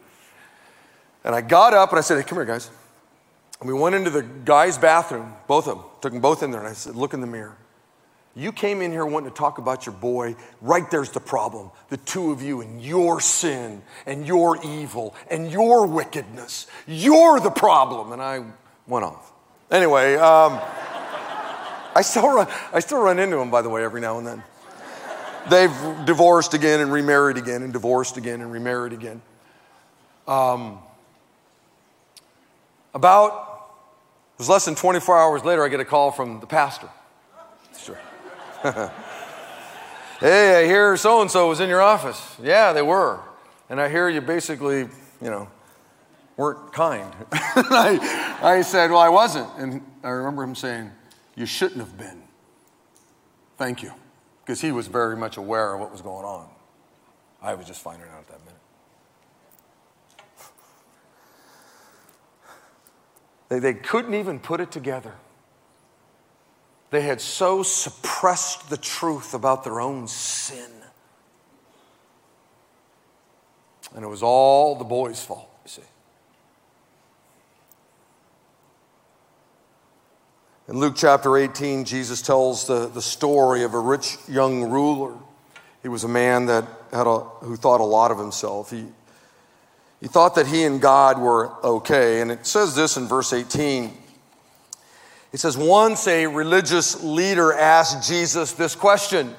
And 1.24 1.36
I 1.36 1.42
got 1.42 1.74
up 1.74 1.90
and 1.90 2.00
I 2.00 2.02
said, 2.02 2.18
hey, 2.18 2.24
come 2.24 2.38
here, 2.38 2.46
guys. 2.46 2.70
And 3.60 3.68
we 3.68 3.74
went 3.74 3.96
into 3.96 4.10
the 4.10 4.24
guy's 4.24 4.78
bathroom, 4.78 5.34
both 5.48 5.68
of 5.68 5.78
them, 5.78 5.86
took 6.02 6.14
them 6.14 6.22
both 6.22 6.44
in 6.44 6.52
there, 6.52 6.62
and 6.62 6.70
I 6.70 6.74
said, 6.74 6.96
look 6.96 7.14
in 7.14 7.22
the 7.22 7.28
mirror. 7.28 7.58
You 8.36 8.54
came 8.54 8.82
in 8.82 8.92
here 8.92 9.06
wanting 9.06 9.30
to 9.30 9.36
talk 9.36 9.58
about 9.58 9.86
your 9.86 9.94
boy. 9.94 10.36
Right 10.62 10.90
there's 10.90 11.10
the 11.10 11.20
problem. 11.20 11.70
The 11.90 11.98
two 11.98 12.32
of 12.32 12.42
you 12.42 12.62
and 12.62 12.82
your 12.82 13.20
sin 13.20 13.82
and 14.06 14.26
your 14.26 14.64
evil 14.64 15.16
and 15.30 15.52
your 15.52 15.86
wickedness. 15.86 16.68
You're 16.88 17.42
the 17.42 17.50
problem. 17.50 18.14
And 18.14 18.22
I 18.22 18.46
went 18.88 19.04
off. 19.04 19.34
Anyway, 19.70 20.16
um, 20.16 20.60
I, 21.96 22.02
still 22.04 22.34
run, 22.34 22.48
I 22.72 22.80
still 22.80 23.02
run 23.02 23.20
into 23.20 23.38
him, 23.38 23.52
by 23.52 23.62
the 23.62 23.70
way, 23.70 23.84
every 23.84 24.00
now 24.00 24.18
and 24.18 24.26
then. 24.26 24.44
They've 25.50 26.06
divorced 26.06 26.54
again 26.54 26.80
and 26.80 26.92
remarried 26.92 27.38
again 27.38 27.64
and 27.64 27.74
divorced 27.74 28.16
again 28.16 28.42
and 28.42 28.52
remarried 28.52 28.94
again. 28.94 29.22
Um, 30.28 30.80
about, 32.94 33.72
it 34.36 34.40
was 34.40 34.50
less 34.50 34.66
than 34.66 34.76
24 34.76 35.18
hours 35.18 35.44
later, 35.44 35.66
I 35.66 35.68
get 35.68 35.80
a 35.80 35.86
call 35.86 36.12
from 36.12 36.40
the 36.40 36.48
pastor. 36.48 36.90
Sure. 37.78 37.98
hey, 40.20 40.64
I 40.64 40.66
hear 40.66 40.96
so 40.98 41.22
and 41.22 41.32
so 41.32 41.50
was 41.50 41.60
in 41.60 41.70
your 41.70 41.82
office. 41.82 42.36
Yeah, 42.42 42.74
they 42.74 42.84
were. 42.84 43.20
And 43.70 43.82
I 43.82 43.90
hear 43.90 44.08
you 44.08 44.22
basically, 44.22 44.82
you 45.22 45.30
know, 45.30 45.50
weren't 46.38 46.72
kind. 46.72 47.12
I, 47.32 48.38
I 48.42 48.62
said, 48.62 48.92
Well, 48.92 49.00
I 49.00 49.10
wasn't. 49.10 49.50
And 49.58 49.82
I 50.04 50.10
remember 50.10 50.44
him 50.44 50.54
saying, 50.54 50.92
You 51.36 51.48
shouldn't 51.48 51.80
have 51.80 51.98
been. 51.98 52.22
Thank 53.58 53.82
you. 53.82 53.94
Because 54.46 54.62
he 54.62 54.72
was 54.72 54.86
very 54.88 55.18
much 55.18 55.38
aware 55.38 55.74
of 55.74 55.80
what 55.80 55.92
was 55.92 56.02
going 56.02 56.26
on. 56.26 56.48
I 57.42 57.56
was 57.56 57.66
just 57.66 57.82
finding 57.82 58.08
out 58.10 58.20
at 58.20 58.28
that 58.28 58.40
minute. 58.46 58.62
They, 63.50 63.60
they 63.60 63.74
couldn't 63.74 64.14
even 64.14 64.40
put 64.40 64.60
it 64.60 64.72
together. 64.72 65.16
They 66.92 67.02
had 67.02 67.22
so 67.22 67.64
suppressed 67.64 68.70
the 68.70 68.76
truth 68.76 69.34
about 69.34 69.64
their 69.64 69.80
own 69.80 70.08
sin. 70.10 70.70
And 73.96 74.04
it 74.04 74.08
was 74.08 74.22
all 74.22 74.76
the 74.76 74.84
boy's 74.84 75.24
fault, 75.24 75.50
you 75.64 75.70
see. 75.70 75.82
In 80.68 80.80
Luke 80.80 80.96
chapter 80.98 81.38
18, 81.38 81.86
Jesus 81.86 82.22
tells 82.22 82.68
the, 82.68 82.88
the 82.88 83.02
story 83.02 83.64
of 83.64 83.74
a 83.74 83.80
rich 83.80 84.18
young 84.28 84.70
ruler. 84.70 85.14
He 85.82 85.88
was 85.88 86.04
a 86.04 86.10
man 86.10 86.46
that 86.48 86.66
had 86.92 87.08
a, 87.08 87.20
who 87.20 87.56
thought 87.56 87.80
a 87.80 87.86
lot 87.86 88.12
of 88.12 88.20
himself. 88.20 88.70
He, 88.70 88.86
he 90.02 90.08
thought 90.08 90.36
that 90.36 90.48
he 90.48 90.64
and 90.64 90.82
God 90.82 91.20
were 91.20 91.52
okay. 91.66 92.20
And 92.20 92.32
it 92.32 92.46
says 92.46 92.76
this 92.76 92.98
in 92.98 93.08
verse 93.08 93.32
18 93.32 93.98
he 95.32 95.38
says, 95.38 95.58
Once 95.58 96.08
a 96.08 96.28
religious 96.28 97.02
leader 97.04 97.54
asked 97.54 98.08
Jesus 98.08 98.54
this 98.54 98.76
question 98.76 99.36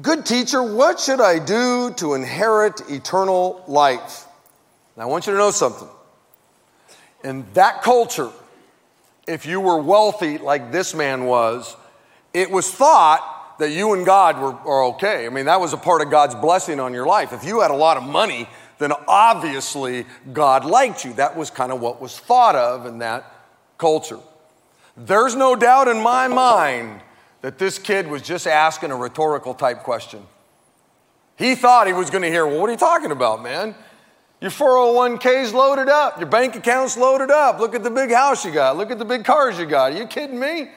Good 0.00 0.26
teacher, 0.26 0.62
what 0.62 0.98
should 0.98 1.20
I 1.20 1.38
do 1.38 1.92
to 1.98 2.14
inherit 2.14 2.80
eternal 2.90 3.62
life? 3.68 4.26
Now, 4.96 5.04
I 5.04 5.06
want 5.06 5.26
you 5.26 5.32
to 5.32 5.38
know 5.38 5.50
something. 5.52 5.88
In 7.22 7.46
that 7.54 7.82
culture, 7.82 8.30
if 9.28 9.46
you 9.46 9.60
were 9.60 9.80
wealthy 9.80 10.38
like 10.38 10.72
this 10.72 10.94
man 10.94 11.24
was, 11.26 11.76
it 12.32 12.50
was 12.50 12.70
thought 12.70 13.56
that 13.60 13.70
you 13.70 13.94
and 13.94 14.04
God 14.04 14.40
were, 14.40 14.50
were 14.50 14.84
okay. 14.94 15.26
I 15.26 15.28
mean, 15.28 15.46
that 15.46 15.60
was 15.60 15.72
a 15.72 15.76
part 15.76 16.02
of 16.02 16.10
God's 16.10 16.34
blessing 16.34 16.80
on 16.80 16.92
your 16.92 17.06
life. 17.06 17.32
If 17.32 17.44
you 17.44 17.60
had 17.60 17.70
a 17.70 17.76
lot 17.76 17.96
of 17.96 18.02
money, 18.02 18.48
then 18.78 18.92
obviously 19.06 20.06
God 20.32 20.64
liked 20.64 21.04
you. 21.04 21.12
That 21.14 21.36
was 21.36 21.50
kind 21.50 21.70
of 21.70 21.80
what 21.80 22.00
was 22.00 22.18
thought 22.18 22.56
of 22.56 22.86
in 22.86 22.98
that 22.98 23.32
culture. 23.78 24.18
There's 24.96 25.34
no 25.34 25.56
doubt 25.56 25.88
in 25.88 26.02
my 26.02 26.28
mind 26.28 27.00
that 27.40 27.58
this 27.58 27.78
kid 27.78 28.06
was 28.06 28.22
just 28.22 28.46
asking 28.46 28.90
a 28.90 28.96
rhetorical 28.96 29.54
type 29.54 29.82
question. 29.82 30.22
He 31.36 31.54
thought 31.54 31.86
he 31.86 31.92
was 31.92 32.10
going 32.10 32.22
to 32.22 32.30
hear, 32.30 32.46
Well, 32.46 32.60
what 32.60 32.68
are 32.68 32.72
you 32.72 32.78
talking 32.78 33.10
about, 33.10 33.42
man? 33.42 33.74
Your 34.40 34.50
401k's 34.50 35.54
loaded 35.54 35.88
up, 35.88 36.18
your 36.18 36.28
bank 36.28 36.54
account's 36.54 36.96
loaded 36.96 37.30
up. 37.30 37.58
Look 37.58 37.74
at 37.74 37.82
the 37.82 37.90
big 37.90 38.10
house 38.10 38.44
you 38.44 38.52
got, 38.52 38.76
look 38.76 38.90
at 38.90 38.98
the 38.98 39.04
big 39.04 39.24
cars 39.24 39.58
you 39.58 39.66
got. 39.66 39.92
Are 39.92 39.96
you 39.96 40.06
kidding 40.06 40.38
me? 40.38 40.68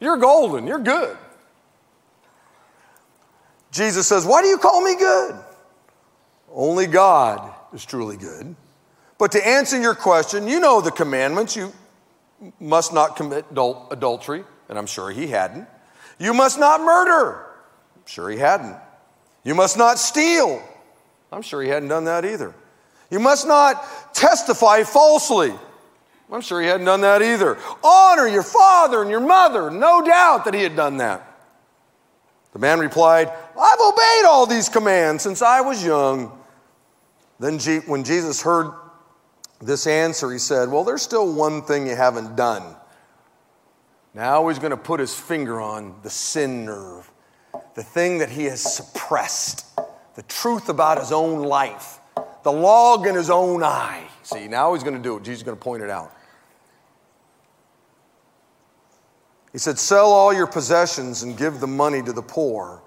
You're 0.00 0.16
golden, 0.16 0.66
you're 0.66 0.78
good. 0.78 1.16
Jesus 3.70 4.06
says, 4.06 4.24
Why 4.24 4.42
do 4.42 4.48
you 4.48 4.58
call 4.58 4.82
me 4.82 4.96
good? 4.96 5.34
Only 6.52 6.86
God 6.86 7.52
is 7.74 7.84
truly 7.84 8.16
good. 8.16 8.56
But 9.18 9.32
to 9.32 9.46
answer 9.46 9.80
your 9.80 9.94
question, 9.94 10.48
you 10.48 10.60
know 10.60 10.80
the 10.80 10.90
commandments. 10.90 11.56
You 11.56 11.72
must 12.60 12.92
not 12.92 13.16
commit 13.16 13.46
adultery, 13.50 14.44
and 14.68 14.78
I'm 14.78 14.86
sure 14.86 15.10
he 15.10 15.26
hadn't. 15.26 15.68
You 16.18 16.34
must 16.34 16.58
not 16.58 16.80
murder. 16.80 17.46
I'm 17.96 18.06
sure 18.06 18.30
he 18.30 18.38
hadn't. 18.38 18.76
You 19.44 19.54
must 19.54 19.76
not 19.78 19.98
steal. 19.98 20.62
I'm 21.32 21.42
sure 21.42 21.62
he 21.62 21.68
hadn't 21.68 21.88
done 21.88 22.04
that 22.04 22.24
either. 22.24 22.54
You 23.10 23.20
must 23.20 23.46
not 23.46 24.14
testify 24.14 24.82
falsely. 24.82 25.52
I'm 26.32 26.40
sure 26.40 26.60
he 26.60 26.66
hadn't 26.66 26.86
done 26.86 27.02
that 27.02 27.22
either. 27.22 27.56
Honor 27.84 28.26
your 28.26 28.42
father 28.42 29.02
and 29.02 29.10
your 29.10 29.20
mother. 29.20 29.70
No 29.70 30.02
doubt 30.04 30.44
that 30.44 30.54
he 30.54 30.62
had 30.62 30.74
done 30.74 30.96
that. 30.96 31.22
The 32.52 32.58
man 32.58 32.80
replied, 32.80 33.28
I've 33.28 33.80
obeyed 33.80 34.24
all 34.26 34.46
these 34.46 34.68
commands 34.68 35.22
since 35.22 35.42
I 35.42 35.60
was 35.60 35.84
young. 35.84 36.36
Then, 37.38 37.58
when 37.86 38.02
Jesus 38.02 38.42
heard 38.42 38.72
this 39.60 39.86
answer, 39.86 40.30
he 40.30 40.38
said, 40.38 40.70
Well, 40.70 40.84
there's 40.84 41.02
still 41.02 41.32
one 41.32 41.62
thing 41.62 41.86
you 41.86 41.96
haven't 41.96 42.36
done. 42.36 42.76
Now 44.14 44.48
he's 44.48 44.58
going 44.58 44.70
to 44.70 44.76
put 44.76 45.00
his 45.00 45.14
finger 45.14 45.60
on 45.60 45.94
the 46.02 46.10
sin 46.10 46.64
nerve, 46.64 47.10
the 47.74 47.82
thing 47.82 48.18
that 48.18 48.30
he 48.30 48.44
has 48.44 48.60
suppressed, 48.60 49.66
the 50.14 50.22
truth 50.22 50.68
about 50.68 50.98
his 50.98 51.12
own 51.12 51.42
life, 51.42 51.98
the 52.42 52.52
log 52.52 53.06
in 53.06 53.14
his 53.14 53.30
own 53.30 53.62
eye. 53.62 54.06
See, 54.22 54.48
now 54.48 54.72
he's 54.72 54.82
going 54.82 54.96
to 54.96 55.02
do 55.02 55.16
it. 55.16 55.22
Jesus 55.22 55.40
is 55.40 55.42
going 55.42 55.56
to 55.56 55.62
point 55.62 55.82
it 55.82 55.90
out. 55.90 56.12
He 59.52 59.58
said, 59.58 59.78
Sell 59.78 60.10
all 60.12 60.34
your 60.34 60.46
possessions 60.46 61.22
and 61.22 61.36
give 61.36 61.60
the 61.60 61.66
money 61.66 62.02
to 62.02 62.12
the 62.12 62.22
poor, 62.22 62.82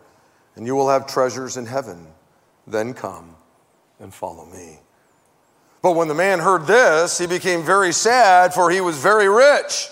and 0.55 0.65
you 0.65 0.75
will 0.75 0.89
have 0.89 1.07
treasures 1.07 1.57
in 1.57 1.65
heaven. 1.65 2.07
Then 2.67 2.93
come 2.93 3.35
and 3.99 4.13
follow 4.13 4.45
me. 4.45 4.79
But 5.81 5.93
when 5.93 6.07
the 6.07 6.15
man 6.15 6.39
heard 6.39 6.67
this, 6.67 7.17
he 7.17 7.27
became 7.27 7.63
very 7.63 7.93
sad, 7.93 8.53
for 8.53 8.69
he 8.69 8.81
was 8.81 8.97
very 8.97 9.29
rich. 9.29 9.89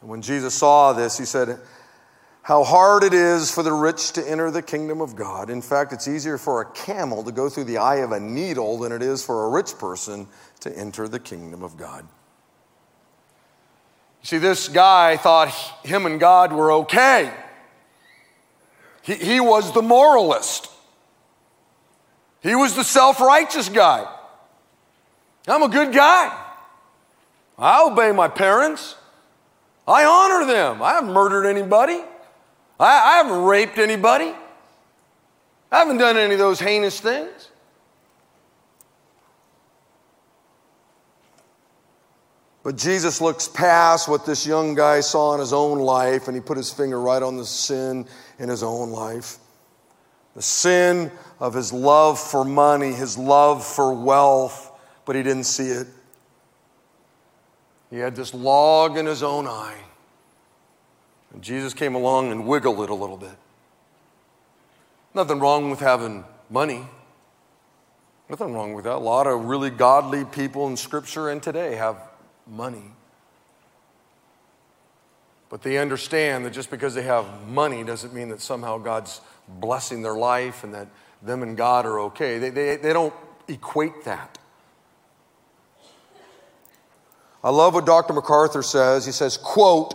And 0.00 0.08
when 0.08 0.22
Jesus 0.22 0.54
saw 0.54 0.92
this, 0.92 1.18
he 1.18 1.26
said, 1.26 1.58
How 2.42 2.64
hard 2.64 3.02
it 3.04 3.12
is 3.12 3.50
for 3.50 3.62
the 3.62 3.72
rich 3.72 4.12
to 4.12 4.26
enter 4.26 4.50
the 4.50 4.62
kingdom 4.62 5.00
of 5.02 5.14
God. 5.14 5.50
In 5.50 5.60
fact, 5.60 5.92
it's 5.92 6.08
easier 6.08 6.38
for 6.38 6.62
a 6.62 6.70
camel 6.72 7.22
to 7.24 7.32
go 7.32 7.50
through 7.50 7.64
the 7.64 7.78
eye 7.78 7.96
of 7.96 8.12
a 8.12 8.20
needle 8.20 8.78
than 8.78 8.92
it 8.92 9.02
is 9.02 9.24
for 9.24 9.44
a 9.44 9.50
rich 9.50 9.76
person 9.78 10.26
to 10.60 10.74
enter 10.76 11.06
the 11.06 11.20
kingdom 11.20 11.62
of 11.62 11.76
God. 11.76 12.06
You 14.22 14.26
see, 14.26 14.38
this 14.38 14.68
guy 14.68 15.16
thought 15.18 15.50
him 15.84 16.06
and 16.06 16.18
God 16.18 16.52
were 16.52 16.72
okay. 16.72 17.32
He, 19.02 19.14
he 19.14 19.40
was 19.40 19.72
the 19.72 19.82
moralist, 19.82 20.70
he 22.42 22.54
was 22.54 22.74
the 22.74 22.84
self 22.84 23.20
righteous 23.20 23.68
guy. 23.68 24.14
I'm 25.48 25.62
a 25.62 25.68
good 25.68 25.92
guy. 25.92 26.44
I 27.58 27.82
obey 27.82 28.12
my 28.12 28.28
parents. 28.28 28.96
I 29.86 30.04
honor 30.04 30.46
them. 30.46 30.82
I 30.82 30.92
haven't 30.92 31.12
murdered 31.12 31.46
anybody. 31.46 32.00
I, 32.78 32.86
I 32.86 33.16
haven't 33.22 33.42
raped 33.42 33.78
anybody. 33.78 34.32
I 35.72 35.78
haven't 35.78 35.98
done 35.98 36.16
any 36.16 36.34
of 36.34 36.38
those 36.38 36.60
heinous 36.60 37.00
things. 37.00 37.48
But 42.62 42.76
Jesus 42.76 43.20
looks 43.20 43.48
past 43.48 44.08
what 44.08 44.26
this 44.26 44.46
young 44.46 44.74
guy 44.74 45.00
saw 45.00 45.32
in 45.32 45.40
his 45.40 45.54
own 45.54 45.78
life 45.78 46.28
and 46.28 46.36
he 46.36 46.40
put 46.40 46.56
his 46.56 46.70
finger 46.70 47.00
right 47.00 47.22
on 47.22 47.36
the 47.38 47.44
sin 47.46 48.06
in 48.38 48.48
his 48.48 48.62
own 48.62 48.90
life. 48.90 49.38
The 50.34 50.42
sin 50.42 51.10
of 51.40 51.54
his 51.54 51.72
love 51.72 52.18
for 52.18 52.44
money, 52.44 52.92
his 52.92 53.16
love 53.16 53.64
for 53.64 53.94
wealth, 53.94 54.67
but 55.08 55.16
he 55.16 55.22
didn't 55.22 55.44
see 55.44 55.68
it. 55.68 55.86
He 57.88 57.96
had 57.96 58.14
this 58.14 58.34
log 58.34 58.98
in 58.98 59.06
his 59.06 59.22
own 59.22 59.46
eye. 59.46 59.78
And 61.32 61.40
Jesus 61.42 61.72
came 61.72 61.94
along 61.94 62.30
and 62.30 62.46
wiggled 62.46 62.78
it 62.82 62.90
a 62.90 62.94
little 62.94 63.16
bit. 63.16 63.34
Nothing 65.14 65.40
wrong 65.40 65.70
with 65.70 65.80
having 65.80 66.24
money. 66.50 66.84
Nothing 68.28 68.52
wrong 68.52 68.74
with 68.74 68.84
that. 68.84 68.96
A 68.96 68.98
lot 68.98 69.26
of 69.26 69.46
really 69.46 69.70
godly 69.70 70.26
people 70.26 70.68
in 70.68 70.76
Scripture 70.76 71.30
and 71.30 71.42
today 71.42 71.76
have 71.76 71.96
money. 72.46 72.92
But 75.48 75.62
they 75.62 75.78
understand 75.78 76.44
that 76.44 76.52
just 76.52 76.70
because 76.70 76.94
they 76.94 77.04
have 77.04 77.48
money 77.48 77.82
doesn't 77.82 78.12
mean 78.12 78.28
that 78.28 78.42
somehow 78.42 78.76
God's 78.76 79.22
blessing 79.48 80.02
their 80.02 80.16
life 80.16 80.64
and 80.64 80.74
that 80.74 80.88
them 81.22 81.42
and 81.42 81.56
God 81.56 81.86
are 81.86 81.98
okay. 82.00 82.36
They, 82.36 82.50
they, 82.50 82.76
they 82.76 82.92
don't 82.92 83.14
equate 83.48 84.04
that. 84.04 84.38
I 87.42 87.50
love 87.50 87.74
what 87.74 87.86
Dr. 87.86 88.12
MacArthur 88.12 88.62
says. 88.62 89.06
He 89.06 89.12
says, 89.12 89.36
quote, 89.36 89.94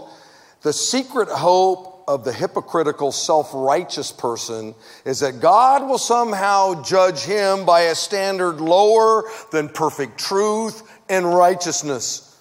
the 0.61 0.73
secret 0.73 1.27
hope 1.29 2.03
of 2.07 2.23
the 2.23 2.33
hypocritical, 2.33 3.11
self 3.11 3.51
righteous 3.53 4.11
person 4.11 4.75
is 5.05 5.19
that 5.19 5.39
God 5.39 5.87
will 5.87 5.97
somehow 5.97 6.81
judge 6.83 7.23
him 7.23 7.65
by 7.65 7.81
a 7.81 7.95
standard 7.95 8.61
lower 8.61 9.23
than 9.51 9.69
perfect 9.69 10.17
truth 10.17 10.83
and 11.09 11.25
righteousness. 11.25 12.32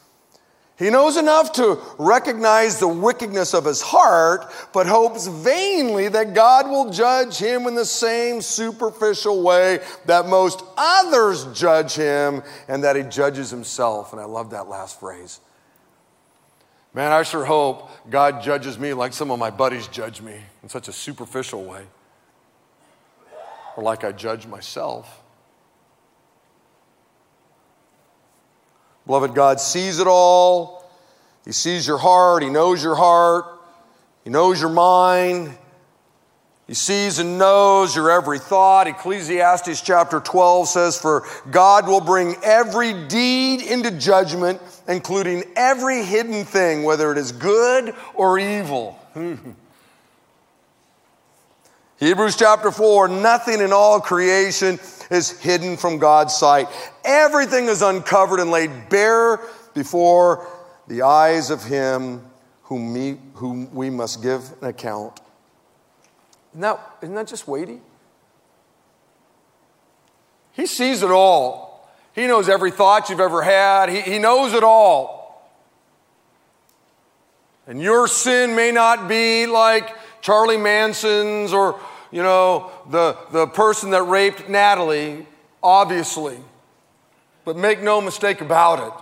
He 0.79 0.91
knows 0.91 1.17
enough 1.17 1.53
to 1.53 1.79
recognize 1.99 2.81
the 2.81 2.89
wickedness 2.89 3.55
of 3.55 3.65
his 3.65 3.81
heart, 3.81 4.51
but 4.73 4.87
hopes 4.87 5.27
vainly 5.27 6.09
that 6.09 6.35
God 6.35 6.67
will 6.69 6.91
judge 6.91 7.37
him 7.37 7.67
in 7.67 7.75
the 7.75 7.85
same 7.85 8.41
superficial 8.41 9.43
way 9.43 9.81
that 10.07 10.27
most 10.27 10.65
others 10.77 11.45
judge 11.53 11.95
him 11.95 12.43
and 12.69 12.83
that 12.85 12.97
he 12.97 13.03
judges 13.03 13.51
himself. 13.51 14.13
And 14.13 14.21
I 14.21 14.25
love 14.25 14.51
that 14.51 14.69
last 14.69 14.99
phrase. 14.99 15.41
Man, 16.95 17.13
I 17.13 17.23
sure 17.23 17.45
hope 17.45 17.91
God 18.11 18.43
judges 18.43 18.79
me 18.79 18.93
like 18.93 19.13
some 19.13 19.31
of 19.31 19.39
my 19.39 19.51
buddies 19.51 19.87
judge 19.89 20.21
me 20.21 20.41
in 20.63 20.69
such 20.69 20.89
a 20.89 20.93
superficial 20.93 21.65
way, 21.65 21.85
or 23.77 23.83
like 23.83 24.05
I 24.05 24.13
judge 24.13 24.47
myself. 24.47 25.22
Beloved, 29.07 29.35
God 29.35 29.61
sees 29.61 29.99
it 29.99 30.07
all. 30.07 30.91
He 31.45 31.53
sees 31.53 31.87
your 31.87 31.99
heart. 31.99 32.43
He 32.43 32.51
knows 32.51 32.83
your 32.83 32.95
heart. 32.95 33.47
He 34.25 34.31
knows 34.31 34.61
your 34.61 34.71
mind. 34.71 35.57
He 36.69 36.75
sees 36.75 37.19
and 37.19 37.39
knows 37.39 37.95
your 37.97 38.11
every 38.11 38.39
thought. 38.39 38.87
Ecclesiastes 38.87 39.81
chapter 39.81 40.21
12 40.21 40.69
says, 40.69 40.99
For 40.99 41.27
God 41.51 41.89
will 41.89 42.01
bring 42.01 42.37
every 42.43 42.93
deed 43.09 43.63
into 43.63 43.91
judgment, 43.91 44.61
including 44.87 45.45
every 45.57 46.05
hidden 46.05 46.45
thing, 46.45 46.85
whether 46.85 47.11
it 47.11 47.19
is 47.19 47.33
good 47.33 47.95
or 48.15 48.39
evil. 48.39 48.99
Hebrews 51.99 52.37
chapter 52.37 52.71
4 52.71 53.09
Nothing 53.09 53.61
in 53.61 53.73
all 53.73 54.01
creation 54.01 54.79
is 55.11 55.41
hidden 55.41 55.77
from 55.77 55.99
God's 55.99 56.35
sight. 56.35 56.69
Everything 57.05 57.67
is 57.67 57.83
uncovered 57.83 58.41
and 58.41 58.51
laid 58.51 58.89
bare 58.89 59.41
before 59.75 60.47
the 60.89 61.03
eyes 61.03 61.51
of 61.51 61.65
Him 61.65 62.25
whom 62.65 62.93
we, 62.93 63.19
whom 63.35 63.75
we 63.75 63.91
must 63.91 64.23
give 64.23 64.53
an 64.63 64.69
account. 64.69 65.21
Isn't 66.53 66.63
that, 66.63 66.81
isn't 67.03 67.15
that 67.15 67.27
just 67.27 67.49
weighty? 67.49 67.81
He 70.53 70.67
sees 70.67 71.03
it 71.03 71.11
all. 71.11 71.91
He 72.15 72.27
knows 72.27 72.49
every 72.49 72.71
thought 72.71 73.09
you've 73.09 73.21
ever 73.21 73.43
had. 73.43 73.89
He, 73.89 74.01
he 74.03 74.19
knows 74.19 74.53
it 74.53 74.63
all. 74.63 75.23
And 77.67 77.81
your 77.81 78.09
sin 78.09 78.55
may 78.55 78.71
not 78.71 79.09
be 79.09 79.47
like 79.47 79.97
Charlie 80.21 80.59
Manson's 80.59 81.53
or 81.53 81.81
you 82.13 82.23
know, 82.23 82.71
the, 82.91 83.17
the 83.33 83.47
person 83.47 83.91
that 83.91 84.03
raped 84.03 84.49
Natalie, 84.49 85.27
obviously. 85.63 86.39
But 87.45 87.57
make 87.57 87.83
no 87.83 88.01
mistake 88.01 88.41
about 88.41 88.87
it. 88.87 88.93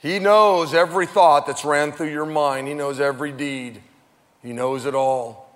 He 0.00 0.20
knows 0.20 0.74
every 0.74 1.06
thought 1.06 1.46
that's 1.46 1.64
ran 1.64 1.90
through 1.90 2.10
your 2.10 2.26
mind, 2.26 2.68
He 2.68 2.74
knows 2.74 3.00
every 3.00 3.32
deed, 3.32 3.82
He 4.42 4.52
knows 4.52 4.84
it 4.86 4.94
all. 4.94 5.48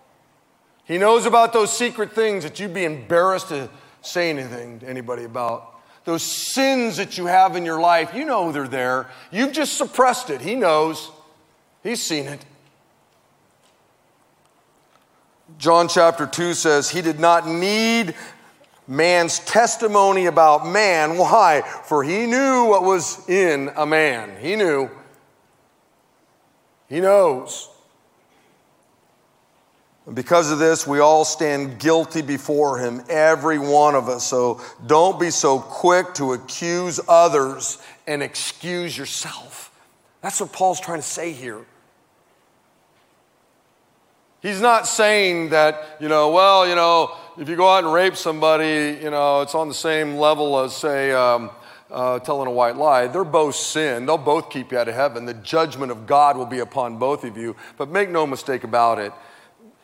He 0.85 0.99
knows 0.99 1.27
about 1.27 1.53
those 1.53 1.73
secret 1.73 2.13
things 2.13 2.43
that 2.43 2.59
you'd 2.59 2.75
be 2.75 2.85
embarrassed 2.85 3.51
to 3.51 3.71
say 4.01 4.31
anything 4.31 4.81
to 4.81 4.89
anybody 4.89 5.25
about. 5.25 5.69
Those 6.05 6.25
sins 6.25 6.97
that 6.97 7.17
you 7.17 7.27
have 7.27 7.55
in 7.55 7.65
your 7.65 7.81
life, 7.81 8.13
you 8.15 8.25
know 8.25 8.51
they're 8.51 8.67
there. 8.67 9.09
You've 9.31 9.53
just 9.53 9.79
suppressed 9.79 10.31
it. 10.31 10.41
He 10.41 10.57
knows. 10.57 11.11
He's 11.85 12.03
seen 12.03 12.27
it. 12.27 12.45
John 15.59 15.89
chapter 15.89 16.27
2 16.27 16.55
says, 16.55 16.91
He 16.91 17.03
did 17.03 17.21
not 17.21 17.47
need 17.47 18.15
man's 18.87 19.39
testimony 19.41 20.27
about 20.27 20.67
man. 20.67 21.17
Why? 21.17 21.63
For 21.85 22.03
he 22.03 22.27
knew 22.27 22.67
what 22.67 22.83
was 22.83 23.29
in 23.29 23.71
a 23.77 23.87
man. 23.87 24.37
He 24.41 24.57
knew. 24.57 24.91
He 26.89 27.01
knows. 27.01 27.69
And 30.07 30.17
because 30.17 30.51
of 30.51 30.59
this, 30.59 30.87
we 30.87 30.99
all 30.99 31.25
stand 31.25 31.79
guilty 31.79 32.23
before 32.23 32.79
him, 32.79 33.03
every 33.09 33.59
one 33.59 33.95
of 33.95 34.09
us. 34.09 34.25
So 34.25 34.61
don't 34.87 35.19
be 35.19 35.31
so 35.31 35.61
quick 35.61 36.15
to 36.15 36.33
accuse 36.33 36.99
others 37.09 37.79
and 38.07 38.23
excuse 38.23 38.99
yourself. 38.99 39.71
That's 40.21 40.41
what 40.41 40.53
Paul's 40.53 40.81
trying 40.81 40.99
to 40.99 41.07
say 41.07 41.33
here. 41.33 41.65
He's 44.43 44.61
not 44.61 44.89
saying 44.89 45.51
that, 45.51 45.97
you 46.01 46.09
know, 46.09 46.31
well, 46.31 46.69
you 46.69 46.75
know, 46.75 47.17
if 47.39 47.49
you 47.49 47.55
go 47.55 47.69
out 47.69 47.85
and 47.85 47.93
rape 47.93 48.17
somebody, 48.17 48.99
you 49.01 49.11
know, 49.11 49.41
it's 49.43 49.55
on 49.55 49.69
the 49.69 49.75
same 49.75 50.17
level 50.17 50.59
as, 50.59 50.77
say, 50.77 51.13
um, 51.13 51.51
uh, 51.93 52.19
telling 52.19 52.49
a 52.49 52.51
white 52.51 52.77
lie. 52.77 53.07
They're 53.07 53.23
both 53.23 53.55
sin. 53.55 54.05
They'll 54.05 54.19
both 54.19 54.51
keep 54.51 54.73
you 54.73 54.79
out 54.79 54.89
of 54.89 54.95
heaven. 54.95 55.27
The 55.27 55.35
judgment 55.35 55.93
of 55.93 56.07
God 56.07 56.37
will 56.37 56.47
be 56.47 56.59
upon 56.59 56.99
both 56.99 57.23
of 57.23 57.37
you. 57.37 57.55
But 57.77 57.89
make 57.89 58.11
no 58.11 58.27
mistake 58.27 58.65
about 58.65 58.99
it. 58.99 59.13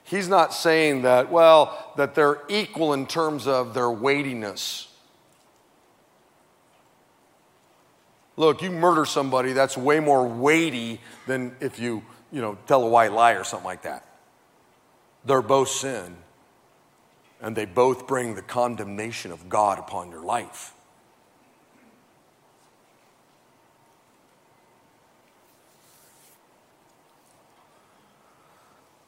He's 0.03 0.29
not 0.29 0.53
saying 0.53 1.03
that, 1.03 1.31
well, 1.31 1.93
that 1.97 2.17
they're 2.17 2.39
equal 2.49 2.95
in 2.95 3.07
terms 3.07 3.47
of 3.47 3.75
their 3.75 3.91
weightiness. 3.91 4.89
Look, 8.37 8.63
you 8.63 8.73
murder 8.73 9.05
somebody, 9.05 9.53
that's 9.53 9.77
way 9.77 10.01
more 10.01 10.27
weighty 10.27 11.01
than 11.27 11.55
if 11.61 11.79
you, 11.79 12.03
you 12.33 12.41
know, 12.41 12.57
tell 12.67 12.83
a 12.83 12.89
white 12.89 13.13
lie 13.13 13.33
or 13.33 13.45
something 13.45 13.67
like 13.67 13.83
that. 13.83 14.08
They're 15.25 15.43
both 15.43 15.69
sin, 15.69 16.17
and 17.41 17.57
they 17.57 17.65
both 17.65 18.07
bring 18.07 18.35
the 18.35 18.43
condemnation 18.43 19.31
of 19.33 19.49
God 19.49 19.79
upon 19.79 20.11
your 20.11 20.23
life. 20.23 20.73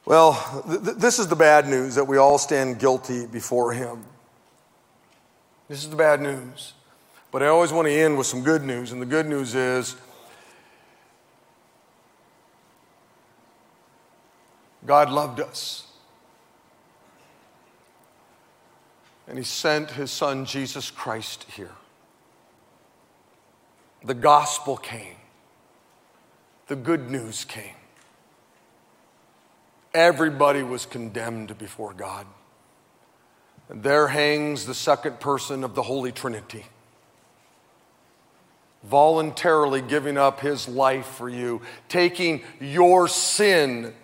Well, 0.05 0.65
th- 0.67 0.97
this 0.97 1.21
is 1.21 1.29
the 1.29 1.37
bad 1.37 1.69
news 1.69 1.95
that 1.95 2.05
we 2.05 2.17
all 2.17 2.37
stand 2.37 2.81
guilty 2.81 3.27
before 3.27 3.73
Him. 3.73 4.05
This 5.69 5.85
is 5.85 5.91
the 5.91 5.95
bad 5.95 6.21
news. 6.21 6.73
But 7.31 7.45
I 7.45 7.47
always 7.47 7.71
want 7.71 7.87
to 7.87 7.93
end 7.93 8.19
with 8.19 8.27
some 8.27 8.43
good 8.43 8.65
news, 8.65 8.91
and 8.91 9.01
the 9.01 9.07
good 9.07 9.27
news 9.27 9.55
is 9.55 9.95
God 14.85 15.11
loved 15.11 15.39
us. 15.39 15.87
And 19.31 19.39
He 19.39 19.45
sent 19.45 19.93
His 19.93 20.11
Son, 20.11 20.45
Jesus 20.45 20.91
Christ, 20.91 21.47
here. 21.55 21.71
The 24.05 24.13
gospel 24.13 24.77
came, 24.77 25.15
the 26.67 26.75
good 26.75 27.09
news 27.09 27.45
came. 27.45 27.77
Everybody 29.95 30.65
was 30.65 30.85
condemned 30.85 31.57
before 31.59 31.93
God. 31.93 32.27
And 33.69 33.85
there 33.85 34.09
hangs 34.09 34.67
the 34.67 34.75
second 34.75 35.21
person 35.21 35.63
of 35.63 35.77
the 35.77 35.83
Holy 35.83 36.11
Trinity, 36.11 36.67
voluntarily 38.83 39.81
giving 39.81 40.19
up 40.19 40.41
his 40.41 40.67
life 40.67 41.07
for 41.07 41.29
you, 41.29 41.63
taking 41.89 42.43
your 42.59 43.07
sin, 43.07 43.95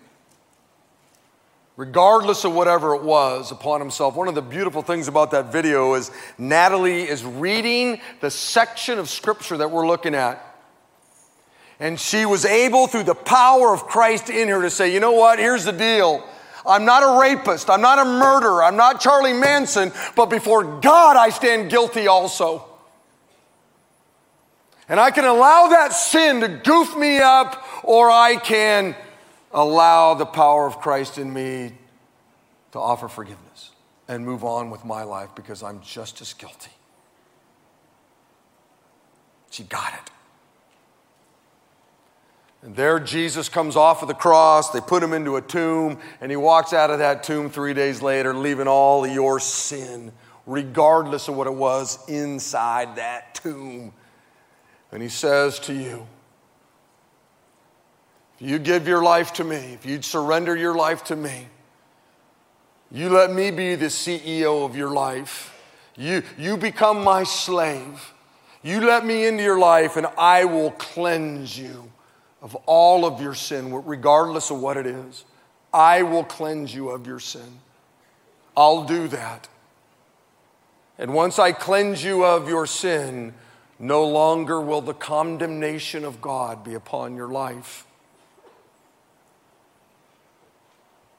regardless 1.76 2.44
of 2.44 2.54
whatever 2.54 2.94
it 2.94 3.02
was, 3.02 3.52
upon 3.52 3.80
himself. 3.80 4.16
One 4.16 4.28
of 4.28 4.34
the 4.34 4.42
beautiful 4.42 4.82
things 4.82 5.08
about 5.08 5.30
that 5.32 5.52
video 5.52 5.94
is 5.94 6.10
Natalie 6.38 7.02
is 7.02 7.24
reading 7.24 8.00
the 8.20 8.30
section 8.30 8.98
of 8.98 9.10
scripture 9.10 9.58
that 9.58 9.70
we're 9.70 9.86
looking 9.86 10.14
at. 10.14 10.42
And 11.78 12.00
she 12.00 12.24
was 12.24 12.46
able, 12.46 12.86
through 12.86 13.02
the 13.02 13.14
power 13.14 13.74
of 13.74 13.84
Christ 13.84 14.30
in 14.30 14.48
her, 14.48 14.62
to 14.62 14.70
say, 14.70 14.92
you 14.94 15.00
know 15.00 15.12
what, 15.12 15.38
here's 15.38 15.64
the 15.64 15.72
deal. 15.72 16.26
I'm 16.64 16.86
not 16.86 17.02
a 17.02 17.20
rapist. 17.20 17.68
I'm 17.68 17.82
not 17.82 17.98
a 17.98 18.04
murderer. 18.04 18.64
I'm 18.64 18.76
not 18.76 19.00
Charlie 19.00 19.34
Manson, 19.34 19.92
but 20.16 20.26
before 20.26 20.80
God, 20.80 21.16
I 21.16 21.28
stand 21.28 21.70
guilty 21.70 22.08
also. 22.08 22.64
And 24.88 24.98
I 24.98 25.10
can 25.10 25.24
allow 25.24 25.68
that 25.68 25.92
sin 25.92 26.40
to 26.40 26.48
goof 26.48 26.96
me 26.96 27.18
up, 27.18 27.62
or 27.82 28.10
I 28.10 28.36
can 28.36 28.96
allow 29.56 30.14
the 30.14 30.26
power 30.26 30.66
of 30.66 30.78
Christ 30.78 31.18
in 31.18 31.32
me 31.32 31.72
to 32.72 32.78
offer 32.78 33.08
forgiveness 33.08 33.70
and 34.06 34.24
move 34.24 34.44
on 34.44 34.70
with 34.70 34.84
my 34.84 35.02
life 35.02 35.30
because 35.34 35.62
I'm 35.62 35.80
just 35.80 36.20
as 36.20 36.32
guilty. 36.34 36.70
She 39.50 39.64
got 39.64 39.94
it. 39.94 40.10
And 42.62 42.76
there 42.76 43.00
Jesus 43.00 43.48
comes 43.48 43.76
off 43.76 44.02
of 44.02 44.08
the 44.08 44.14
cross. 44.14 44.70
They 44.70 44.80
put 44.80 45.02
him 45.02 45.12
into 45.12 45.36
a 45.36 45.42
tomb, 45.42 45.98
and 46.20 46.30
he 46.30 46.36
walks 46.36 46.72
out 46.72 46.90
of 46.90 46.98
that 46.98 47.22
tomb 47.22 47.48
three 47.48 47.74
days 47.74 48.02
later, 48.02 48.34
leaving 48.34 48.68
all 48.68 49.06
your 49.06 49.40
sin, 49.40 50.12
regardless 50.46 51.28
of 51.28 51.36
what 51.36 51.46
it 51.46 51.54
was 51.54 52.06
inside 52.08 52.96
that 52.96 53.34
tomb. 53.36 53.92
And 54.92 55.02
he 55.02 55.08
says 55.08 55.58
to 55.60 55.72
you, 55.72 56.06
if 58.38 58.46
you 58.46 58.58
give 58.58 58.86
your 58.86 59.02
life 59.02 59.32
to 59.34 59.44
me, 59.44 59.56
if 59.56 59.86
you'd 59.86 60.04
surrender 60.04 60.54
your 60.56 60.74
life 60.74 61.04
to 61.04 61.16
me, 61.16 61.48
you 62.90 63.08
let 63.08 63.32
me 63.32 63.50
be 63.50 63.74
the 63.74 63.86
CEO 63.86 64.64
of 64.64 64.76
your 64.76 64.90
life. 64.90 65.52
You, 65.96 66.22
you 66.38 66.56
become 66.56 67.02
my 67.02 67.24
slave. 67.24 68.12
You 68.62 68.80
let 68.80 69.06
me 69.06 69.26
into 69.26 69.42
your 69.42 69.58
life, 69.58 69.96
and 69.96 70.06
I 70.18 70.44
will 70.44 70.72
cleanse 70.72 71.58
you 71.58 71.90
of 72.42 72.54
all 72.66 73.04
of 73.04 73.20
your 73.20 73.34
sin, 73.34 73.72
regardless 73.72 74.50
of 74.50 74.60
what 74.60 74.76
it 74.76 74.86
is. 74.86 75.24
I 75.72 76.02
will 76.02 76.24
cleanse 76.24 76.74
you 76.74 76.90
of 76.90 77.06
your 77.06 77.18
sin. 77.18 77.60
I'll 78.56 78.84
do 78.84 79.08
that. 79.08 79.48
And 80.98 81.12
once 81.12 81.38
I 81.38 81.52
cleanse 81.52 82.04
you 82.04 82.24
of 82.24 82.48
your 82.48 82.66
sin, 82.66 83.34
no 83.78 84.06
longer 84.06 84.60
will 84.60 84.80
the 84.80 84.94
condemnation 84.94 86.04
of 86.04 86.20
God 86.20 86.64
be 86.64 86.74
upon 86.74 87.16
your 87.16 87.28
life. 87.28 87.86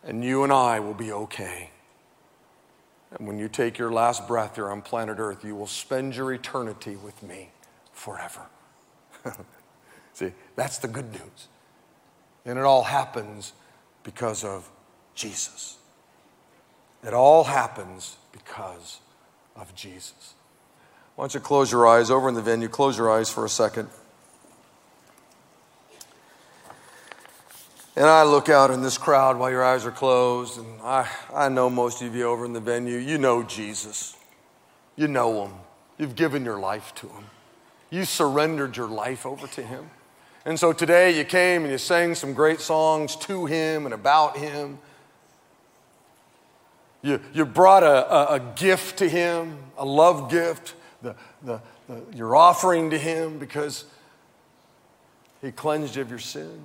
And 0.08 0.24
you 0.24 0.44
and 0.44 0.54
I 0.54 0.80
will 0.80 0.94
be 0.94 1.12
okay. 1.12 1.70
And 3.12 3.28
when 3.28 3.38
you 3.38 3.50
take 3.50 3.78
your 3.78 3.92
last 3.92 4.26
breath 4.28 4.56
here 4.56 4.70
on 4.70 4.82
planet 4.82 5.18
Earth, 5.20 5.44
you 5.44 5.54
will 5.54 5.68
spend 5.68 6.16
your 6.16 6.32
eternity 6.34 6.96
with 6.96 7.22
me 7.22 7.52
forever. 7.92 8.42
See, 10.14 10.32
that's 10.56 10.78
the 10.78 10.88
good 10.88 11.12
news. 11.12 11.48
And 12.46 12.58
it 12.58 12.64
all 12.64 12.84
happens 12.84 13.52
because 14.04 14.46
of 14.46 14.70
Jesus. 15.14 15.78
It 17.06 17.14
all 17.14 17.44
happens 17.44 18.16
because 18.32 19.00
of 19.58 19.76
Jesus. 19.76 20.34
Why 21.16 21.24
don't 21.24 21.34
you 21.34 21.40
close 21.42 21.72
your 21.72 21.86
eyes 21.86 22.10
over 22.10 22.30
in 22.30 22.36
the 22.36 22.42
venue? 22.42 22.70
Close 22.70 22.98
your 22.98 23.12
eyes 23.12 23.30
for 23.30 23.44
a 23.44 23.50
second. 23.50 23.90
And 27.98 28.06
I 28.06 28.22
look 28.22 28.48
out 28.48 28.70
in 28.70 28.84
this 28.84 28.96
crowd 28.96 29.40
while 29.40 29.50
your 29.50 29.64
eyes 29.64 29.84
are 29.84 29.92
closed, 29.92 30.60
and 30.60 30.68
I, 30.84 31.10
I 31.34 31.50
know 31.50 31.68
most 31.68 32.04
of 32.04 32.16
you 32.16 32.26
over 32.26 32.46
in 32.46 32.54
the 32.54 32.60
venue, 32.60 33.00
you 33.00 33.18
know 33.18 33.42
Jesus. 33.42 34.16
You 34.96 35.08
know 35.08 35.46
him. 35.46 35.54
You've 35.98 36.16
given 36.16 36.46
your 36.46 36.60
life 36.60 36.94
to 36.98 37.08
him. 37.08 37.24
You 37.90 38.06
surrendered 38.06 38.78
your 38.78 38.88
life 38.88 39.26
over 39.26 39.48
to 39.48 39.64
him. 39.64 39.90
And 40.46 40.60
so 40.60 40.74
today 40.74 41.18
you 41.18 41.26
came 41.26 41.64
and 41.64 41.72
you 41.72 41.80
sang 41.80 42.14
some 42.14 42.36
great 42.36 42.62
songs 42.62 43.16
to 43.16 43.48
him 43.48 43.86
and 43.86 43.96
about 43.96 44.38
him. 44.38 44.78
You, 47.02 47.20
you 47.34 47.48
brought 47.48 47.82
a, 47.82 48.14
a, 48.14 48.36
a 48.36 48.40
gift 48.40 48.98
to 49.00 49.10
him, 49.10 49.58
a 49.76 49.86
love 49.86 50.30
gift, 50.30 50.76
the, 51.02 51.16
the, 51.42 51.60
the, 51.90 52.04
your 52.14 52.36
offering 52.36 52.92
to 52.92 52.98
him 53.00 53.40
because 53.40 53.86
he 55.42 55.52
cleansed 55.52 55.96
you 55.96 56.04
of 56.04 56.12
your 56.12 56.20
sin. 56.20 56.62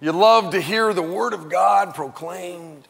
You 0.00 0.12
love 0.12 0.52
to 0.52 0.60
hear 0.60 0.92
the 0.92 1.02
word 1.02 1.32
of 1.32 1.48
God 1.48 1.94
proclaimed. 1.94 2.86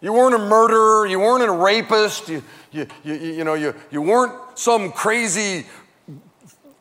You 0.00 0.12
weren't 0.12 0.34
a 0.34 0.38
murderer. 0.38 1.06
You 1.06 1.18
weren't 1.18 1.42
a 1.42 1.50
rapist. 1.50 2.28
You, 2.28 2.42
you, 2.70 2.86
you, 3.02 3.14
you, 3.14 3.44
know, 3.44 3.54
you, 3.54 3.74
you 3.90 4.02
weren't 4.02 4.58
some 4.58 4.92
crazy 4.92 5.66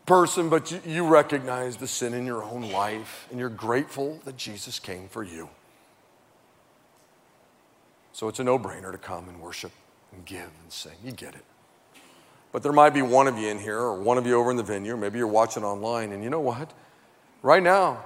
person, 0.06 0.50
but 0.50 0.72
you, 0.72 0.82
you 0.86 1.08
recognize 1.08 1.78
the 1.78 1.88
sin 1.88 2.14
in 2.14 2.26
your 2.26 2.44
own 2.44 2.70
life 2.72 3.28
and 3.32 3.40
you're 3.40 3.50
grateful 3.50 4.20
that 4.26 4.38
Jesus 4.38 4.80
came 4.80 5.08
for 5.08 5.24
you. 5.24 5.50
So 8.12 8.28
it's 8.28 8.40
a 8.40 8.44
no 8.44 8.60
brainer 8.60 8.92
to 8.92 8.98
come 8.98 9.28
and 9.28 9.42
worship 9.42 9.72
and 10.14 10.26
give 10.26 10.40
and 10.42 10.72
sing. 10.72 10.94
You 11.04 11.12
get 11.12 11.36
it. 11.36 11.44
But 12.52 12.64
there 12.64 12.72
might 12.72 12.92
be 12.92 13.02
one 13.02 13.28
of 13.28 13.38
you 13.38 13.50
in 13.50 13.60
here 13.60 13.80
or 13.80 14.00
one 14.00 14.18
of 14.18 14.26
you 14.26 14.40
over 14.40 14.52
in 14.52 14.58
the 14.58 14.64
venue, 14.64 14.96
maybe 14.96 15.18
you're 15.18 15.28
watching 15.28 15.64
online, 15.64 16.14
and 16.14 16.24
you 16.24 16.30
know 16.30 16.40
what? 16.40 16.72
Right 17.46 17.62
now, 17.62 18.04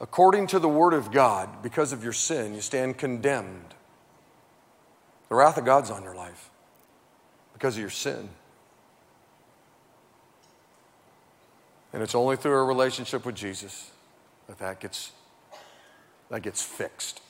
according 0.00 0.48
to 0.48 0.58
the 0.58 0.68
Word 0.68 0.92
of 0.92 1.12
God, 1.12 1.62
because 1.62 1.92
of 1.92 2.02
your 2.02 2.12
sin, 2.12 2.52
you 2.52 2.60
stand 2.60 2.98
condemned. 2.98 3.76
The 5.28 5.36
wrath 5.36 5.56
of 5.56 5.64
God's 5.64 5.88
on 5.88 6.02
your 6.02 6.16
life 6.16 6.50
because 7.52 7.76
of 7.76 7.80
your 7.80 7.90
sin. 7.90 8.28
And 11.92 12.02
it's 12.02 12.16
only 12.16 12.34
through 12.34 12.54
a 12.54 12.64
relationship 12.64 13.24
with 13.24 13.36
Jesus 13.36 13.92
that 14.48 14.58
that 14.58 14.80
gets, 14.80 15.12
that 16.28 16.42
gets 16.42 16.60
fixed. 16.60 17.20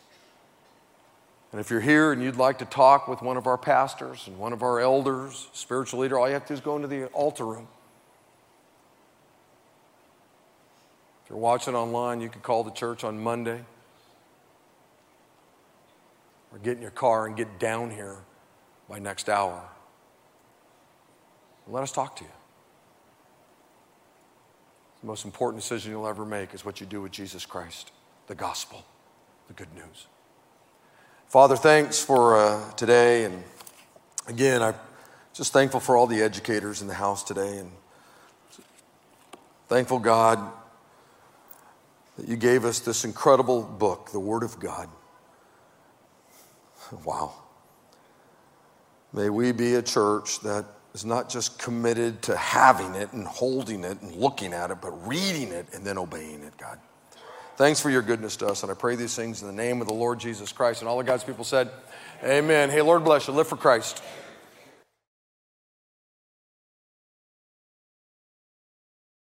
And 1.53 1.61
if 1.61 1.69
you're 1.69 1.83
here 1.83 2.13
and 2.13 2.23
you'd 2.23 2.37
like 2.37 2.61
to 2.61 2.65
talk 2.65 3.09
with 3.09 3.21
one 3.21 3.37
of 3.37 3.47
our 3.47 3.59
pastors 3.59 4.27
and 4.27 4.39
one 4.39 4.55
of 4.55 4.63
our 4.63 4.81
elders, 4.81 5.49
spiritual 5.53 6.01
leader, 6.01 6.19
all 6.19 6.29
you 6.29 6.33
have 6.33 6.47
to 6.47 6.49
do 6.49 6.55
is 6.55 6.61
go 6.61 6.77
into 6.77 6.89
the 6.89 7.09
altar 7.09 7.45
room. 7.45 7.69
You're 11.31 11.39
watching 11.39 11.77
online, 11.77 12.21
you 12.21 12.29
can 12.29 12.41
call 12.41 12.65
the 12.65 12.73
church 12.73 13.05
on 13.05 13.23
Monday. 13.23 13.61
Or 16.53 16.59
get 16.59 16.77
in 16.77 16.83
your 16.83 16.91
car 16.91 17.27
and 17.27 17.37
get 17.37 17.61
down 17.61 17.93
here 17.93 18.17
by 18.89 18.99
next 18.99 19.29
hour. 19.29 19.63
Let 21.69 21.85
us 21.85 21.93
talk 21.93 22.17
to 22.17 22.25
you. 22.25 22.31
The 25.03 25.07
most 25.07 25.25
important 25.25 25.63
decision 25.63 25.93
you'll 25.93 26.09
ever 26.09 26.27
make 26.27 26.53
is 26.53 26.65
what 26.65 26.81
you 26.81 26.87
do 26.87 27.01
with 27.01 27.13
Jesus 27.13 27.47
Christ, 27.47 27.93
the 28.27 28.35
gospel, 28.35 28.85
the 29.47 29.55
good 29.55 29.73
news. 29.73 30.09
Father, 31.29 31.55
thanks 31.55 32.03
for 32.03 32.37
uh, 32.37 32.73
today. 32.73 33.25
And 33.25 33.45
again, 34.27 34.63
I'm 34.63 34.75
just 35.33 35.53
thankful 35.53 35.79
for 35.79 35.97
all 35.97 36.09
the 36.09 36.21
educators 36.21 36.83
in 36.83 36.89
the 36.89 36.95
house 36.95 37.23
today. 37.23 37.59
And 37.59 37.71
thankful, 39.69 40.01
God, 40.01 40.41
that 42.21 42.29
you 42.29 42.37
gave 42.37 42.67
us 42.67 42.81
this 42.81 43.05
incredible 43.05 43.63
book, 43.63 44.11
the 44.13 44.21
Word 44.21 44.43
of 44.43 44.61
God. 44.61 44.91
Wow. 47.05 47.33
May 49.15 49.31
we 49.31 49.53
be 49.53 49.75
a 49.77 49.83
church 49.83 50.41
that 50.41 50.67
is 50.93 51.07
not 51.07 51.31
just 51.31 51.59
committed 51.59 52.21
to 52.23 52.37
having 52.37 52.95
it 52.95 53.15
and 53.15 53.27
holding 53.27 53.85
it 53.85 54.03
and 54.03 54.15
looking 54.15 54.53
at 54.53 54.71
it, 54.71 54.83
but 54.83 54.91
reading 55.09 55.49
it 55.49 55.67
and 55.73 55.83
then 55.83 55.97
obeying 55.97 56.43
it, 56.43 56.57
God. 56.59 56.79
Thanks 57.57 57.81
for 57.81 57.89
your 57.89 58.03
goodness 58.03 58.37
to 58.37 58.49
us, 58.49 58.63
and 58.65 58.71
I 58.71 58.75
pray 58.75 58.97
these 58.97 59.17
things 59.17 59.41
in 59.41 59.47
the 59.47 59.55
name 59.55 59.81
of 59.81 59.87
the 59.87 59.95
Lord 59.95 60.21
Jesus 60.21 60.53
Christ. 60.53 60.83
And 60.83 60.89
all 60.89 61.01
of 61.01 61.07
God's 61.07 61.25
people 61.25 61.45
said, 61.45 61.71
Amen. 62.23 62.69
Hey, 62.69 62.83
Lord 62.83 63.03
bless 63.03 63.29
you. 63.29 63.35
Live 63.35 63.49
for 63.49 63.57
Christ. 63.57 64.03